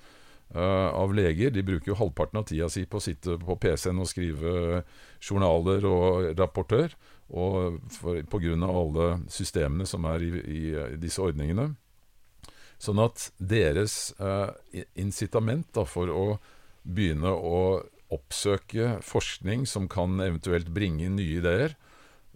uh, 0.57 0.91
av 0.91 1.15
leger. 1.15 1.53
De 1.55 1.63
bruker 1.67 1.93
jo 1.93 1.99
halvparten 2.01 2.41
av 2.41 2.49
tida 2.51 2.71
si 2.73 2.83
på 2.89 2.99
å 2.99 3.05
sitte 3.05 3.37
på 3.39 3.59
PC-en 3.63 4.03
og 4.03 4.11
skrive 4.11 4.83
journaler 5.21 5.87
og 5.87 6.33
rapporter, 6.39 6.97
og 7.27 7.79
av 8.33 8.79
alle 8.81 9.07
systemene 9.31 9.87
som 9.87 10.07
er 10.07 10.23
i, 10.23 10.31
i, 10.41 10.63
i 10.95 10.99
disse 11.03 11.23
ordningene. 11.23 11.75
Sånn 12.79 13.01
at 13.03 13.31
deres 13.39 14.15
uh, 14.19 14.51
incitament 14.99 15.69
da, 15.77 15.87
for 15.87 16.11
å 16.11 16.27
begynne 16.83 17.31
å 17.31 17.61
oppsøke 18.13 18.97
forskning 19.05 19.67
som 19.67 19.89
kan 19.91 20.21
eventuelt 20.23 20.71
bringe 20.75 21.07
inn 21.07 21.19
nye 21.19 21.41
ideer, 21.41 21.75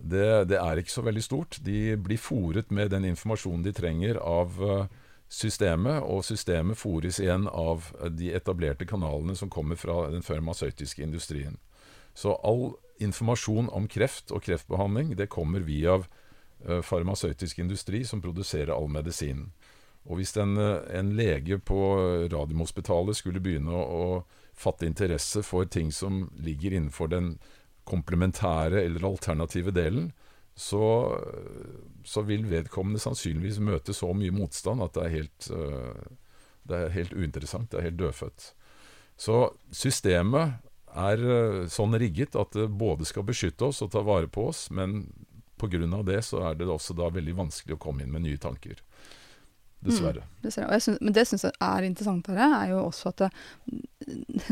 det, 0.00 0.48
det 0.48 0.58
er 0.58 0.80
ikke 0.80 0.94
så 0.94 1.04
veldig 1.04 1.22
stort. 1.22 1.58
De 1.64 1.96
blir 2.00 2.20
fòret 2.20 2.72
med 2.72 2.90
den 2.94 3.04
informasjonen 3.10 3.64
de 3.66 3.72
trenger 3.76 4.18
av 4.24 4.56
eh, 4.64 4.86
systemet, 5.30 6.00
og 6.00 6.24
systemet 6.24 6.80
fòres 6.80 7.20
igjen 7.20 7.46
av 7.52 7.90
eh, 8.00 8.08
de 8.08 8.32
etablerte 8.36 8.88
kanalene 8.88 9.36
som 9.36 9.52
kommer 9.52 9.78
fra 9.78 10.06
den 10.12 10.24
farmasøytiske 10.24 11.04
industrien. 11.04 11.58
Så 12.16 12.32
all 12.42 12.72
informasjon 13.00 13.68
om 13.76 13.86
kreft 13.88 14.32
og 14.32 14.42
kreftbehandling 14.48 15.14
det 15.16 15.30
kommer 15.32 15.62
via 15.64 16.00
av 16.00 16.08
farmasøytisk 16.84 17.62
industri 17.62 18.02
som 18.04 18.20
produserer 18.20 18.72
all 18.74 18.90
medisinen. 18.92 19.46
Og 20.08 20.18
hvis 20.18 20.36
en, 20.40 20.56
eh, 20.58 20.98
en 20.98 21.12
lege 21.16 21.58
på 21.58 21.80
Radiumhospitalet 22.32 23.16
skulle 23.16 23.40
begynne 23.40 23.72
å 23.72 24.24
fatte 24.60 24.88
interesse 24.88 25.42
for 25.46 25.64
ting 25.64 25.90
som 25.92 26.26
ligger 26.36 26.76
innenfor 26.76 27.10
den 27.12 27.34
komplementære 27.88 28.84
eller 28.84 29.06
alternative 29.08 29.72
delen, 29.74 30.10
så, 30.54 30.84
så 32.04 32.22
vil 32.28 32.44
vedkommende 32.50 33.00
sannsynligvis 33.00 33.60
møte 33.64 33.94
så 33.96 34.10
mye 34.14 34.34
motstand 34.34 34.84
at 34.84 34.96
det 34.96 35.04
er 35.06 35.14
helt, 35.14 35.50
øh, 35.56 36.02
det 36.68 36.80
er 36.80 36.96
helt 36.96 37.14
uinteressant. 37.16 37.70
Det 37.70 37.80
er 37.80 37.88
helt 37.88 38.00
dødfødt. 38.02 38.50
Så 39.20 39.38
systemet 39.72 40.60
er 40.90 41.24
øh, 41.24 41.64
sånn 41.70 41.96
rigget 42.00 42.36
at 42.38 42.52
det 42.56 42.68
både 42.68 43.08
skal 43.08 43.26
beskytte 43.26 43.70
oss 43.70 43.82
og 43.84 43.92
ta 43.94 44.04
vare 44.04 44.28
på 44.28 44.48
oss, 44.50 44.68
men 44.70 45.04
pga. 45.60 46.02
det 46.04 46.22
så 46.24 46.44
er 46.50 46.54
det 46.54 46.68
også 46.68 46.96
da 46.96 47.10
veldig 47.12 47.36
vanskelig 47.36 47.76
å 47.76 47.82
komme 47.82 48.04
inn 48.04 48.12
med 48.12 48.24
nye 48.26 48.40
tanker. 48.40 48.80
Dessverre. 49.80 50.24
Det 50.40 50.48
dessverre. 50.48 50.80
synes, 50.80 51.00
men 51.00 51.14
det 51.16 51.24
syns 51.28 51.46
jeg 51.46 51.56
er 51.64 51.86
interessant 51.86 52.26
her, 52.28 52.40
er 52.40 52.72
jo 52.74 52.82
også 52.84 53.12
at 53.12 53.22
det, 53.24 53.30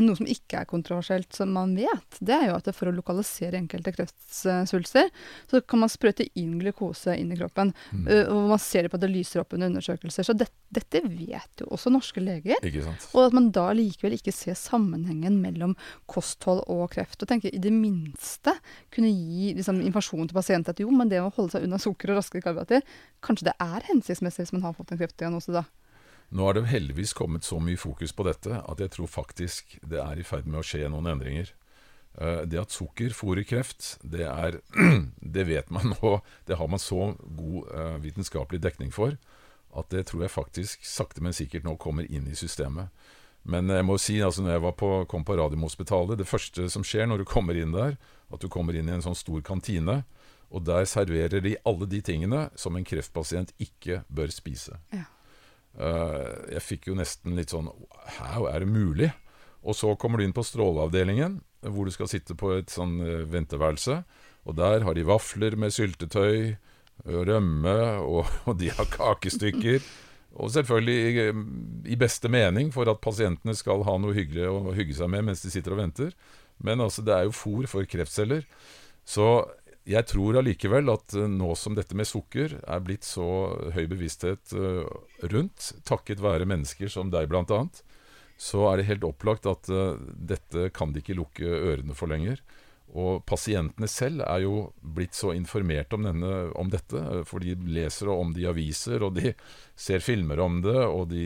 noe 0.01 0.17
som 0.17 0.29
ikke 0.29 0.61
er 0.61 0.69
kontroversielt, 0.69 1.29
som 1.35 1.51
man 1.53 1.75
vet, 1.77 2.17
det 2.21 2.35
er 2.35 2.47
jo 2.49 2.57
at 2.57 2.69
for 2.75 2.89
å 2.89 2.93
lokalisere 2.95 3.59
enkelte 3.59 3.93
kreftsvulster, 3.95 5.09
så 5.49 5.61
kan 5.61 5.83
man 5.83 5.91
sprøyte 5.91 6.27
inn 6.39 6.57
glukose 6.61 7.15
inn 7.17 7.33
i 7.33 7.37
kroppen. 7.39 7.73
Mm. 7.91 8.07
Og 8.33 8.49
man 8.53 8.61
ser 8.61 8.85
det 8.85 8.93
på 8.93 8.99
at 8.99 9.05
det 9.05 9.11
lyser 9.13 9.43
opp 9.43 9.55
under 9.57 9.71
undersøkelser. 9.71 10.27
Så 10.27 10.35
det, 10.37 10.49
dette 10.73 11.01
vet 11.05 11.63
jo 11.63 11.69
også 11.73 11.93
norske 11.93 12.23
leger. 12.23 12.61
Og 13.13 13.23
at 13.27 13.37
man 13.37 13.49
da 13.55 13.69
likevel 13.77 14.17
ikke 14.17 14.33
ser 14.35 14.57
sammenhengen 14.59 15.39
mellom 15.41 15.75
kosthold 16.09 16.63
og 16.69 16.87
kreft. 16.93 17.21
Og 17.21 17.29
tenker 17.29 17.53
i 17.53 17.61
det 17.61 17.73
minste 17.73 18.55
kunne 18.93 19.11
gi 19.11 19.53
liksom, 19.57 19.81
informasjon 19.85 20.29
til 20.29 20.37
pasienten 20.37 20.73
at 20.73 20.83
jo, 20.83 20.89
men 20.93 21.11
det 21.11 21.21
å 21.23 21.31
holde 21.33 21.55
seg 21.55 21.65
unna 21.65 21.81
sukker 21.81 22.13
og 22.13 22.21
raske 22.21 22.41
karbohydrater, 22.43 22.85
kanskje 23.25 23.49
det 23.49 23.57
er 23.63 23.89
hensiktsmessig 23.89 24.45
hvis 24.45 24.55
man 24.55 24.67
har 24.67 24.77
fått 24.77 24.93
en 24.93 25.01
kreftdiagnose 25.19 25.51
da. 25.53 25.65
Nå 26.29 26.45
har 26.45 26.53
det 26.53 26.67
heldigvis 26.69 27.13
kommet 27.13 27.43
så 27.43 27.59
mye 27.59 27.77
fokus 27.77 28.13
på 28.13 28.23
dette 28.27 28.61
at 28.61 28.79
jeg 28.79 28.91
tror 28.93 29.07
faktisk 29.09 29.79
det 29.81 29.99
er 29.99 30.19
i 30.19 30.23
ferd 30.23 30.45
med 30.45 30.61
å 30.61 30.65
skje 30.65 30.89
noen 30.89 31.09
endringer. 31.09 31.51
Eh, 32.19 32.45
Det 32.45 32.59
at 32.59 32.71
sukker 32.71 33.09
fôrer 33.09 33.43
kreft, 33.43 33.97
det, 34.03 34.25
er, 34.27 34.59
det 35.35 35.47
vet 35.47 35.69
man 35.69 35.95
nå. 35.95 36.21
Det 36.45 36.57
har 36.57 36.67
man 36.67 36.79
så 36.79 37.15
god 37.19 37.71
eh, 37.73 37.97
vitenskapelig 38.03 38.61
dekning 38.61 38.91
for 38.91 39.17
at 39.69 39.89
det 39.89 40.07
tror 40.09 40.23
jeg 40.23 40.33
faktisk 40.33 40.85
sakte, 40.85 41.21
men 41.21 41.33
sikkert 41.33 41.63
nå 41.63 41.75
kommer 41.77 42.05
inn 42.09 42.25
i 42.27 42.35
systemet. 42.37 42.89
Men 43.45 43.69
jeg 43.69 43.85
må 43.85 43.97
si, 44.01 44.17
altså 44.21 44.41
når 44.41 44.55
jeg 44.57 44.75
på, 44.77 44.89
kom 45.07 45.23
på 45.25 45.35
Radiumhospitalet, 45.37 46.17
det 46.17 46.27
første 46.27 46.65
som 46.69 46.83
skjer 46.83 47.05
når 47.07 47.21
du 47.21 47.25
kommer 47.29 47.55
inn 47.55 47.71
der, 47.71 47.95
at 48.33 48.41
du 48.41 48.49
kommer 48.49 48.73
inn 48.75 48.89
i 48.89 48.95
en 48.95 49.05
sånn 49.05 49.17
stor 49.17 49.41
kantine, 49.45 50.03
og 50.49 50.65
der 50.65 50.87
serverer 50.89 51.43
de 51.45 51.55
alle 51.67 51.87
de 51.89 52.01
tingene 52.05 52.47
som 52.57 52.77
en 52.77 52.85
kreftpasient 52.87 53.53
ikke 53.61 54.03
bør 54.09 54.33
spise. 54.33 54.79
Ja. 54.95 55.05
Uh, 55.79 56.49
jeg 56.55 56.65
fikk 56.65 56.89
jo 56.89 56.95
nesten 56.97 57.37
litt 57.37 57.53
sånn 57.53 57.69
Hæ, 58.17 58.41
er 58.49 58.63
det 58.63 58.71
mulig? 58.71 59.11
Og 59.61 59.77
så 59.77 59.93
kommer 59.99 60.19
du 60.19 60.25
inn 60.25 60.33
på 60.35 60.43
stråleavdelingen, 60.43 61.37
hvor 61.67 61.85
du 61.85 61.93
skal 61.93 62.09
sitte 62.09 62.35
på 62.39 62.53
et 62.55 62.71
sånn 62.71 62.95
eh, 63.03 63.25
venteværelse. 63.27 63.97
Og 64.47 64.55
der 64.55 64.85
har 64.87 64.95
de 64.95 65.03
vafler 65.03 65.57
med 65.59 65.75
syltetøy, 65.75 66.55
rømme, 67.03 67.75
og, 68.13 68.31
og 68.47 68.55
de 68.61 68.71
har 68.71 68.87
kakestykker. 68.93 69.83
Og 70.39 70.53
selvfølgelig 70.55 70.95
i, 70.95 71.27
i 71.91 71.99
beste 71.99 72.31
mening 72.31 72.71
for 72.71 72.87
at 72.87 73.01
pasientene 73.03 73.55
skal 73.57 73.83
ha 73.87 73.97
noe 73.99 74.15
hyggelig 74.15 74.47
å 74.47 74.75
hygge 74.77 74.95
seg 75.01 75.11
med 75.11 75.27
mens 75.27 75.43
de 75.43 75.51
sitter 75.51 75.75
og 75.75 75.83
venter. 75.83 76.15
Men 76.63 76.83
altså, 76.83 77.03
det 77.03 77.15
er 77.15 77.27
jo 77.27 77.35
fôr 77.35 77.67
for 77.71 77.87
kreftceller. 77.89 78.45
Så 79.09 79.25
jeg 79.89 80.05
tror 80.09 80.37
allikevel 80.39 80.91
at 80.93 81.15
eh, 81.17 81.29
nå 81.29 81.53
som 81.57 81.75
dette 81.77 81.97
med 81.97 82.07
sukker 82.07 82.59
er 82.61 82.85
blitt 82.85 83.07
så 83.07 83.25
høy 83.73 83.85
bevissthet 83.89 84.53
eh, 84.53 84.85
rundt, 85.33 85.71
takket 85.87 86.21
være 86.21 86.47
mennesker 86.49 86.91
som 86.93 87.09
deg 87.13 87.31
annet, 87.33 87.83
så 88.39 88.69
er 88.69 88.79
det 88.79 88.89
helt 88.91 89.07
opplagt 89.07 89.49
at 89.49 89.69
eh, 89.73 89.97
dette 90.13 90.69
kan 90.75 90.93
de 90.93 91.01
ikke 91.01 91.17
lukke 91.17 91.45
ørene 91.73 91.97
for 91.97 92.11
lenger. 92.11 92.41
Og 92.89 93.21
pasientene 93.29 93.85
selv 93.89 94.23
er 94.25 94.43
jo 94.47 94.71
blitt 94.81 95.13
så 95.13 95.29
informert 95.37 95.93
om, 95.93 96.05
denne, 96.07 96.49
om 96.57 96.69
dette, 96.73 97.01
for 97.29 97.41
de 97.41 97.53
leser 97.69 98.09
om 98.09 98.31
det 98.33 98.45
i 98.45 98.49
aviser, 98.49 99.05
og 99.05 99.17
de 99.17 99.33
ser 99.89 100.05
filmer 100.05 100.41
om 100.41 100.61
det, 100.65 100.77
og 100.85 101.09
de 101.11 101.25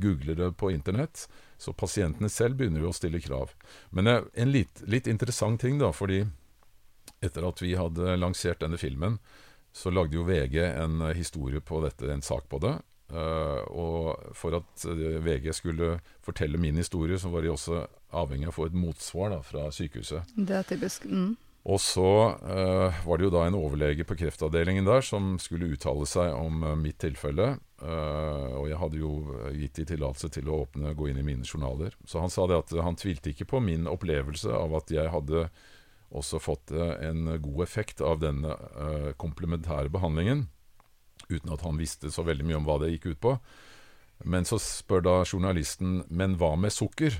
googler 0.00 0.38
det 0.38 0.52
på 0.60 0.72
internett. 0.72 1.26
Så 1.60 1.76
pasientene 1.76 2.32
selv 2.32 2.60
begynner 2.60 2.84
jo 2.84 2.92
å 2.92 2.96
stille 2.96 3.20
krav. 3.24 3.52
Men 3.92 4.08
en 4.08 4.52
litt, 4.52 4.80
litt 4.88 5.08
interessant 5.08 5.60
ting, 5.60 5.76
da, 5.80 5.92
fordi 5.92 6.24
etter 7.22 7.46
at 7.48 7.62
vi 7.62 7.74
hadde 7.78 8.16
lansert 8.18 8.62
denne 8.62 8.80
filmen, 8.80 9.18
så 9.72 9.92
lagde 9.92 10.18
jo 10.18 10.26
VG 10.28 10.58
en 10.66 11.00
eh, 11.00 11.14
historie 11.16 11.60
på 11.64 11.80
dette, 11.84 12.10
en 12.12 12.24
sak 12.24 12.48
på 12.50 12.60
det. 12.62 12.74
Eh, 13.12 13.62
og 13.72 14.34
for 14.36 14.58
at 14.58 14.84
eh, 14.88 15.20
VG 15.24 15.52
skulle 15.56 15.96
fortelle 16.24 16.60
min 16.60 16.80
historie, 16.80 17.18
så 17.18 17.32
var 17.32 17.44
de 17.44 17.52
også 17.52 17.80
avhengig 18.12 18.50
av 18.50 18.54
å 18.54 18.58
få 18.58 18.68
et 18.68 18.76
motsvar 18.76 19.32
da, 19.32 19.40
fra 19.44 19.70
sykehuset. 19.72 20.36
Det 20.36 20.58
er 20.60 20.68
typisk. 20.68 21.08
Mm. 21.08 21.34
Og 21.62 21.78
så 21.78 22.02
uh, 22.42 23.02
var 23.06 23.18
det 23.18 23.28
jo 23.28 23.30
da 23.30 23.44
en 23.46 23.54
overlege 23.54 24.02
på 24.02 24.16
kreftavdelingen 24.18 24.82
der 24.88 25.04
som 25.06 25.36
skulle 25.38 25.68
uttale 25.70 26.08
seg 26.10 26.32
om 26.34 26.64
uh, 26.66 26.72
mitt 26.74 26.98
tilfelle. 27.04 27.52
Uh, 27.78 28.48
og 28.58 28.66
jeg 28.66 28.80
hadde 28.80 28.98
jo 28.98 29.12
gitt 29.54 29.78
de 29.78 29.84
tillatelse 29.92 30.32
til 30.34 30.50
å 30.50 30.64
åpne, 30.64 30.90
gå 30.98 31.12
inn 31.12 31.20
i 31.22 31.26
mine 31.26 31.46
journaler. 31.46 31.94
Så 32.02 32.18
han 32.18 32.34
sa 32.34 32.48
det 32.50 32.58
at 32.64 32.74
han 32.82 32.98
tvilte 32.98 33.30
ikke 33.30 33.46
på 33.54 33.62
min 33.62 33.86
opplevelse 33.90 34.50
av 34.50 34.74
at 34.80 34.90
jeg 34.90 35.14
hadde 35.14 35.46
også 36.12 36.40
fått 36.42 36.72
eh, 36.74 36.94
en 37.08 37.26
god 37.42 37.64
effekt 37.64 38.02
av 38.04 38.20
denne 38.22 38.52
eh, 38.52 39.10
komplementære 39.20 39.92
behandlingen, 39.92 40.46
uten 41.28 41.52
at 41.54 41.64
han 41.64 41.78
visste 41.80 42.12
så 42.12 42.24
veldig 42.26 42.46
mye 42.48 42.58
om 42.60 42.66
hva 42.68 42.78
det 42.82 42.92
gikk 42.94 43.12
ut 43.12 43.22
på. 43.26 43.36
Men 44.28 44.46
så 44.46 44.58
spør 44.62 45.00
da 45.02 45.12
journalisten 45.24 46.04
Men 46.14 46.36
hva 46.38 46.52
med 46.54 46.70
sukker? 46.70 47.16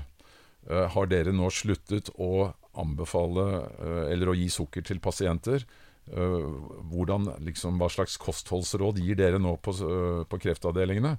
Eh, 0.69 0.85
har 0.93 1.09
dere 1.11 1.33
nå 1.35 1.49
sluttet 1.51 2.13
å 2.15 2.53
anbefale 2.79 3.43
eller 4.09 4.31
å 4.31 4.33
gi 4.33 4.47
sukker 4.49 4.81
til 4.81 4.97
pasienter? 5.03 5.61
Hvordan, 6.09 7.27
liksom, 7.45 7.75
hva 7.77 7.85
slags 7.93 8.15
kostholdsråd 8.17 8.97
gir 8.97 9.19
dere 9.19 9.37
nå 9.37 9.51
på, 9.61 9.75
på 10.25 10.39
kreftavdelingene? 10.41 11.11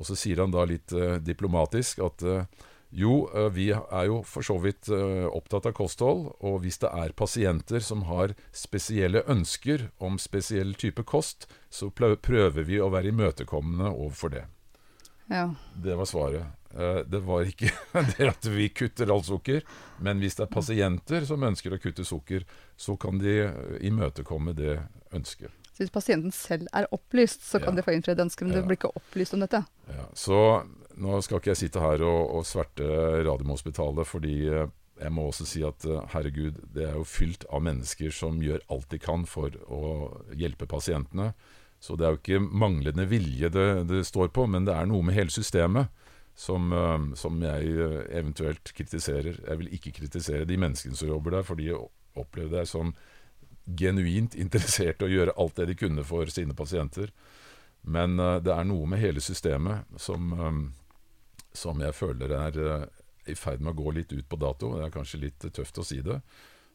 Og 0.00 0.08
så 0.08 0.16
sier 0.16 0.40
han 0.40 0.54
da 0.54 0.64
litt 0.64 0.94
diplomatisk 1.26 2.00
at 2.06 2.24
Jo, 2.90 3.28
eh, 3.34 3.48
vi 3.52 3.66
er 3.70 4.06
jo 4.08 4.22
for 4.24 4.40
så 4.42 4.56
vidt 4.62 4.88
eh, 4.88 5.26
opptatt 5.28 5.66
av 5.68 5.74
kosthold, 5.76 6.30
og 6.40 6.60
hvis 6.62 6.78
det 6.80 6.88
er 6.88 7.12
pasienter 7.12 7.80
som 7.84 8.02
har 8.08 8.32
spesielle 8.56 9.20
ønsker 9.28 9.90
om 10.00 10.16
spesiell 10.18 10.72
type 10.74 11.04
kost, 11.04 11.44
så 11.70 11.90
prøver 11.92 12.64
vi 12.64 12.78
å 12.80 12.88
være 12.90 13.12
imøtekommende 13.12 13.90
overfor 13.92 14.30
det. 14.32 14.44
Ja. 15.28 15.50
Det 15.76 15.96
var 16.00 16.08
svaret. 16.08 16.46
Eh, 16.72 17.02
Det 17.04 17.20
var 17.28 17.44
ikke 17.44 17.68
det 18.16 18.28
at 18.32 18.48
vi 18.48 18.68
kutter 18.72 19.12
all 19.12 19.22
sukker, 19.22 19.60
men 20.00 20.18
hvis 20.24 20.36
det 20.40 20.46
er 20.48 20.54
pasienter 20.56 21.26
som 21.28 21.44
ønsker 21.44 21.76
å 21.76 21.80
kutte 21.82 22.04
sukker, 22.08 22.44
så 22.80 22.96
kan 22.96 23.18
de 23.20 23.50
imøtekomme 23.84 24.54
det 24.56 24.78
ønsket. 25.12 25.52
Så 25.76 25.84
hvis 25.84 25.92
pasienten 25.94 26.32
selv 26.34 26.66
er 26.74 26.88
opplyst, 26.90 27.44
så 27.46 27.60
kan 27.62 27.76
Ja. 27.76 27.82
de 27.82 27.84
få 27.86 27.92
innfridd 27.94 28.18
ønsket, 28.24 28.46
men 28.48 28.56
Ja. 28.56 28.60
du 28.62 28.66
blir 28.66 28.76
ikke 28.80 28.96
opplyst 28.96 29.34
om 29.34 29.40
dette. 29.44 29.60
Ja, 29.92 30.08
så 30.14 30.64
nå 31.02 31.20
skal 31.24 31.40
ikke 31.40 31.52
jeg 31.52 31.62
sitte 31.64 31.82
her 31.82 32.02
og, 32.06 32.20
og 32.38 32.46
sverte 32.46 32.86
Radiumhospitalet, 33.26 34.08
fordi 34.08 34.36
eh, 34.50 34.70
jeg 34.98 35.14
må 35.14 35.28
også 35.28 35.46
si 35.46 35.62
at 35.66 35.86
eh, 35.86 36.02
herregud, 36.14 36.58
det 36.74 36.88
er 36.88 36.98
jo 36.98 37.06
fylt 37.06 37.46
av 37.54 37.62
mennesker 37.66 38.14
som 38.14 38.42
gjør 38.42 38.64
alt 38.72 38.88
de 38.92 39.00
kan 39.02 39.26
for 39.28 39.54
å 39.66 39.82
hjelpe 40.38 40.68
pasientene. 40.70 41.32
Så 41.78 41.94
det 41.94 42.06
er 42.06 42.14
jo 42.14 42.20
ikke 42.20 42.42
manglende 42.42 43.06
vilje 43.06 43.50
det, 43.54 43.68
det 43.90 44.02
står 44.08 44.32
på, 44.34 44.48
men 44.50 44.66
det 44.66 44.74
er 44.74 44.88
noe 44.90 45.06
med 45.06 45.14
hele 45.14 45.34
systemet 45.34 45.92
som, 46.38 46.72
eh, 46.74 47.12
som 47.20 47.38
jeg 47.46 47.76
eventuelt 48.08 48.74
kritiserer. 48.74 49.38
Jeg 49.44 49.62
vil 49.62 49.70
ikke 49.78 49.94
kritisere 50.00 50.48
de 50.48 50.58
menneskene 50.58 50.98
som 50.98 51.12
jobber 51.12 51.38
der, 51.38 51.46
for 51.46 51.60
de 51.60 51.70
opplever 52.18 52.58
det 52.58 52.66
som 52.70 52.94
genuint 53.78 54.34
interessert 54.34 55.02
i 55.02 55.06
å 55.06 55.12
gjøre 55.12 55.36
alt 55.38 55.60
det 55.60 55.70
de 55.70 55.78
kunne 55.78 56.02
for 56.06 56.30
sine 56.32 56.56
pasienter. 56.58 57.12
Men 57.86 58.16
det 58.42 58.50
er 58.50 58.64
noe 58.66 58.88
med 58.90 58.98
hele 58.98 59.20
systemet 59.22 59.86
som, 60.02 60.32
som 61.56 61.80
jeg 61.82 61.96
føler 61.96 62.34
er 62.36 62.60
eh, 62.62 62.86
i 63.32 63.36
ferd 63.36 63.62
med 63.62 63.74
å 63.74 63.82
gå 63.82 63.94
litt 63.96 64.12
ut 64.14 64.28
på 64.28 64.38
dato. 64.40 64.74
Det 64.76 64.86
er 64.86 64.94
kanskje 64.94 65.22
litt 65.24 65.44
eh, 65.46 65.54
tøft 65.54 65.80
å 65.80 65.86
si 65.86 66.00
det, 66.04 66.20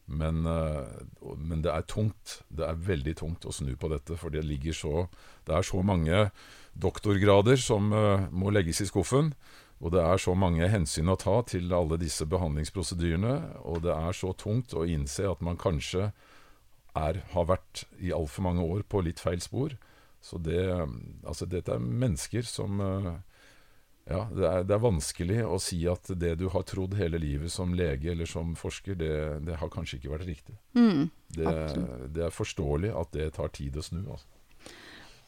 men, 0.06 0.44
eh, 0.48 1.34
men 1.38 1.64
det 1.64 1.72
er 1.72 1.86
tungt. 1.90 2.40
Det 2.48 2.66
er 2.66 2.84
veldig 2.90 3.16
tungt 3.20 3.48
å 3.48 3.54
snu 3.54 3.74
på 3.80 3.90
dette, 3.92 4.18
for 4.20 4.34
det 4.34 4.44
ligger 4.46 4.76
så 4.76 4.94
Det 5.44 5.54
er 5.54 5.66
så 5.66 5.82
mange 5.84 6.30
doktorgrader 6.74 7.60
som 7.60 7.92
må 8.32 8.50
legges 8.50 8.80
i 8.80 8.86
skuffen. 8.88 9.34
Og 9.84 9.92
det 9.92 10.00
er 10.00 10.16
så 10.22 10.32
mange 10.38 10.64
hensyn 10.70 11.10
å 11.12 11.18
ta 11.20 11.42
til 11.44 11.72
alle 11.76 11.98
disse 12.00 12.24
behandlingsprosedyrene, 12.24 13.60
og 13.68 13.82
det 13.84 13.92
er 13.92 14.16
så 14.16 14.30
tungt 14.32 14.72
å 14.72 14.86
innse 14.88 15.26
at 15.28 15.42
man 15.44 15.58
kanskje 15.60 16.06
er, 16.96 17.20
har 17.34 17.48
vært 17.50 17.82
i 18.00 18.14
altfor 18.14 18.46
mange 18.46 18.64
år 18.64 18.86
på 18.88 19.02
litt 19.04 19.20
feil 19.20 19.42
spor. 19.44 19.74
Så 20.24 20.40
det 20.40 20.62
Altså, 21.26 21.44
dette 21.44 21.74
er 21.74 21.84
mennesker 21.84 22.48
som 22.48 22.80
Ja, 24.04 24.26
det 24.28 24.44
er, 24.44 24.64
det 24.68 24.74
er 24.76 24.84
vanskelig 24.84 25.38
å 25.48 25.56
si 25.62 25.78
at 25.88 26.10
det 26.20 26.34
du 26.40 26.50
har 26.52 26.66
trodd 26.68 26.96
hele 26.98 27.16
livet 27.20 27.52
som 27.52 27.72
lege 27.76 28.10
eller 28.12 28.28
som 28.28 28.52
forsker, 28.58 28.98
det, 29.00 29.14
det 29.46 29.56
har 29.62 29.72
kanskje 29.72 29.96
ikke 29.96 30.12
vært 30.12 30.28
riktig. 30.28 30.56
Mm. 30.76 31.08
Det, 31.32 31.54
det 32.12 32.26
er 32.26 32.34
forståelig 32.34 32.92
at 33.00 33.14
det 33.16 33.30
tar 33.38 33.52
tid 33.56 33.80
å 33.80 33.84
snu. 33.84 34.02
Altså. 34.04 34.28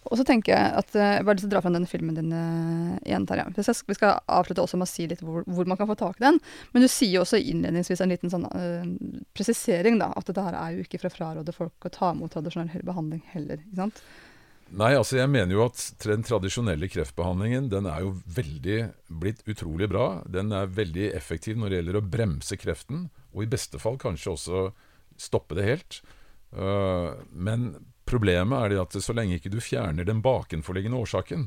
Og 0.06 0.20
så 0.20 0.26
tenker 0.26 0.52
jeg 0.54 0.74
at 0.78 0.94
eh, 0.94 1.14
Jeg 1.16 1.26
bare 1.26 1.36
lyst 1.36 1.44
til 1.46 1.50
å 1.50 1.54
dra 1.56 1.62
fram 1.64 1.76
denne 1.76 1.90
filmen 1.90 2.18
din 2.18 2.34
eh, 2.34 2.92
igjen, 3.08 3.26
Terje. 3.26 3.46
Vi 3.56 3.64
skal, 3.66 3.78
vi 3.88 3.96
skal 3.98 4.20
avslutte 4.38 4.62
også 4.62 4.78
med 4.78 4.86
å 4.86 4.90
si 4.90 5.08
litt 5.10 5.24
hvor, 5.24 5.46
hvor 5.48 5.68
man 5.68 5.80
kan 5.80 5.88
få 5.90 5.96
tak 5.98 6.20
i 6.20 6.26
den. 6.26 6.38
Men 6.74 6.84
du 6.84 6.88
sier 6.90 7.16
jo 7.16 7.24
også 7.24 7.40
innledningsvis 7.40 8.04
en 8.04 8.12
liten 8.12 8.32
sånn 8.32 8.46
uh, 8.46 8.86
presisering, 9.36 9.98
da. 10.02 10.12
At 10.14 10.28
dette 10.28 10.44
her 10.46 10.58
er 10.60 10.76
jo 10.76 10.86
ikke 10.86 11.00
for 11.02 11.10
å 11.10 11.16
fraråde 11.16 11.56
folk 11.56 11.88
å 11.88 11.92
ta 11.92 12.12
imot 12.14 12.36
tradisjonell 12.36 12.86
behandling 12.86 13.24
heller. 13.32 13.62
ikke 13.64 13.80
sant? 13.82 14.02
Nei, 14.74 14.96
altså 14.98 15.20
jeg 15.20 15.30
mener 15.30 15.54
jo 15.54 15.62
at 15.68 15.78
den 16.02 16.24
tradisjonelle 16.26 16.88
kreftbehandlingen 16.90 17.68
den 17.70 17.86
er 17.86 18.02
jo 18.02 18.16
veldig 18.34 18.78
blitt 19.22 19.44
utrolig 19.46 19.86
bra. 19.92 20.24
Den 20.26 20.50
er 20.56 20.72
veldig 20.74 21.12
effektiv 21.14 21.60
når 21.60 21.70
det 21.70 21.78
gjelder 21.78 21.98
å 22.00 22.06
bremse 22.16 22.58
kreften, 22.58 23.04
og 23.30 23.44
i 23.44 23.50
beste 23.52 23.78
fall 23.78 23.98
kanskje 24.02 24.32
også 24.32 24.64
stoppe 25.22 25.54
det 25.58 25.68
helt. 25.68 26.00
Uh, 26.50 27.14
men 27.30 27.76
problemet 28.10 28.58
er 28.58 28.74
det 28.74 28.82
at 28.82 28.98
så 29.02 29.14
lenge 29.14 29.38
ikke 29.38 29.54
du 29.54 29.60
fjerner 29.62 30.06
den 30.06 30.22
bakenforliggende 30.24 30.98
årsaken, 30.98 31.46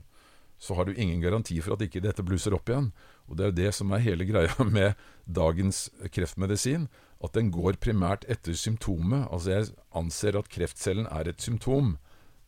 så 0.60 0.76
har 0.76 0.88
du 0.88 0.96
ingen 0.96 1.22
garanti 1.24 1.60
for 1.64 1.76
at 1.76 1.84
ikke 1.84 2.04
dette 2.04 2.24
blusser 2.24 2.56
opp 2.56 2.72
igjen. 2.72 2.92
Og 3.28 3.36
det 3.36 3.46
er 3.46 3.52
jo 3.52 3.60
det 3.60 3.76
som 3.76 3.92
er 3.96 4.04
hele 4.04 4.28
greia 4.28 4.64
med 4.78 4.96
dagens 5.28 5.88
kreftmedisin, 6.08 6.88
at 7.20 7.36
den 7.36 7.52
går 7.52 7.82
primært 7.84 8.24
etter 8.32 8.56
symptomet. 8.56 9.28
Altså 9.28 9.58
jeg 9.58 9.74
anser 9.92 10.40
at 10.40 10.52
kreftcellen 10.52 11.08
er 11.12 11.28
et 11.28 11.44
symptom 11.44 11.98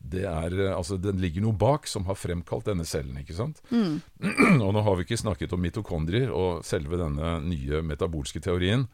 det 0.02 0.24
er, 0.26 0.54
eh, 0.58 0.74
altså 0.74 0.98
Den 1.00 1.20
ligger 1.22 1.44
noe 1.44 1.56
bak 1.56 1.86
som 1.90 2.06
har 2.08 2.18
fremkalt 2.18 2.66
denne 2.68 2.84
cellen. 2.88 3.16
ikke 3.20 3.36
sant? 3.38 3.62
og 4.64 4.70
Nå 4.74 4.82
har 4.82 4.98
vi 4.98 5.06
ikke 5.06 5.20
snakket 5.20 5.54
om 5.54 5.62
mitokondrier 5.62 6.32
og 6.34 6.64
selve 6.66 7.00
denne 7.00 7.38
nye 7.46 7.82
metabolske 7.86 8.42
teorien. 8.42 8.88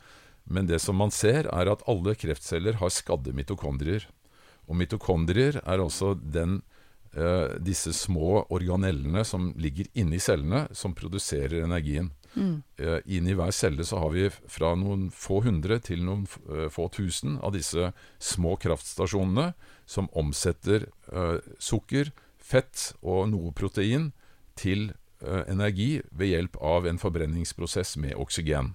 Men 0.49 0.69
det 0.69 0.81
som 0.81 0.97
man 0.97 1.13
ser, 1.13 1.49
er 1.53 1.69
at 1.69 1.85
alle 1.89 2.15
kreftceller 2.17 2.79
har 2.81 2.93
skadde 2.93 3.35
mitokondrier. 3.37 4.07
Og 4.69 4.77
mitokondrier 4.81 5.61
er 5.65 5.81
også 5.81 6.15
den, 6.21 6.63
eh, 7.17 7.57
disse 7.61 7.93
små 7.93 8.47
organellene 8.49 9.25
som 9.25 9.53
ligger 9.57 9.89
inni 9.95 10.21
cellene, 10.21 10.69
som 10.73 10.95
produserer 10.95 11.65
energien. 11.65 12.11
Eh, 12.37 12.99
inni 13.07 13.35
hver 13.37 13.53
celle 13.57 13.85
så 13.87 13.99
har 14.03 14.13
vi 14.15 14.29
fra 14.31 14.75
noen 14.79 15.09
få 15.15 15.41
hundre 15.47 15.79
til 15.85 16.05
noen 16.07 16.27
eh, 16.53 16.69
få 16.73 16.89
tusen 16.93 17.39
av 17.43 17.55
disse 17.57 17.91
små 18.23 18.57
kraftstasjonene 18.61 19.53
som 19.89 20.11
omsetter 20.19 20.89
eh, 21.13 21.39
sukker, 21.59 22.13
fett 22.39 22.93
og 23.03 23.31
noe 23.33 23.53
protein 23.57 24.13
til 24.59 24.93
energi 25.51 25.99
ved 26.15 26.31
hjelp 26.31 26.57
av 26.63 26.85
en 26.87 27.01
forbrenningsprosess 27.03 27.97
med 27.99 28.15
oksygen. 28.23 28.69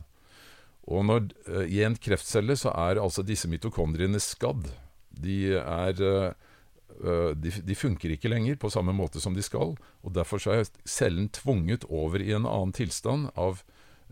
Og 0.91 1.05
når, 1.07 1.29
I 1.71 1.79
en 1.87 1.95
kreftcelle 1.95 2.57
så 2.59 2.73
er 2.75 2.99
altså 2.99 3.23
disse 3.23 3.47
mitokondriene 3.47 4.19
skadd. 4.19 4.67
De, 5.07 5.55
er, 5.55 6.03
de, 7.35 7.49
de 7.65 7.75
funker 7.75 8.13
ikke 8.13 8.29
lenger 8.29 8.57
på 8.61 8.69
samme 8.73 8.93
måte 8.95 9.21
som 9.23 9.33
de 9.33 9.43
skal. 9.43 9.73
og 10.03 10.13
Derfor 10.15 10.43
er 10.53 10.67
cellen 10.85 11.29
tvunget 11.33 11.87
over 11.89 12.21
i 12.21 12.33
en 12.35 12.45
annen 12.45 12.73
tilstand 12.75 13.31
av 13.33 13.63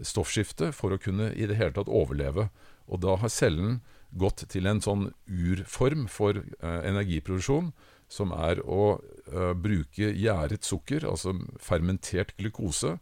stoffskifte 0.02 0.72
for 0.76 0.94
å 0.94 1.00
kunne 1.02 1.32
i 1.34 1.48
det 1.50 1.58
hele 1.60 1.76
tatt 1.76 1.92
overleve. 1.92 2.50
Og 2.92 3.02
da 3.04 3.16
har 3.22 3.32
cellen 3.32 3.80
gått 4.12 4.44
til 4.52 4.68
en 4.68 4.82
sånn 4.84 5.10
urform 5.28 6.08
for 6.12 6.42
eh, 6.42 6.82
energiproduksjon, 6.90 7.72
som 8.12 8.34
er 8.36 8.60
å 8.68 8.98
eh, 9.00 9.54
bruke 9.56 10.12
gjæret 10.12 10.68
sukker, 10.68 11.06
altså 11.08 11.36
fermentert 11.64 12.36
glukose, 12.40 12.98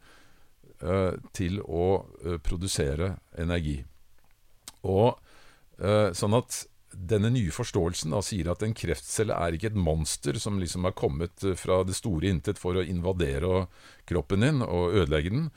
eh, 0.83 1.13
til 1.33 1.61
å 1.65 1.87
eh, 2.25 2.37
produsere 2.45 3.15
energi. 3.41 3.79
Og 4.85 5.17
eh, 5.81 6.11
sånn 6.13 6.37
at 6.37 6.65
denne 6.99 7.31
nye 7.31 7.51
forståelsen 7.53 8.11
da 8.13 8.19
sier 8.25 8.49
at 8.51 8.63
en 8.65 8.75
kreftcelle 8.75 9.35
er 9.35 9.55
ikke 9.55 9.71
et 9.71 9.79
monster 9.79 10.39
som 10.41 10.59
liksom 10.59 10.87
har 10.87 10.97
kommet 10.99 11.43
eh, 11.47 11.55
fra 11.59 11.81
det 11.87 11.95
store 11.97 12.31
intet 12.31 12.59
for 12.59 12.77
å 12.77 12.85
invadere 12.85 13.65
kroppen 14.09 14.43
din 14.43 14.63
og 14.65 14.95
ødelegge 14.99 15.33
den. 15.33 15.49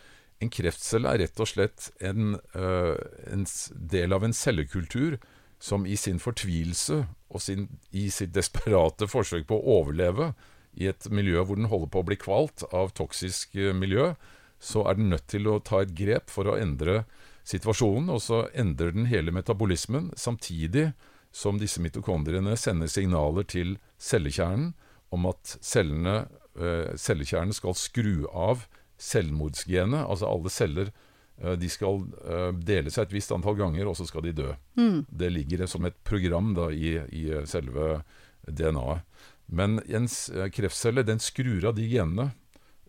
En 0.43 0.51
kreftcelle 0.53 1.11
er 1.11 1.23
rett 1.25 1.43
og 1.43 1.51
slett 1.51 1.91
en, 2.03 2.37
øh, 2.59 2.97
en 3.31 3.47
del 3.95 4.15
av 4.15 4.27
en 4.27 4.35
cellekultur 4.35 5.19
som 5.63 5.87
i 5.87 5.97
sin 5.99 6.19
fortvilelse 6.23 7.05
og 7.31 7.43
sin, 7.43 7.69
i 7.95 8.09
sitt 8.11 8.35
desperate 8.35 9.07
forsøk 9.11 9.47
på 9.51 9.59
å 9.59 9.79
overleve 9.81 10.33
i 10.79 10.89
et 10.91 11.07
miljø 11.13 11.45
hvor 11.45 11.59
den 11.59 11.71
holder 11.71 11.91
på 11.93 12.03
å 12.03 12.09
bli 12.09 12.19
kvalt 12.19 12.65
av 12.75 12.95
toksisk 12.99 13.55
eh, 13.59 13.75
miljø, 13.77 14.13
så 14.63 14.87
er 14.87 14.99
den 14.99 15.11
nødt 15.11 15.27
til 15.31 15.49
å 15.51 15.61
ta 15.63 15.83
et 15.83 15.95
grep 15.99 16.31
for 16.31 16.47
å 16.47 16.59
endre 16.59 17.03
situasjonen, 17.49 18.13
og 18.15 18.21
så 18.23 18.45
endrer 18.55 18.95
den 18.95 19.09
hele 19.11 19.35
metabolismen, 19.35 20.13
samtidig 20.15 20.93
som 21.33 21.59
disse 21.59 21.81
mitokondriene 21.81 22.55
sender 22.61 22.91
signaler 22.93 23.47
til 23.49 23.77
cellekjernen 24.01 24.73
om 25.13 25.29
at 25.29 25.57
cellene, 25.65 26.27
eh, 26.57 26.93
cellekjernen 26.97 27.57
skal 27.57 27.77
skru 27.77 28.29
av 28.29 28.67
selvmordsgenet, 29.03 30.07
altså 30.07 30.29
alle 30.29 30.53
celler 30.53 30.93
eh, 31.41 31.57
de 31.61 31.69
skal 31.73 32.05
eh, 32.25 32.51
dele 32.57 32.93
seg 32.93 33.09
et 33.09 33.17
visst 33.17 33.33
antall 33.35 33.59
ganger, 33.61 33.89
og 33.89 33.97
så 33.99 34.07
skal 34.09 34.25
de 34.29 34.37
dø. 34.37 34.51
Det 35.09 35.33
ligger 35.33 35.67
som 35.69 35.89
et 35.89 35.97
program 36.05 36.53
da, 36.57 36.71
i, 36.73 36.97
i 37.13 37.25
selve 37.49 38.03
DNA-et. 38.49 39.09
Men 39.53 39.83
en 39.85 40.07
kreftcelle 40.55 41.03
den 41.05 41.19
skrur 41.21 41.67
av 41.69 41.75
de 41.77 41.85
genene 41.91 42.31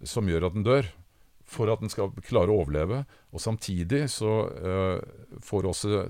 som 0.08 0.30
gjør 0.30 0.46
at 0.48 0.54
den 0.56 0.64
dør, 0.64 0.88
for 1.54 1.72
at 1.72 1.82
den 1.84 1.92
skal 1.92 2.12
klare 2.26 2.52
å 2.52 2.62
overleve. 2.64 3.04
Og 3.34 3.42
samtidig 3.42 4.06
så 4.12 4.34
uh, 4.52 5.00
får 5.46 5.70
også 5.70 6.04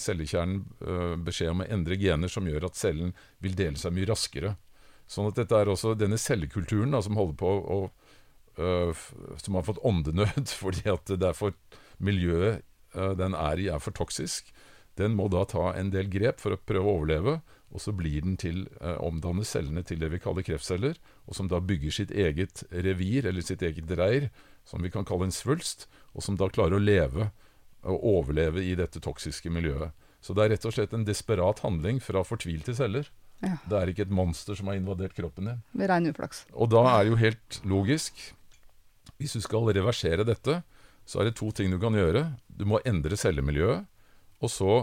cellekjernen 0.00 0.62
uh, 0.84 1.16
beskjed 1.20 1.54
om 1.54 1.64
å 1.64 1.68
endre 1.72 1.98
gener 2.00 2.32
som 2.32 2.48
gjør 2.48 2.68
at 2.70 2.78
cellen 2.78 3.14
vil 3.42 3.56
dele 3.58 3.80
seg 3.80 3.94
mye 3.96 4.08
raskere. 4.10 4.54
Sånn 5.10 5.30
at 5.30 5.40
dette 5.40 5.58
er 5.58 5.70
også 5.72 5.96
denne 5.98 6.20
cellekulturen 6.20 6.94
da, 6.94 7.02
som 7.02 7.18
holder 7.18 7.38
på 7.40 7.50
å 7.50 7.78
uh, 8.60 9.06
Som 9.40 9.56
har 9.56 9.64
fått 9.66 9.80
åndenød 9.86 10.50
fordi 10.62 10.84
at 10.92 11.14
det 11.16 11.32
er 11.32 11.38
for 11.38 11.56
miljøet 11.98 12.66
den 12.90 13.36
er 13.38 13.60
i, 13.62 13.68
er 13.70 13.78
for 13.78 13.94
toksisk. 13.94 14.48
Den 14.98 15.14
må 15.14 15.28
da 15.30 15.44
ta 15.48 15.70
en 15.78 15.92
del 15.94 16.08
grep 16.10 16.40
for 16.42 16.56
å 16.56 16.58
prøve 16.66 16.88
å 16.90 16.96
overleve, 16.98 17.36
og 17.70 17.82
så 17.82 17.94
blir 17.94 18.24
den 18.24 18.36
til 18.40 18.64
eh, 18.80 18.96
omdanner 18.98 19.46
cellene 19.46 19.84
til 19.86 20.00
det 20.02 20.10
vi 20.12 20.20
kaller 20.22 20.46
kreftceller, 20.46 20.98
og 21.26 21.36
som 21.38 21.50
da 21.50 21.60
bygger 21.62 21.94
sitt 21.94 22.10
eget 22.10 22.64
revir, 22.70 23.28
eller 23.30 23.46
sitt 23.46 23.62
eget 23.66 23.90
reir, 23.98 24.28
som 24.68 24.82
vi 24.82 24.90
kan 24.92 25.06
kalle 25.08 25.28
en 25.28 25.34
svulst, 25.34 25.88
og 26.14 26.24
som 26.24 26.36
da 26.38 26.50
klarer 26.52 26.78
å 26.78 26.82
leve 26.82 27.30
og 27.86 28.04
overleve 28.04 28.62
i 28.64 28.74
dette 28.78 29.00
toksiske 29.02 29.50
miljøet. 29.52 29.94
Så 30.20 30.36
det 30.36 30.44
er 30.44 30.52
rett 30.54 30.66
og 30.68 30.74
slett 30.76 30.92
en 30.96 31.06
desperat 31.06 31.62
handling 31.64 32.00
fra 32.04 32.22
fortvilte 32.26 32.74
celler. 32.76 33.08
Ja. 33.40 33.54
Det 33.64 33.78
er 33.78 33.92
ikke 33.92 34.04
et 34.04 34.12
monster 34.12 34.58
som 34.58 34.68
har 34.68 34.76
invadert 34.76 35.16
kroppen 35.16 35.48
din. 35.48 35.62
Ved 35.72 35.88
rein 35.88 36.10
uflaks. 36.10 36.44
Og 36.52 36.68
da 36.74 36.82
er 36.92 37.06
det 37.06 37.14
jo 37.14 37.20
helt 37.22 37.60
logisk 37.64 38.20
Hvis 39.16 39.32
du 39.36 39.40
skal 39.44 39.68
reversere 39.68 40.24
dette, 40.24 40.62
så 41.04 41.20
er 41.20 41.28
det 41.28 41.36
to 41.36 41.50
ting 41.52 41.72
du 41.72 41.76
kan 41.80 41.92
gjøre. 41.92 42.22
Du 42.48 42.64
må 42.64 42.78
endre 42.88 43.18
cellemiljøet. 43.20 43.84
Og 44.40 44.48
så 44.48 44.76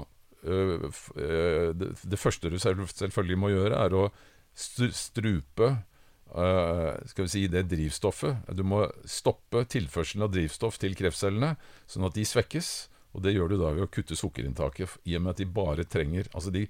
øh, 0.43 0.84
øh, 1.15 1.73
det, 1.73 1.88
det 2.03 2.19
første 2.19 2.49
du 2.49 2.59
selv, 2.61 2.86
selvfølgelig 2.88 3.38
må 3.41 3.49
gjøre, 3.49 3.80
er 3.82 3.95
å 3.97 4.03
strupe 4.53 5.71
skal 6.28 7.25
vi 7.25 7.32
si, 7.32 7.41
det 7.49 7.63
drivstoffet. 7.71 8.49
Du 8.53 8.61
må 8.67 8.84
stoppe 9.07 9.63
tilførselen 9.71 10.25
av 10.28 10.34
drivstoff 10.34 10.78
til 10.82 10.97
kreftcellene, 10.97 11.53
sånn 11.89 12.05
at 12.07 12.17
de 12.17 12.25
svekkes. 12.28 12.71
Og 13.17 13.23
det 13.25 13.34
gjør 13.34 13.49
du 13.49 13.57
da 13.57 13.71
ved 13.73 13.88
å 13.88 13.91
kutte 13.91 14.17
sukkerinntaket, 14.17 14.99
i 15.09 15.15
og 15.17 15.23
med 15.25 15.34
at 15.34 15.41
de 15.41 15.47
bare 15.49 15.88
trenger 15.89 16.28
Altså 16.38 16.51
de, 16.53 16.67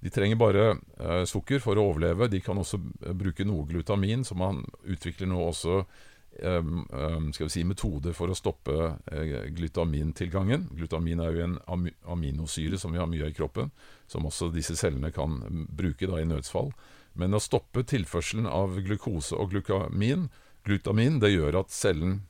de 0.00 0.12
trenger 0.12 0.38
bare 0.40 0.62
eh, 0.72 1.24
sukker 1.28 1.60
for 1.60 1.76
å 1.76 1.90
overleve. 1.90 2.30
De 2.32 2.40
kan 2.44 2.58
også 2.58 2.80
eh, 3.04 3.16
bruke 3.16 3.44
noe 3.44 3.66
glutamin, 3.68 4.24
så 4.24 4.36
man 4.38 4.62
utvikler 4.88 5.28
nå 5.28 5.42
også 5.50 5.74
eh, 5.82 6.56
eh, 6.56 7.18
skal 7.36 7.50
vi 7.50 7.52
si, 7.52 7.66
metoder 7.68 8.16
for 8.16 8.32
å 8.32 8.38
stoppe 8.38 8.78
eh, 9.12 9.50
glutamintilgangen. 9.56 10.70
Glutamin 10.78 11.20
er 11.20 11.36
jo 11.36 11.44
en 11.50 11.58
am 11.68 11.90
aminosyre 12.16 12.80
som 12.80 12.96
vi 12.96 13.02
har 13.02 13.10
mye 13.10 13.26
av 13.26 13.34
i 13.34 13.36
kroppen, 13.36 13.68
som 14.08 14.24
også 14.30 14.48
disse 14.54 14.78
cellene 14.80 15.12
kan 15.12 15.36
bruke 15.68 16.08
da 16.08 16.22
i 16.22 16.28
nødsfall. 16.30 16.72
Men 17.18 17.34
å 17.34 17.42
stoppe 17.42 17.82
tilførselen 17.86 18.46
av 18.46 18.78
glukose 18.84 19.36
og 19.36 19.52
glukamin, 19.54 20.28
glutamin, 20.66 21.18
det 21.22 21.32
gjør 21.34 21.62
at 21.64 21.74
cellen 21.74 22.20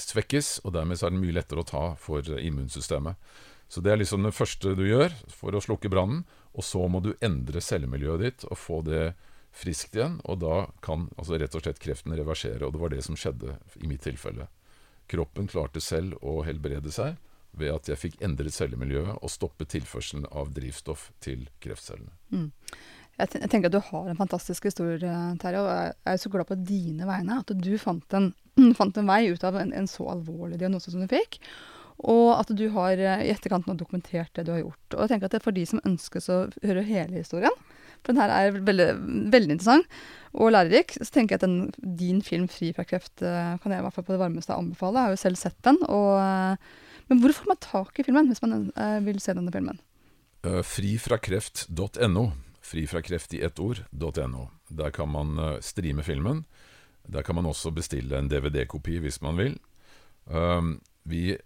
svekkes, 0.00 0.60
og 0.64 0.74
dermed 0.76 1.00
er 1.00 1.12
den 1.12 1.22
mye 1.22 1.36
lettere 1.38 1.62
å 1.62 1.68
ta 1.68 1.84
for 2.00 2.26
immunsystemet. 2.36 3.16
Så 3.68 3.82
det 3.82 3.92
er 3.92 4.00
liksom 4.00 4.22
det 4.22 4.34
første 4.36 4.76
du 4.78 4.84
gjør 4.86 5.14
for 5.32 5.56
å 5.56 5.62
slukke 5.62 5.90
brannen, 5.90 6.24
og 6.54 6.64
så 6.64 6.84
må 6.88 7.00
du 7.02 7.16
endre 7.24 7.60
cellemiljøet 7.64 8.22
ditt 8.22 8.44
og 8.46 8.60
få 8.60 8.82
det 8.86 9.16
friskt 9.56 9.96
igjen, 9.96 10.20
og 10.28 10.40
da 10.44 10.66
kan 10.84 11.08
altså 11.16 11.38
rett 11.40 11.54
og 11.56 11.64
slett 11.64 11.80
kreften 11.82 12.14
reversere, 12.16 12.62
og 12.66 12.74
det 12.74 12.82
var 12.82 12.92
det 12.92 13.02
som 13.06 13.16
skjedde 13.18 13.56
i 13.80 13.88
mitt 13.88 14.04
tilfelle. 14.04 14.50
Kroppen 15.10 15.48
klarte 15.48 15.80
selv 15.80 16.18
å 16.22 16.42
helbrede 16.46 16.92
seg 16.92 17.16
ved 17.56 17.72
at 17.72 17.88
jeg 17.88 18.00
fikk 18.00 18.20
endret 18.26 18.54
cellemiljøet 18.54 19.16
og 19.16 19.32
stoppet 19.32 19.72
tilførselen 19.72 20.26
av 20.28 20.52
drivstoff 20.54 21.08
til 21.24 21.46
kreftcellene. 21.64 22.12
Jeg, 23.18 23.30
ten- 23.32 23.40
jeg 23.46 23.50
tenker 23.50 23.70
at 23.70 23.76
du 23.76 23.80
har 23.80 24.08
en 24.12 24.18
fantastisk 24.18 24.64
historie, 24.68 24.98
Terje, 25.40 25.60
og 25.62 25.70
jeg 25.72 25.94
er 26.12 26.16
så 26.20 26.28
glad 26.32 26.46
på 26.50 26.58
dine 26.68 27.06
vegne 27.08 27.38
at 27.40 27.52
du 27.56 27.70
fant 27.80 28.12
en, 28.18 28.26
fant 28.78 28.96
en 29.00 29.08
vei 29.08 29.22
ut 29.32 29.44
av 29.48 29.56
en, 29.56 29.72
en 29.72 29.86
så 29.88 30.04
alvorlig 30.12 30.58
diagnose 30.60 30.90
som 30.92 31.00
du 31.00 31.08
fikk. 31.08 31.38
Og 32.04 32.34
at 32.36 32.50
du 32.52 32.66
har 32.74 32.92
eh, 33.00 33.22
i 33.24 33.30
etterkant 33.32 33.64
nå 33.66 33.72
dokumentert 33.80 34.28
det 34.36 34.44
du 34.44 34.52
har 34.52 34.60
gjort. 34.60 34.84
Og 34.92 35.00
jeg 35.06 35.08
tenker 35.14 35.30
at 35.30 35.32
det 35.32 35.40
er 35.40 35.46
for 35.46 35.56
de 35.56 35.64
som 35.64 35.80
ønsker 35.88 36.20
å 36.28 36.36
høre 36.60 36.82
hele 36.84 37.16
historien, 37.22 37.56
for 38.04 38.12
den 38.12 38.20
her 38.20 38.28
er 38.36 38.58
veldig, 38.60 38.86
veldig 39.32 39.54
interessant 39.56 39.86
og 40.36 40.50
lærerik, 40.52 40.92
så 41.00 41.08
tenker 41.14 41.34
jeg 41.34 41.40
at 41.40 41.46
den, 41.48 41.94
din 41.96 42.18
film 42.22 42.44
'Fri 42.52 42.68
fra 42.76 42.84
kreft' 42.84 43.24
eh, 43.24 43.56
kan 43.62 43.72
jeg 43.72 43.80
i 43.80 43.86
hvert 43.86 43.96
fall 43.96 44.04
på 44.04 44.12
det 44.12 44.20
varmeste 44.20 44.52
anbefale. 44.54 45.00
Jeg 45.00 45.08
har 45.08 45.14
jo 45.16 45.22
selv 45.24 45.40
sett 45.40 45.56
den. 45.64 45.78
Og, 45.88 46.12
eh, 46.20 46.56
men 47.08 47.22
hvor 47.24 47.32
får 47.32 47.48
man 47.48 47.62
tak 47.64 47.98
i 47.98 48.04
filmen 48.04 48.28
hvis 48.28 48.42
man 48.44 48.68
vil 49.08 49.18
se 49.24 49.32
denne 49.32 49.50
filmen? 49.54 49.80
Frifrakreft.no. 50.44 52.26
Frifrakreft 52.66 53.34
i 53.36 53.42
ett 53.46 53.60
ord.no. 53.62 54.48
Der 54.68 54.90
kan 54.90 55.10
man 55.12 55.38
eh, 55.38 55.58
streame 55.60 56.02
filmen. 56.02 56.44
Der 57.06 57.22
kan 57.22 57.38
man 57.38 57.46
også 57.46 57.70
bestille 57.70 58.18
en 58.18 58.28
DVD-kopi 58.30 58.98
hvis 59.02 59.20
man 59.22 59.38
vil. 59.38 59.58
Um, 60.26 60.80
vi, 61.06 61.36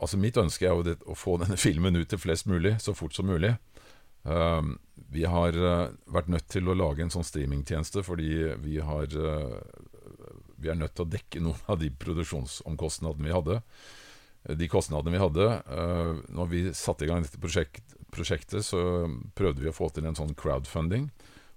altså 0.00 0.16
mitt 0.16 0.38
ønske 0.40 0.64
er 0.64 0.72
jo 0.72 0.96
å 1.12 1.16
få 1.18 1.36
denne 1.42 1.58
filmen 1.60 1.98
ut 2.00 2.08
til 2.08 2.20
flest 2.20 2.48
mulig 2.48 2.78
så 2.80 2.96
fort 2.96 3.16
som 3.16 3.28
mulig. 3.28 3.54
Um, 4.22 4.78
vi 5.12 5.26
har 5.28 5.56
eh, 5.58 5.88
vært 6.14 6.30
nødt 6.30 6.46
til 6.48 6.70
å 6.70 6.76
lage 6.78 7.02
en 7.02 7.10
sånn 7.12 7.26
streamingtjeneste 7.26 8.04
fordi 8.06 8.54
vi 8.62 8.78
har 8.78 9.10
eh, 9.10 9.56
Vi 10.62 10.70
er 10.70 10.78
nødt 10.78 10.94
til 10.94 11.04
å 11.04 11.10
dekke 11.10 11.42
noen 11.42 11.66
av 11.66 11.80
de 11.80 11.90
produksjonsomkostnadene 11.90 13.26
vi 13.26 13.34
hadde. 13.34 13.56
De 14.46 14.68
kostnadene 14.70 15.16
vi 15.16 15.22
hadde 15.22 15.46
Når 16.34 16.48
vi 16.50 16.60
satte 16.74 17.04
i 17.04 17.08
gang 17.10 17.22
dette 17.22 17.40
prosjekt, 17.42 17.91
prosjektet, 18.12 18.64
så 18.66 18.80
prøvde 19.38 19.64
vi 19.64 19.70
å 19.70 19.76
få 19.76 19.88
til 19.92 20.06
en 20.08 20.18
sånn 20.18 20.36
crowdfunding. 20.38 21.08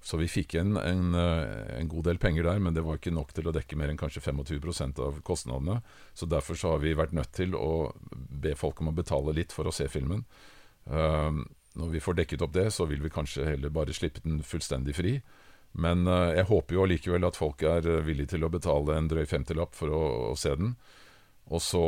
Så 0.06 0.20
vi 0.22 0.28
fikk 0.30 0.54
en, 0.60 0.76
en, 0.78 1.16
eh, 1.18 1.80
en 1.80 1.88
god 1.90 2.06
del 2.06 2.20
penger 2.22 2.46
der, 2.46 2.60
men 2.62 2.76
det 2.76 2.84
var 2.86 3.00
ikke 3.00 3.14
nok 3.16 3.32
til 3.34 3.50
å 3.50 3.54
dekke 3.56 3.78
mer 3.80 3.90
enn 3.90 3.98
kanskje 3.98 4.22
25% 4.22 5.02
av 5.02 5.18
kostnadene. 5.26 5.80
Så 6.14 6.30
derfor 6.30 6.60
så 6.62 6.76
har 6.76 6.84
vi 6.84 6.94
vært 6.94 7.16
nødt 7.18 7.32
til 7.34 7.58
å 7.58 7.90
be 8.14 8.54
folk 8.60 8.84
om 8.84 8.92
å 8.92 8.96
betale 8.96 9.34
litt 9.34 9.56
for 9.56 9.66
å 9.66 9.74
se 9.74 9.88
filmen. 9.90 10.22
Uh, 10.86 11.42
når 11.74 11.90
vi 11.96 12.04
får 12.06 12.20
dekket 12.20 12.46
opp 12.46 12.54
det, 12.54 12.68
så 12.76 12.86
vil 12.86 13.02
vi 13.02 13.10
kanskje 13.10 13.48
heller 13.50 13.74
bare 13.74 13.98
slippe 13.98 14.22
den 14.22 14.44
fullstendig 14.46 14.94
fri. 14.94 15.16
Men 15.74 16.06
uh, 16.06 16.30
jeg 16.38 16.52
håper 16.54 16.78
jo 16.78 16.86
allikevel 16.86 17.26
at 17.26 17.42
folk 17.42 17.66
er 17.66 17.90
eh, 17.90 18.04
villige 18.06 18.36
til 18.36 18.46
å 18.46 18.52
betale 18.54 19.00
en 19.00 19.10
drøy 19.10 19.26
femtilapp 19.26 19.74
for 19.74 19.90
å, 19.90 20.04
å 20.30 20.38
se 20.38 20.54
den. 20.54 20.76
Og 21.50 21.66
så 21.66 21.86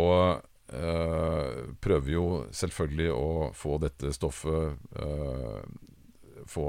prøver 0.68 2.12
jo 2.12 2.26
selvfølgelig 2.52 3.12
å 3.16 3.28
få 3.56 3.78
dette 3.80 4.10
stoffet 4.12 4.98
eh, 5.00 5.62
få, 6.48 6.66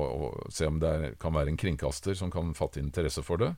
Se 0.50 0.66
om 0.66 0.78
det 0.80 0.88
er, 0.88 1.14
kan 1.20 1.34
være 1.34 1.52
en 1.52 1.60
kringkaster 1.60 2.14
som 2.18 2.30
kan 2.30 2.54
fatte 2.58 2.80
interesse 2.82 3.22
for 3.26 3.42
det. 3.42 3.52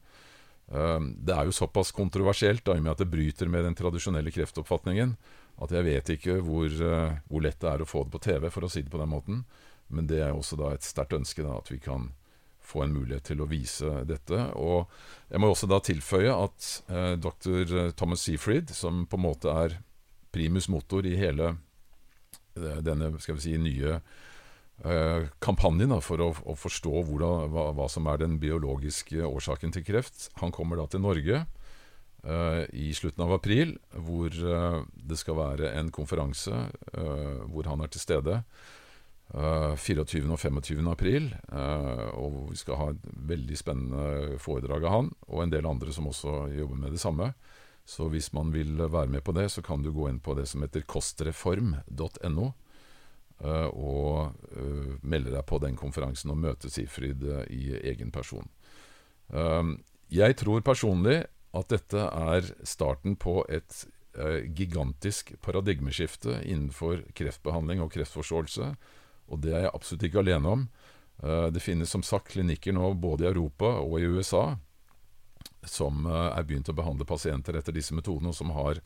Eh, 0.70 1.00
det 1.00 1.34
er 1.34 1.48
jo 1.48 1.56
såpass 1.56 1.92
kontroversielt 1.96 2.64
da, 2.64 2.76
i 2.76 2.82
og 2.82 2.86
med 2.86 2.94
at 2.94 3.02
det 3.02 3.10
bryter 3.10 3.50
med 3.50 3.66
den 3.66 3.78
tradisjonelle 3.78 4.32
kreftoppfatningen, 4.34 5.16
at 5.60 5.74
jeg 5.74 5.86
vet 5.86 6.14
ikke 6.16 6.38
hvor, 6.46 6.70
eh, 6.70 7.18
hvor 7.28 7.44
lett 7.44 7.60
det 7.60 7.72
er 7.72 7.82
å 7.82 7.88
få 7.88 8.04
det 8.06 8.14
på 8.14 8.22
TV, 8.30 8.48
for 8.50 8.64
å 8.64 8.70
si 8.70 8.84
det 8.84 8.92
på 8.92 9.00
den 9.00 9.12
måten. 9.12 9.44
Men 9.90 10.06
det 10.06 10.22
er 10.22 10.32
også 10.32 10.58
da 10.60 10.72
et 10.74 10.86
sterkt 10.86 11.16
ønske 11.16 11.42
da, 11.42 11.58
at 11.58 11.70
vi 11.72 11.80
kan 11.82 12.12
få 12.62 12.84
en 12.84 12.94
mulighet 12.94 13.24
til 13.26 13.40
å 13.42 13.48
vise 13.50 14.04
dette. 14.06 14.38
Og 14.54 14.86
jeg 15.32 15.42
må 15.42 15.50
også 15.50 15.66
da 15.66 15.80
tilføye 15.82 16.30
at 16.30 16.68
eh, 16.88 17.14
dr. 17.18 17.90
Thomas 17.98 18.22
Seafried, 18.22 18.70
som 18.70 19.06
på 19.10 19.18
en 19.18 19.26
måte 19.26 19.50
er 19.50 19.80
primus 20.32 20.68
motor 20.68 21.06
i 21.06 21.16
hele 21.18 21.54
eh, 22.56 22.80
denne 22.84 23.12
skal 23.22 23.38
vi 23.38 23.44
si, 23.44 23.54
nye 23.60 23.98
eh, 23.98 25.28
kampanjen 25.42 25.94
for 26.04 26.22
å, 26.24 26.32
forstå 26.58 27.04
hvordan, 27.08 27.54
hva, 27.76 27.88
som 27.92 28.08
er 28.10 28.22
den 28.22 28.38
biologiske 28.42 29.24
årsaken 29.26 29.74
til 29.76 29.86
kreft, 29.86 30.28
han 30.40 30.54
kommer 30.54 30.80
da 30.80 30.88
til 30.90 31.04
Norge 31.04 31.44
eh, 31.44 32.64
i 32.72 32.90
slutten 32.96 33.26
av 33.26 33.38
april, 33.38 33.76
hvor 33.94 34.30
det 34.30 35.18
skal 35.20 35.40
være 35.40 35.74
en 35.78 35.90
konferanse 35.94 36.66
hvor 36.92 37.70
han 37.70 37.82
er 37.84 37.90
til 37.92 38.08
stede. 38.08 38.42
Uh, 39.30 39.76
24. 39.78 40.24
og 40.26 40.40
25. 40.42 40.88
april. 40.90 41.28
og 42.18 42.48
vi 42.50 42.56
skal 42.58 42.78
ha 42.80 42.88
et 42.90 43.04
veldig 43.30 43.58
spennende 43.60 44.38
foredrag 44.42 44.82
av 44.88 44.94
han, 44.96 45.10
og 45.28 45.44
en 45.44 45.52
del 45.52 45.68
andre 45.70 45.94
som 45.94 46.08
også 46.10 46.48
jobber 46.50 46.80
med 46.82 46.96
det 46.96 46.98
samme. 46.98 47.28
Så 47.90 48.06
hvis 48.12 48.30
man 48.36 48.52
vil 48.54 48.78
være 48.78 49.10
med 49.10 49.24
på 49.26 49.34
det, 49.34 49.48
så 49.50 49.62
kan 49.66 49.82
du 49.82 49.90
gå 49.90 50.06
inn 50.10 50.20
på 50.22 50.36
det 50.38 50.46
som 50.46 50.62
heter 50.62 50.84
kostreform.no, 50.86 52.46
eh, 53.42 53.68
og 53.74 54.36
eh, 54.54 54.92
melde 55.02 55.32
deg 55.34 55.42
på 55.48 55.58
den 55.64 55.78
konferansen 55.78 56.30
og 56.30 56.38
møte 56.38 56.70
Sifrid 56.70 57.24
eh, 57.26 57.48
i 57.50 57.64
egen 57.92 58.12
person. 58.14 58.46
Jeg 60.10 60.34
tror 60.40 60.62
personlig 60.66 61.20
at 61.54 61.68
dette 61.70 62.02
er 62.02 62.48
starten 62.66 63.14
på 63.14 63.44
et 63.46 63.84
gigantisk 64.58 65.36
paradigmeskifte 65.38 66.40
innenfor 66.42 67.04
kreftbehandling 67.14 67.78
og 67.84 67.92
kreftforståelse. 67.94 68.72
Og 69.30 69.44
det 69.44 69.52
er 69.54 69.68
jeg 69.68 69.74
absolutt 69.78 70.06
ikke 70.08 70.24
alene 70.24 70.54
om. 70.56 70.64
Det 71.54 71.62
finnes 71.62 71.94
som 71.94 72.02
sagt 72.02 72.32
klinikker 72.32 72.74
nå 72.74 72.90
både 72.98 73.28
i 73.28 73.30
Europa 73.30 73.70
og 73.84 74.00
i 74.00 74.10
USA 74.10 74.56
som 75.68 76.06
eh, 76.06 76.30
er 76.38 76.46
begynt 76.48 76.70
å 76.72 76.76
behandle 76.76 77.06
pasienter 77.08 77.58
etter 77.58 77.74
disse 77.76 77.94
metodene, 77.96 78.32
og 78.32 78.38
som 78.38 78.52
har 78.56 78.80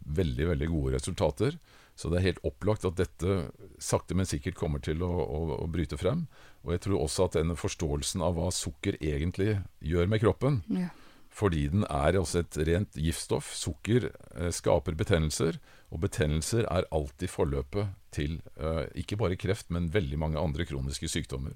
veldig 0.00 0.46
veldig 0.54 0.68
gode 0.72 0.94
resultater. 0.96 1.58
Så 2.00 2.08
det 2.08 2.20
er 2.20 2.28
helt 2.30 2.44
opplagt 2.48 2.86
at 2.88 2.96
dette 2.96 3.50
sakte, 3.82 4.16
men 4.16 4.24
sikkert 4.28 4.56
kommer 4.56 4.80
til 4.80 5.02
å, 5.04 5.10
å, 5.20 5.40
å 5.60 5.66
bryte 5.68 5.98
frem. 6.00 6.22
Og 6.64 6.72
jeg 6.72 6.80
tror 6.86 7.02
også 7.02 7.26
at 7.26 7.36
denne 7.36 7.56
forståelsen 7.60 8.24
av 8.24 8.38
hva 8.38 8.48
sukker 8.54 8.96
egentlig 9.04 9.58
gjør 9.84 10.08
med 10.08 10.22
kroppen, 10.22 10.62
Ja. 10.72 10.88
fordi 11.28 11.66
den 11.74 11.84
er 11.84 12.16
også 12.18 12.40
et 12.40 12.56
rent 12.70 12.96
giftstoff. 12.96 13.52
Sukker 13.54 14.08
eh, 14.08 14.48
skaper 14.56 14.96
betennelser, 14.96 15.60
og 15.90 16.00
betennelser 16.06 16.64
er 16.70 16.88
alltid 16.94 17.28
forløpet 17.34 17.92
til 18.16 18.40
eh, 18.56 18.86
ikke 19.04 19.18
bare 19.20 19.36
kreft, 19.36 19.68
men 19.70 19.90
veldig 19.92 20.16
mange 20.18 20.40
andre 20.40 20.64
kroniske 20.64 21.10
sykdommer. 21.10 21.52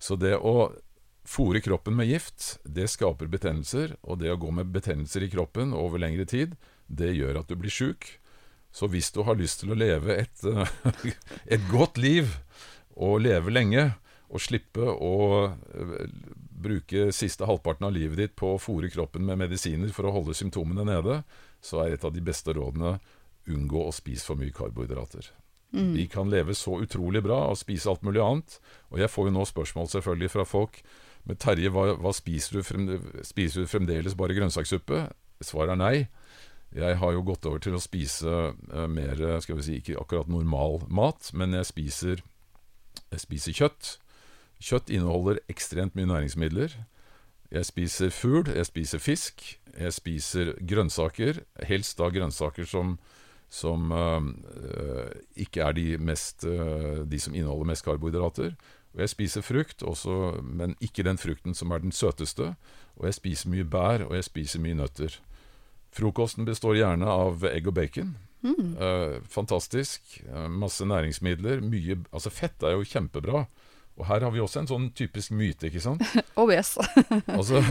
Så 0.00 0.16
det 0.16 0.38
å 0.40 0.72
fòre 1.24 1.60
kroppen 1.64 1.96
med 1.96 2.10
gift, 2.10 2.58
det 2.64 2.90
skaper 2.92 3.30
betennelser, 3.32 3.96
og 4.04 4.20
det 4.20 4.32
å 4.32 4.40
gå 4.40 4.50
med 4.52 4.72
betennelser 4.74 5.24
i 5.24 5.30
kroppen 5.32 5.72
over 5.76 6.02
lengre 6.02 6.26
tid, 6.28 6.54
det 6.86 7.14
gjør 7.16 7.40
at 7.40 7.48
du 7.48 7.56
blir 7.56 7.72
sjuk. 7.72 8.06
Så 8.74 8.88
hvis 8.90 9.12
du 9.14 9.22
har 9.24 9.38
lyst 9.38 9.62
til 9.62 9.72
å 9.72 9.78
leve 9.78 10.18
et, 10.24 10.44
et 11.54 11.68
godt 11.70 12.00
liv, 12.02 12.28
og 12.94 13.22
leve 13.24 13.50
lenge, 13.50 13.88
og 14.34 14.42
slippe 14.42 14.82
å 14.82 15.14
eh, 15.46 16.06
bruke 16.64 17.10
siste 17.14 17.46
halvparten 17.46 17.86
av 17.86 17.94
livet 17.94 18.18
ditt 18.18 18.36
på 18.38 18.54
å 18.54 18.60
fòre 18.62 18.90
kroppen 18.90 19.26
med 19.26 19.40
medisiner 19.44 19.92
for 19.94 20.08
å 20.08 20.14
holde 20.16 20.36
symptomene 20.36 20.86
nede, 20.88 21.20
så 21.62 21.84
er 21.84 21.94
et 21.94 22.06
av 22.06 22.14
de 22.14 22.22
beste 22.24 22.54
rådene 22.56 22.96
unngå 23.50 23.84
å 23.84 23.94
spise 23.94 24.26
for 24.26 24.40
mye 24.40 24.54
karbohydrater. 24.54 25.28
Mm. 25.74 25.92
Vi 25.96 26.06
kan 26.06 26.30
leve 26.30 26.54
så 26.54 26.78
utrolig 26.82 27.22
bra 27.24 27.40
og 27.50 27.58
spise 27.58 27.90
alt 27.90 28.04
mulig 28.06 28.22
annet. 28.22 28.58
Og 28.94 29.00
jeg 29.02 29.10
får 29.10 29.28
jo 29.28 29.34
nå 29.34 29.46
spørsmål 29.48 29.90
selvfølgelig 29.90 30.30
fra 30.30 30.46
folk. 30.46 30.78
Men 31.24 31.40
Terje, 31.40 31.70
hva, 31.72 31.86
hva 32.00 32.12
spiser, 32.12 32.58
du 32.58 32.66
frem, 32.66 32.88
spiser 33.24 33.64
du 33.64 33.70
fremdeles 33.70 34.16
bare 34.18 34.36
grønnsakssuppe? 34.36 35.06
Svaret 35.44 35.74
er 35.74 35.80
nei. 35.80 35.96
Jeg 36.74 36.98
har 37.00 37.12
jo 37.14 37.24
gått 37.24 37.46
over 37.46 37.62
til 37.62 37.76
å 37.78 37.82
spise 37.82 38.30
uh, 38.50 38.86
mer 38.90 39.20
skal 39.44 39.60
vi 39.60 39.66
si, 39.66 39.76
ikke 39.78 40.00
akkurat 40.00 40.30
normal 40.30 40.82
mat, 40.90 41.30
men 41.32 41.54
jeg 41.54 41.70
spiser, 41.70 42.24
jeg 43.12 43.22
spiser 43.22 43.56
kjøtt. 43.56 43.94
Kjøtt 44.64 44.90
inneholder 44.92 45.40
ekstremt 45.52 45.94
mye 45.96 46.08
næringsmidler. 46.10 46.74
Jeg 47.54 47.68
spiser 47.68 48.10
fugl, 48.10 48.48
jeg 48.50 48.66
spiser 48.66 49.02
fisk, 49.02 49.44
jeg 49.78 49.94
spiser 49.94 50.54
grønnsaker. 50.66 51.42
Helst 51.68 52.00
da 52.00 52.08
grønnsaker 52.10 52.66
som, 52.66 52.96
som 53.52 53.92
uh, 53.94 54.24
ikke 55.38 55.62
er 55.62 55.76
de, 55.76 55.86
mest, 56.02 56.46
uh, 56.48 57.04
de 57.06 57.20
som 57.20 57.36
inneholder 57.36 57.70
mest 57.70 57.86
karbohydrater. 57.86 58.56
Og 58.94 59.02
jeg 59.02 59.10
spiser 59.10 59.42
frukt, 59.42 59.82
også, 59.82 60.40
men 60.42 60.76
ikke 60.80 61.02
den 61.06 61.18
frukten 61.18 61.54
som 61.54 61.74
er 61.74 61.82
den 61.82 61.92
søteste. 61.92 62.54
Og 62.94 63.08
jeg 63.08 63.18
spiser 63.18 63.50
mye 63.50 63.66
bær, 63.66 64.06
og 64.06 64.14
jeg 64.14 64.26
spiser 64.28 64.62
mye 64.62 64.78
nøtter. 64.78 65.18
Frokosten 65.94 66.46
består 66.46 66.78
gjerne 66.78 67.10
av 67.10 67.42
egg 67.50 67.68
og 67.70 67.74
bacon. 67.74 68.14
Mm. 68.44 68.76
Eh, 68.76 69.20
fantastisk. 69.30 70.20
Uh, 70.28 70.48
masse 70.48 70.84
næringsmidler. 70.84 71.62
Mye 71.64 71.98
Altså, 72.12 72.30
fett 72.30 72.62
er 72.62 72.76
jo 72.76 72.86
kjempebra. 72.86 73.46
Og 73.96 74.06
her 74.06 74.26
har 74.26 74.34
vi 74.34 74.42
også 74.42 74.64
en 74.64 74.70
sånn 74.70 74.88
typisk 74.98 75.30
myte, 75.34 75.70
ikke 75.70 75.82
sant? 75.82 76.02
Oh 76.40 76.50
yes. 76.50 76.74
altså, 77.38 77.62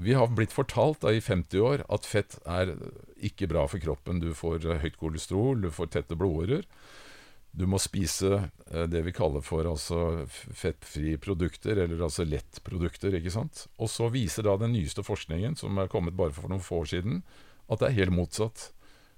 vi 0.00 0.14
har 0.16 0.30
blitt 0.32 0.54
fortalt 0.54 1.02
da 1.04 1.12
i 1.12 1.20
50 1.20 1.60
år 1.60 1.84
at 1.92 2.08
fett 2.08 2.38
er 2.48 2.72
ikke 3.20 3.50
bra 3.52 3.66
for 3.68 3.82
kroppen. 3.82 4.22
Du 4.24 4.32
får 4.36 4.64
uh, 4.64 4.78
høyt 4.80 4.96
kolesterol, 5.00 5.60
du 5.64 5.70
får 5.72 5.92
tette 5.96 6.16
blodårer. 6.18 6.64
Du 7.58 7.64
må 7.66 7.80
spise 7.82 8.44
det 8.68 9.00
vi 9.02 9.12
kaller 9.16 9.42
for 9.42 9.66
altså 9.66 10.26
fettfrie 10.30 11.18
produkter, 11.18 11.80
eller 11.82 12.04
altså 12.06 12.26
lettprodukter, 12.28 13.16
ikke 13.18 13.32
sant. 13.34 13.64
Og 13.82 13.90
så 13.90 14.06
viser 14.14 14.46
da 14.46 14.54
den 14.60 14.76
nyeste 14.76 15.02
forskningen, 15.02 15.56
som 15.58 15.78
er 15.80 15.90
kommet 15.90 16.14
bare 16.18 16.34
for 16.36 16.52
noen 16.52 16.62
få 16.62 16.84
år 16.84 16.92
siden, 16.92 17.22
at 17.66 17.82
det 17.82 17.88
er 17.88 17.98
helt 18.02 18.14
motsatt. 18.14 18.68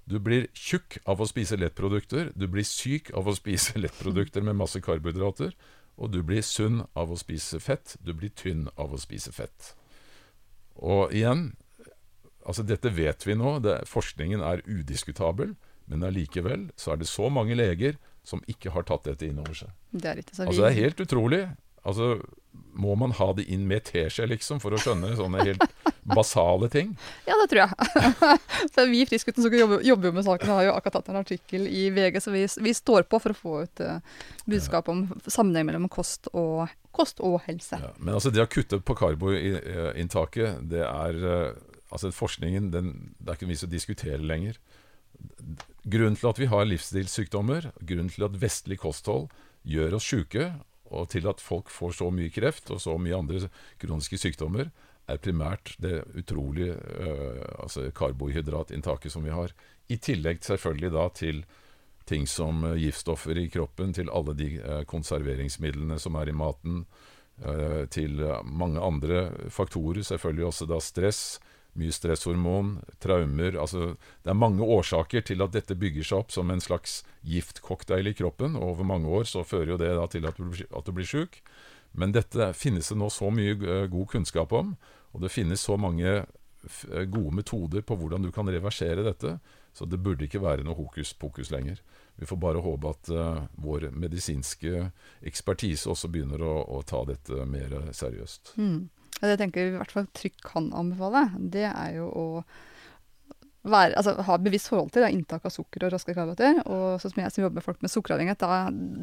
Du 0.09 0.17
blir 0.19 0.47
tjukk 0.57 0.97
av 1.05 1.21
å 1.21 1.27
spise 1.29 1.59
lettprodukter, 1.59 2.31
du 2.33 2.47
blir 2.49 2.65
syk 2.65 3.13
av 3.17 3.29
å 3.29 3.35
spise 3.37 3.77
lettprodukter 3.83 4.43
med 4.45 4.57
masse 4.59 4.81
karbohydrater, 4.81 5.53
og 6.01 6.09
du 6.09 6.21
blir 6.25 6.41
sunn 6.41 6.81
av 6.97 7.11
å 7.13 7.19
spise 7.19 7.61
fett, 7.61 7.95
du 8.01 8.15
blir 8.17 8.33
tynn 8.33 8.65
av 8.75 8.95
å 8.95 8.99
spise 8.99 9.33
fett. 9.35 9.75
Og 10.81 11.13
igjen, 11.13 11.51
altså 12.41 12.65
dette 12.65 12.89
vet 12.95 13.27
vi 13.27 13.37
nå, 13.37 13.59
det, 13.61 13.83
forskningen 13.91 14.41
er 14.41 14.65
udiskutabel, 14.65 15.53
men 15.91 16.07
allikevel 16.07 16.69
så 16.79 16.93
er 16.93 17.01
det 17.01 17.09
så 17.11 17.29
mange 17.29 17.57
leger 17.57 17.99
som 18.27 18.43
ikke 18.49 18.73
har 18.75 18.85
tatt 18.87 19.07
dette 19.09 19.27
inn 19.27 19.41
over 19.41 19.57
seg. 19.57 19.73
Det 19.91 20.13
er 20.13 20.21
Altså 20.21 20.61
det 20.61 20.69
er 20.69 20.77
helt 20.77 21.01
utrolig. 21.03 21.41
Altså, 21.81 22.19
må 22.77 22.93
man 22.99 23.13
ha 23.17 23.31
det 23.33 23.47
inn 23.49 23.63
med 23.67 23.87
teskje, 23.87 24.27
liksom, 24.29 24.59
for 24.61 24.75
å 24.75 24.79
skjønne 24.79 25.15
sånne 25.17 25.45
helt 25.47 25.63
basale 26.07 26.69
ting? 26.71 26.93
Ja, 27.29 27.37
det 27.39 27.47
tror 27.51 27.63
jeg. 27.63 28.27
så 28.75 28.85
vi 28.91 29.01
i 29.01 29.07
Friskgutten 29.09 29.45
som 29.45 29.55
jobber, 29.55 29.81
jobber 29.85 30.11
jo 30.11 30.13
med 30.19 30.27
saken, 30.27 30.51
har 30.53 30.67
jo 30.67 30.75
akkurat 30.75 30.99
tatt 30.99 31.09
en 31.11 31.21
artikkel 31.23 31.65
i 31.67 31.87
VG, 31.95 32.19
så 32.21 32.33
vi, 32.35 32.43
vi 32.67 32.75
står 32.77 33.07
på 33.09 33.19
for 33.23 33.33
å 33.33 33.39
få 33.39 33.55
ut 33.65 33.83
uh, 33.83 33.97
budskap 34.45 34.91
om 34.93 35.07
sammenheng 35.25 35.71
mellom 35.71 35.89
kost 35.91 36.29
og, 36.31 36.69
kost 36.93 37.23
og 37.25 37.39
helse. 37.47 37.81
Ja, 37.81 37.91
men 37.97 38.13
altså, 38.19 38.33
det 38.33 38.45
å 38.45 38.51
kutte 38.51 38.81
på 38.85 38.97
karboinntaket, 39.01 40.63
det 40.71 40.85
er 40.85 41.21
uh, 41.25 41.67
Altså, 41.91 42.07
forskningen, 42.15 42.69
den, 42.71 42.85
det 43.19 43.27
er 43.27 43.35
ikke 43.35 43.43
noe 43.49 43.51
vits 43.51 43.65
å 43.65 43.67
diskutere 43.67 44.23
lenger. 44.23 44.55
Grunnen 45.81 46.17
til 46.17 46.29
at 46.29 46.39
vi 46.39 46.49
har 46.51 46.67
livsstilssykdommer, 46.67 47.71
grunnen 47.79 48.11
til 48.13 48.27
at 48.27 48.37
vestlig 48.41 48.77
kosthold 48.81 49.29
gjør 49.67 49.97
oss 49.97 50.07
sjuke, 50.11 50.51
og 50.91 51.09
til 51.13 51.27
at 51.29 51.41
folk 51.41 51.71
får 51.71 51.95
så 52.01 52.09
mye 52.13 52.31
kreft 52.33 52.71
og 52.73 52.81
så 52.83 52.97
mye 52.99 53.17
andre 53.17 53.47
kroniske 53.81 54.19
sykdommer, 54.19 54.71
er 55.09 55.19
primært 55.21 55.73
det 55.81 56.03
utrolige 56.17 56.75
øh, 56.77 57.41
altså 57.63 57.89
karbohydratinntaket 57.95 59.11
som 59.11 59.25
vi 59.25 59.33
har. 59.33 59.53
I 59.89 59.97
tillegg 59.97 60.45
selvfølgelig 60.45 60.91
da 60.93 61.07
til 61.15 61.43
ting 62.07 62.27
som 62.29 62.63
øh, 62.63 62.77
giftstoffer 62.79 63.37
i 63.39 63.47
kroppen, 63.51 63.93
til 63.93 64.11
alle 64.13 64.35
de 64.37 64.49
øh, 64.59 64.83
konserveringsmidlene 64.85 65.99
som 65.99 66.15
er 66.15 66.31
i 66.31 66.35
maten, 66.35 66.85
øh, 67.45 67.87
til 67.89 68.21
mange 68.45 68.79
andre 68.79 69.31
faktorer, 69.49 70.03
selvfølgelig 70.03 70.45
også 70.45 70.69
da 70.69 70.79
stress, 70.79 71.39
mye 71.79 71.93
stresshormon, 71.95 72.73
traumer 72.99 73.55
altså 73.59 73.95
Det 74.23 74.31
er 74.33 74.37
mange 74.37 74.65
årsaker 74.65 75.23
til 75.27 75.43
at 75.43 75.53
dette 75.55 75.77
bygger 75.79 76.03
seg 76.03 76.23
opp 76.23 76.33
som 76.35 76.51
en 76.51 76.63
slags 76.63 77.01
giftcocktail 77.23 78.11
i 78.11 78.15
kroppen. 78.17 78.57
og 78.59 78.75
Over 78.75 78.89
mange 78.91 79.07
år 79.07 79.29
så 79.29 79.45
fører 79.47 79.75
jo 79.75 79.79
det 79.81 79.93
da 79.95 80.07
til 80.11 80.27
at 80.27 80.37
du, 80.37 80.91
blir 80.91 81.07
sjuk. 81.07 81.41
Men 81.91 82.11
dette 82.11 82.51
finnes 82.53 82.91
det 82.91 82.97
nå 82.99 83.09
så 83.11 83.31
mye 83.31 83.87
god 83.91 84.07
kunnskap 84.11 84.53
om, 84.55 84.75
og 85.11 85.23
det 85.23 85.31
finnes 85.31 85.63
så 85.63 85.75
mange 85.77 86.21
gode 87.09 87.35
metoder 87.35 87.81
på 87.81 87.95
hvordan 87.97 88.21
du 88.21 88.31
kan 88.31 88.49
reversere 88.49 89.03
dette, 89.03 89.39
så 89.73 89.85
det 89.85 89.99
burde 90.03 90.27
ikke 90.27 90.43
være 90.43 90.63
noe 90.63 90.77
hokus 90.77 91.13
pokus 91.17 91.51
lenger. 91.51 91.81
Vi 92.19 92.27
får 92.29 92.37
bare 92.37 92.61
håpe 92.61 92.89
at 92.91 93.09
uh, 93.09 93.43
vår 93.63 93.89
medisinske 93.97 94.91
ekspertise 95.25 95.89
også 95.89 96.11
begynner 96.11 96.43
å, 96.43 96.55
å 96.77 96.81
ta 96.85 97.01
dette 97.07 97.45
mer 97.49 97.73
seriøst. 97.95 98.53
Mm. 98.61 98.89
Det 99.21 99.35
jeg 99.35 99.41
tenker 99.45 99.69
i 99.69 99.77
hvert 99.77 99.93
fall 99.93 100.07
trygt 100.17 100.43
kan 100.45 100.71
anbefale, 100.77 101.27
det 101.53 101.67
er 101.69 101.97
jo 101.99 102.09
å 102.09 102.27
være, 103.61 103.93
altså, 103.99 104.15
ha 104.25 104.37
bevisst 104.41 104.71
forhold 104.71 104.89
til 104.93 105.03
det, 105.05 105.11
inntak 105.13 105.43
av 105.45 105.53
sukker 105.53 105.85
og 105.85 105.91
raske 105.93 106.15
karbohydrater. 106.17 106.63
Og 106.65 107.01
sånn 107.01 107.13
som 107.13 107.21
jeg 107.21 107.35
som 107.35 107.43
jobber 107.45 107.59
med 107.59 107.67
folk 107.67 107.83
med 107.85 107.93
sukkeravhengighet, 107.93 108.47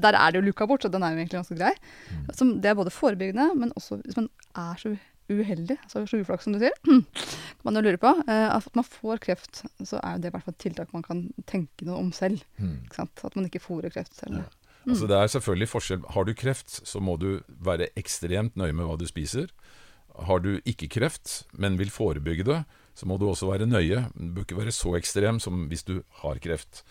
der 0.02 0.18
er 0.18 0.32
det 0.32 0.40
jo 0.40 0.48
luka 0.48 0.66
bort, 0.66 0.82
så 0.82 0.90
den 0.92 1.06
er 1.06 1.14
jo 1.14 1.22
egentlig 1.22 1.38
ganske 1.38 1.58
grei. 1.60 1.70
Mm. 2.10 2.24
Så 2.34 2.48
det 2.58 2.72
er 2.72 2.80
både 2.80 2.94
forebyggende, 2.94 3.52
men 3.60 3.72
også 3.78 4.00
hvis 4.02 4.18
man 4.18 4.28
er 4.58 4.82
så 4.82 4.96
uheldig, 5.28 5.76
altså 5.84 6.06
så 6.08 6.22
uflaks 6.22 6.46
som 6.46 6.54
du 6.56 6.62
sier, 6.62 6.74
kan 6.88 7.66
man 7.68 7.78
jo 7.78 7.84
lure 7.84 8.00
på. 8.00 8.12
Eh, 8.26 8.46
at 8.50 8.78
man 8.78 8.86
får 8.86 9.20
kreft, 9.28 9.62
så 9.84 10.00
er 10.00 10.16
jo 10.16 10.24
det 10.24 10.32
i 10.32 10.36
hvert 10.36 10.46
fall 10.46 10.56
et 10.56 10.62
tiltak 10.64 10.94
man 10.96 11.04
kan 11.06 11.26
tenke 11.50 11.86
noe 11.86 12.00
om 12.00 12.14
selv. 12.16 12.42
Mm. 12.58 12.88
At 12.98 13.36
man 13.36 13.46
ikke 13.50 13.62
fôrer 13.62 13.92
kreftcellene. 13.94 14.46
Ja. 14.46 14.54
Altså, 14.88 15.08
det 15.10 15.18
er 15.18 15.28
selvfølgelig 15.28 15.68
forskjell. 15.68 16.04
Har 16.14 16.24
du 16.24 16.32
kreft, 16.38 16.78
så 16.88 17.00
må 17.04 17.18
du 17.20 17.42
være 17.60 17.90
ekstremt 18.00 18.56
nøye 18.56 18.72
med 18.72 18.88
hva 18.88 18.96
du 18.96 19.04
spiser. 19.10 19.50
Har 20.26 20.42
du 20.42 20.56
ikke 20.66 20.88
kreft, 20.90 21.44
men 21.52 21.78
vil 21.78 21.92
forebygge 21.94 22.46
det, 22.48 22.58
så 22.98 23.06
må 23.06 23.18
du 23.18 23.28
også 23.28 23.52
være 23.52 23.68
nøye. 23.70 24.08
Du 24.14 24.32
bør 24.34 24.46
ikke 24.46 24.60
være 24.64 24.74
så 24.74 24.96
ekstrem 24.98 25.38
som 25.42 25.68
hvis 25.70 25.86
du 25.86 26.00
har 26.24 26.40
kreft. 26.42 26.82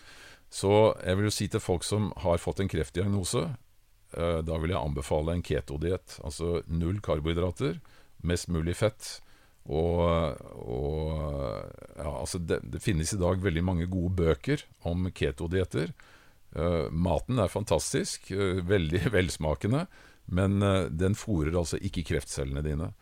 Så 0.48 0.94
jeg 1.04 1.18
vil 1.18 1.28
jo 1.28 1.34
si 1.34 1.48
til 1.52 1.60
folk 1.60 1.84
som 1.84 2.10
har 2.24 2.40
fått 2.40 2.62
en 2.64 2.70
kreftdiagnose, 2.72 3.44
uh, 4.16 4.40
da 4.40 4.60
vil 4.62 4.72
jeg 4.72 4.80
anbefale 4.80 5.36
en 5.36 5.44
ketodiett. 5.44 6.16
Altså 6.24 6.62
null 6.72 7.02
karbohydrater, 7.04 7.76
mest 8.24 8.48
mulig 8.52 8.78
fett. 8.80 9.18
Og, 9.68 10.00
og 10.64 11.10
ja, 11.98 12.08
altså 12.08 12.40
det, 12.40 12.62
det, 12.72 12.80
finnes 12.80 13.12
i 13.12 13.20
dag 13.20 13.42
veldig 13.44 13.64
mange 13.66 13.88
gode 13.90 14.14
bøker 14.16 14.64
om 14.88 15.10
ketodietter. 15.12 15.92
Uh, 16.56 16.88
maten 16.88 17.36
er 17.42 17.52
fantastisk, 17.52 18.30
uh, 18.32 18.64
veldig 18.64 19.04
velsmakende. 19.16 19.84
Men 20.28 20.62
uh, 20.62 20.86
den 20.90 21.16
fòrer 21.18 21.56
altså 21.56 21.80
ikke 21.80 22.06
kreftcellene 22.10 22.64
dine. 22.64 22.92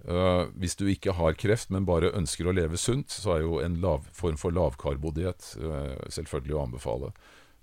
Uh, 0.00 0.48
hvis 0.56 0.78
du 0.80 0.86
ikke 0.88 1.14
har 1.18 1.36
kreft, 1.36 1.70
men 1.74 1.88
bare 1.88 2.12
ønsker 2.16 2.48
å 2.48 2.56
leve 2.56 2.80
sunt, 2.80 3.12
så 3.12 3.36
er 3.36 3.44
jo 3.44 3.58
en 3.60 3.80
lav, 3.82 4.06
form 4.16 4.38
for 4.40 4.56
lavkarbodiett 4.56 5.54
uh, 5.60 5.96
selvfølgelig 6.08 6.56
å 6.56 6.66
anbefale. 6.68 7.12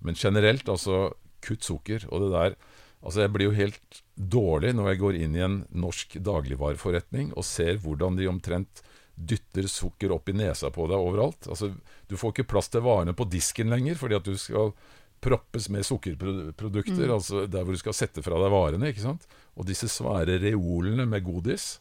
Men 0.06 0.18
generelt, 0.18 0.68
altså, 0.70 1.08
kutt 1.44 1.66
sukker. 1.66 2.06
Og 2.12 2.26
det 2.26 2.34
der 2.36 2.60
Altså, 2.98 3.22
jeg 3.22 3.30
blir 3.30 3.46
jo 3.46 3.54
helt 3.54 3.98
dårlig 4.18 4.72
når 4.74 4.88
jeg 4.90 5.00
går 5.02 5.16
inn 5.22 5.34
i 5.38 5.42
en 5.46 5.58
norsk 5.70 6.16
dagligvareforretning 6.26 7.30
og 7.38 7.46
ser 7.46 7.78
hvordan 7.84 8.18
de 8.18 8.26
omtrent 8.26 8.82
dytter 9.14 9.66
sukker 9.70 10.14
opp 10.14 10.30
i 10.30 10.34
nesa 10.38 10.70
på 10.74 10.86
deg 10.90 10.98
overalt. 10.98 11.46
Altså, 11.50 11.72
du 12.10 12.16
får 12.18 12.34
ikke 12.34 12.48
plass 12.54 12.70
til 12.72 12.82
varene 12.86 13.14
på 13.14 13.26
disken 13.30 13.70
lenger 13.70 13.98
fordi 13.98 14.18
at 14.18 14.26
du 14.26 14.34
skal 14.38 14.74
proppes 15.20 15.68
med 15.72 15.86
sukkerprodukter, 15.86 17.04
mm. 17.04 17.14
altså 17.14 17.44
der 17.50 17.64
hvor 17.64 17.76
du 17.76 17.80
skal 17.80 17.96
sette 17.96 18.24
fra 18.24 18.40
deg 18.40 18.52
varene. 18.54 18.90
ikke 18.92 19.04
sant? 19.04 19.24
Og 19.58 19.66
disse 19.68 19.90
svære 19.90 20.38
reolene 20.42 21.06
med 21.08 21.24
godis. 21.26 21.76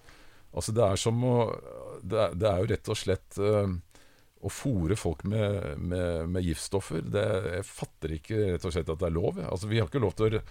Altså 0.54 0.74
Det 0.74 0.86
er 0.86 1.02
som 1.02 1.20
å 1.28 1.36
Det 2.02 2.18
er, 2.18 2.34
det 2.38 2.48
er 2.48 2.62
jo 2.62 2.72
rett 2.72 2.90
og 2.94 2.98
slett 2.98 3.38
uh, 3.42 3.68
å 4.38 4.50
fòre 4.54 4.96
folk 4.96 5.24
med, 5.26 5.78
med, 5.82 6.30
med 6.30 6.46
giftstoffer. 6.46 7.02
Det, 7.02 7.26
jeg 7.58 7.68
fatter 7.68 8.16
ikke 8.20 8.42
rett 8.54 8.66
og 8.66 8.74
slett 8.76 8.90
at 8.94 9.02
det 9.02 9.10
er 9.10 9.16
lov. 9.18 9.42
Altså 9.42 9.70
Vi 9.70 9.80
har 9.82 9.90
ikke 9.90 10.04
lov 10.04 10.18
til 10.18 10.40
å 10.40 10.44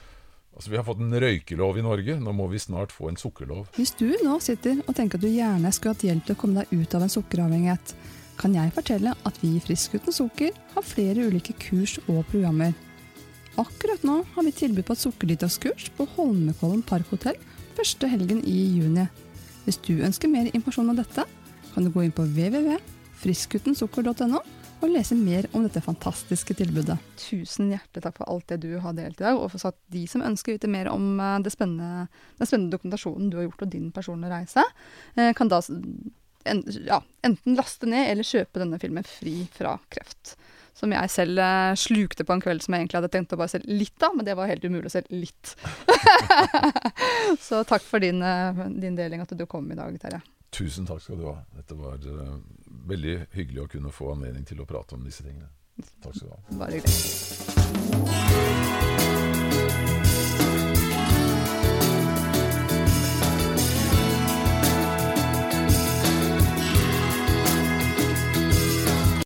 Altså 0.57 0.71
Vi 0.73 0.79
har 0.79 0.87
fått 0.87 1.03
en 1.05 1.13
røykelov 1.21 1.77
i 1.77 1.83
Norge, 1.85 2.15
nå 2.17 2.33
må 2.33 2.47
vi 2.49 2.57
snart 2.57 2.95
få 2.97 3.11
en 3.11 3.19
sukkerlov. 3.21 3.67
Hvis 3.77 3.93
du 3.99 4.09
nå 4.25 4.39
sitter 4.41 4.79
og 4.87 4.95
tenker 4.97 5.21
at 5.21 5.27
du 5.27 5.29
gjerne 5.29 5.69
skulle 5.69 5.93
hatt 5.93 6.05
hjelp 6.07 6.25
til 6.25 6.33
å 6.33 6.39
komme 6.41 6.63
deg 6.63 6.81
ut 6.81 6.97
av 6.97 7.05
en 7.05 7.13
sukkeravhengighet, 7.13 7.93
kan 8.41 8.55
jeg 8.57 8.73
fortelle 8.77 9.13
at 9.27 9.37
vi 9.43 9.49
i 9.57 9.61
Frisk 9.63 9.95
uten 9.97 10.13
sukker 10.15 10.51
har 10.75 10.85
flere 10.85 11.27
ulike 11.29 11.55
kurs 11.61 11.99
og 12.07 12.25
programmer. 12.31 12.73
Akkurat 13.57 14.03
nå 14.05 14.25
har 14.35 14.43
vi 14.45 14.53
tilbud 14.53 14.85
på 14.85 14.93
et 14.93 15.05
sukkerdetox-kurs 15.05 15.91
på 15.97 16.05
Holmenkollen 16.17 16.83
Parkhotell 16.85 17.37
første 17.77 18.09
helgen 18.09 18.45
i 18.45 18.77
juni. 18.77 19.07
Hvis 19.65 19.79
du 19.83 20.03
ønsker 20.05 20.29
mer 20.31 20.51
informasjon 20.53 20.91
om 20.93 20.97
dette, 20.99 21.25
kan 21.73 21.85
du 21.85 21.91
gå 21.93 22.03
inn 22.05 22.15
på 22.15 22.23
www.friskutensukker.no 22.29 24.41
og 24.85 24.93
lese 24.93 25.17
mer 25.17 25.49
om 25.57 25.65
dette 25.65 25.81
fantastiske 25.81 26.55
tilbudet. 26.59 26.99
Tusen 27.21 27.71
hjertelig 27.73 28.03
takk 28.05 28.19
for 28.21 28.29
alt 28.29 28.49
det 28.53 28.59
du 28.67 28.79
har 28.83 28.93
delt 28.97 29.21
i 29.21 29.25
dag, 29.25 29.41
og 29.41 29.51
for 29.55 29.71
at 29.71 29.79
de 29.93 30.05
som 30.11 30.25
ønsker 30.25 30.53
å 30.53 30.57
vite 30.59 30.71
mer 30.71 30.87
om 30.93 31.17
eh, 31.17 31.51
spennende, 31.53 32.07
den 32.37 32.49
spennende 32.49 32.77
dokumentasjonen 32.77 33.31
du 33.33 33.39
har 33.41 33.49
gjort 33.49 33.67
og 33.67 33.73
din 33.73 33.89
personlige 33.97 34.35
reise, 34.35 34.65
eh, 35.17 35.33
kan 35.37 35.49
da 35.53 35.63
en, 36.51 36.63
ja, 36.87 37.01
enten 37.27 37.59
laste 37.59 37.89
ned 37.91 38.13
eller 38.13 38.27
kjøpe 38.27 38.63
denne 38.63 38.81
filmen 38.83 39.07
fri 39.07 39.39
fra 39.55 39.77
kreft. 39.93 40.37
Som 40.77 40.93
jeg 40.93 41.13
selv 41.13 41.41
eh, 41.41 41.73
slukte 41.81 42.27
på 42.29 42.37
en 42.37 42.43
kveld 42.45 42.65
som 42.65 42.75
jeg 42.75 42.85
egentlig 42.85 43.01
hadde 43.01 43.13
tenkt 43.15 43.33
å 43.33 43.41
bare 43.41 43.55
se 43.55 43.63
litt 43.65 44.03
av, 44.05 44.17
men 44.17 44.29
det 44.29 44.37
var 44.37 44.51
helt 44.51 44.65
umulig 44.65 44.91
å 44.91 44.97
se 44.99 45.05
litt. 45.15 45.57
Så 47.47 47.63
takk 47.69 47.85
for 47.87 48.05
din, 48.05 48.21
din 48.77 48.99
deling, 48.99 49.25
at 49.25 49.33
du 49.33 49.47
kom 49.49 49.71
i 49.73 49.79
dag, 49.79 49.97
Terje. 50.03 50.21
Tusen 50.57 50.87
takk 50.87 51.03
skal 51.03 51.17
du 51.21 51.25
ha. 51.29 51.37
Dette 51.57 51.75
var 51.75 51.95
uh, 52.01 52.37
veldig 52.89 53.17
hyggelig 53.35 53.63
å 53.65 53.69
kunne 53.77 53.91
få 53.93 54.13
anledning 54.15 54.45
til 54.49 54.61
å 54.63 54.67
prate 54.69 54.95
om 54.97 55.05
disse 55.05 55.23
tingene. 55.27 55.49
Takk 56.05 56.15
skal 56.17 56.29
du 56.29 56.33
ha. 56.33 56.39
Bare 56.63 56.73
hyggelig. 56.79 58.96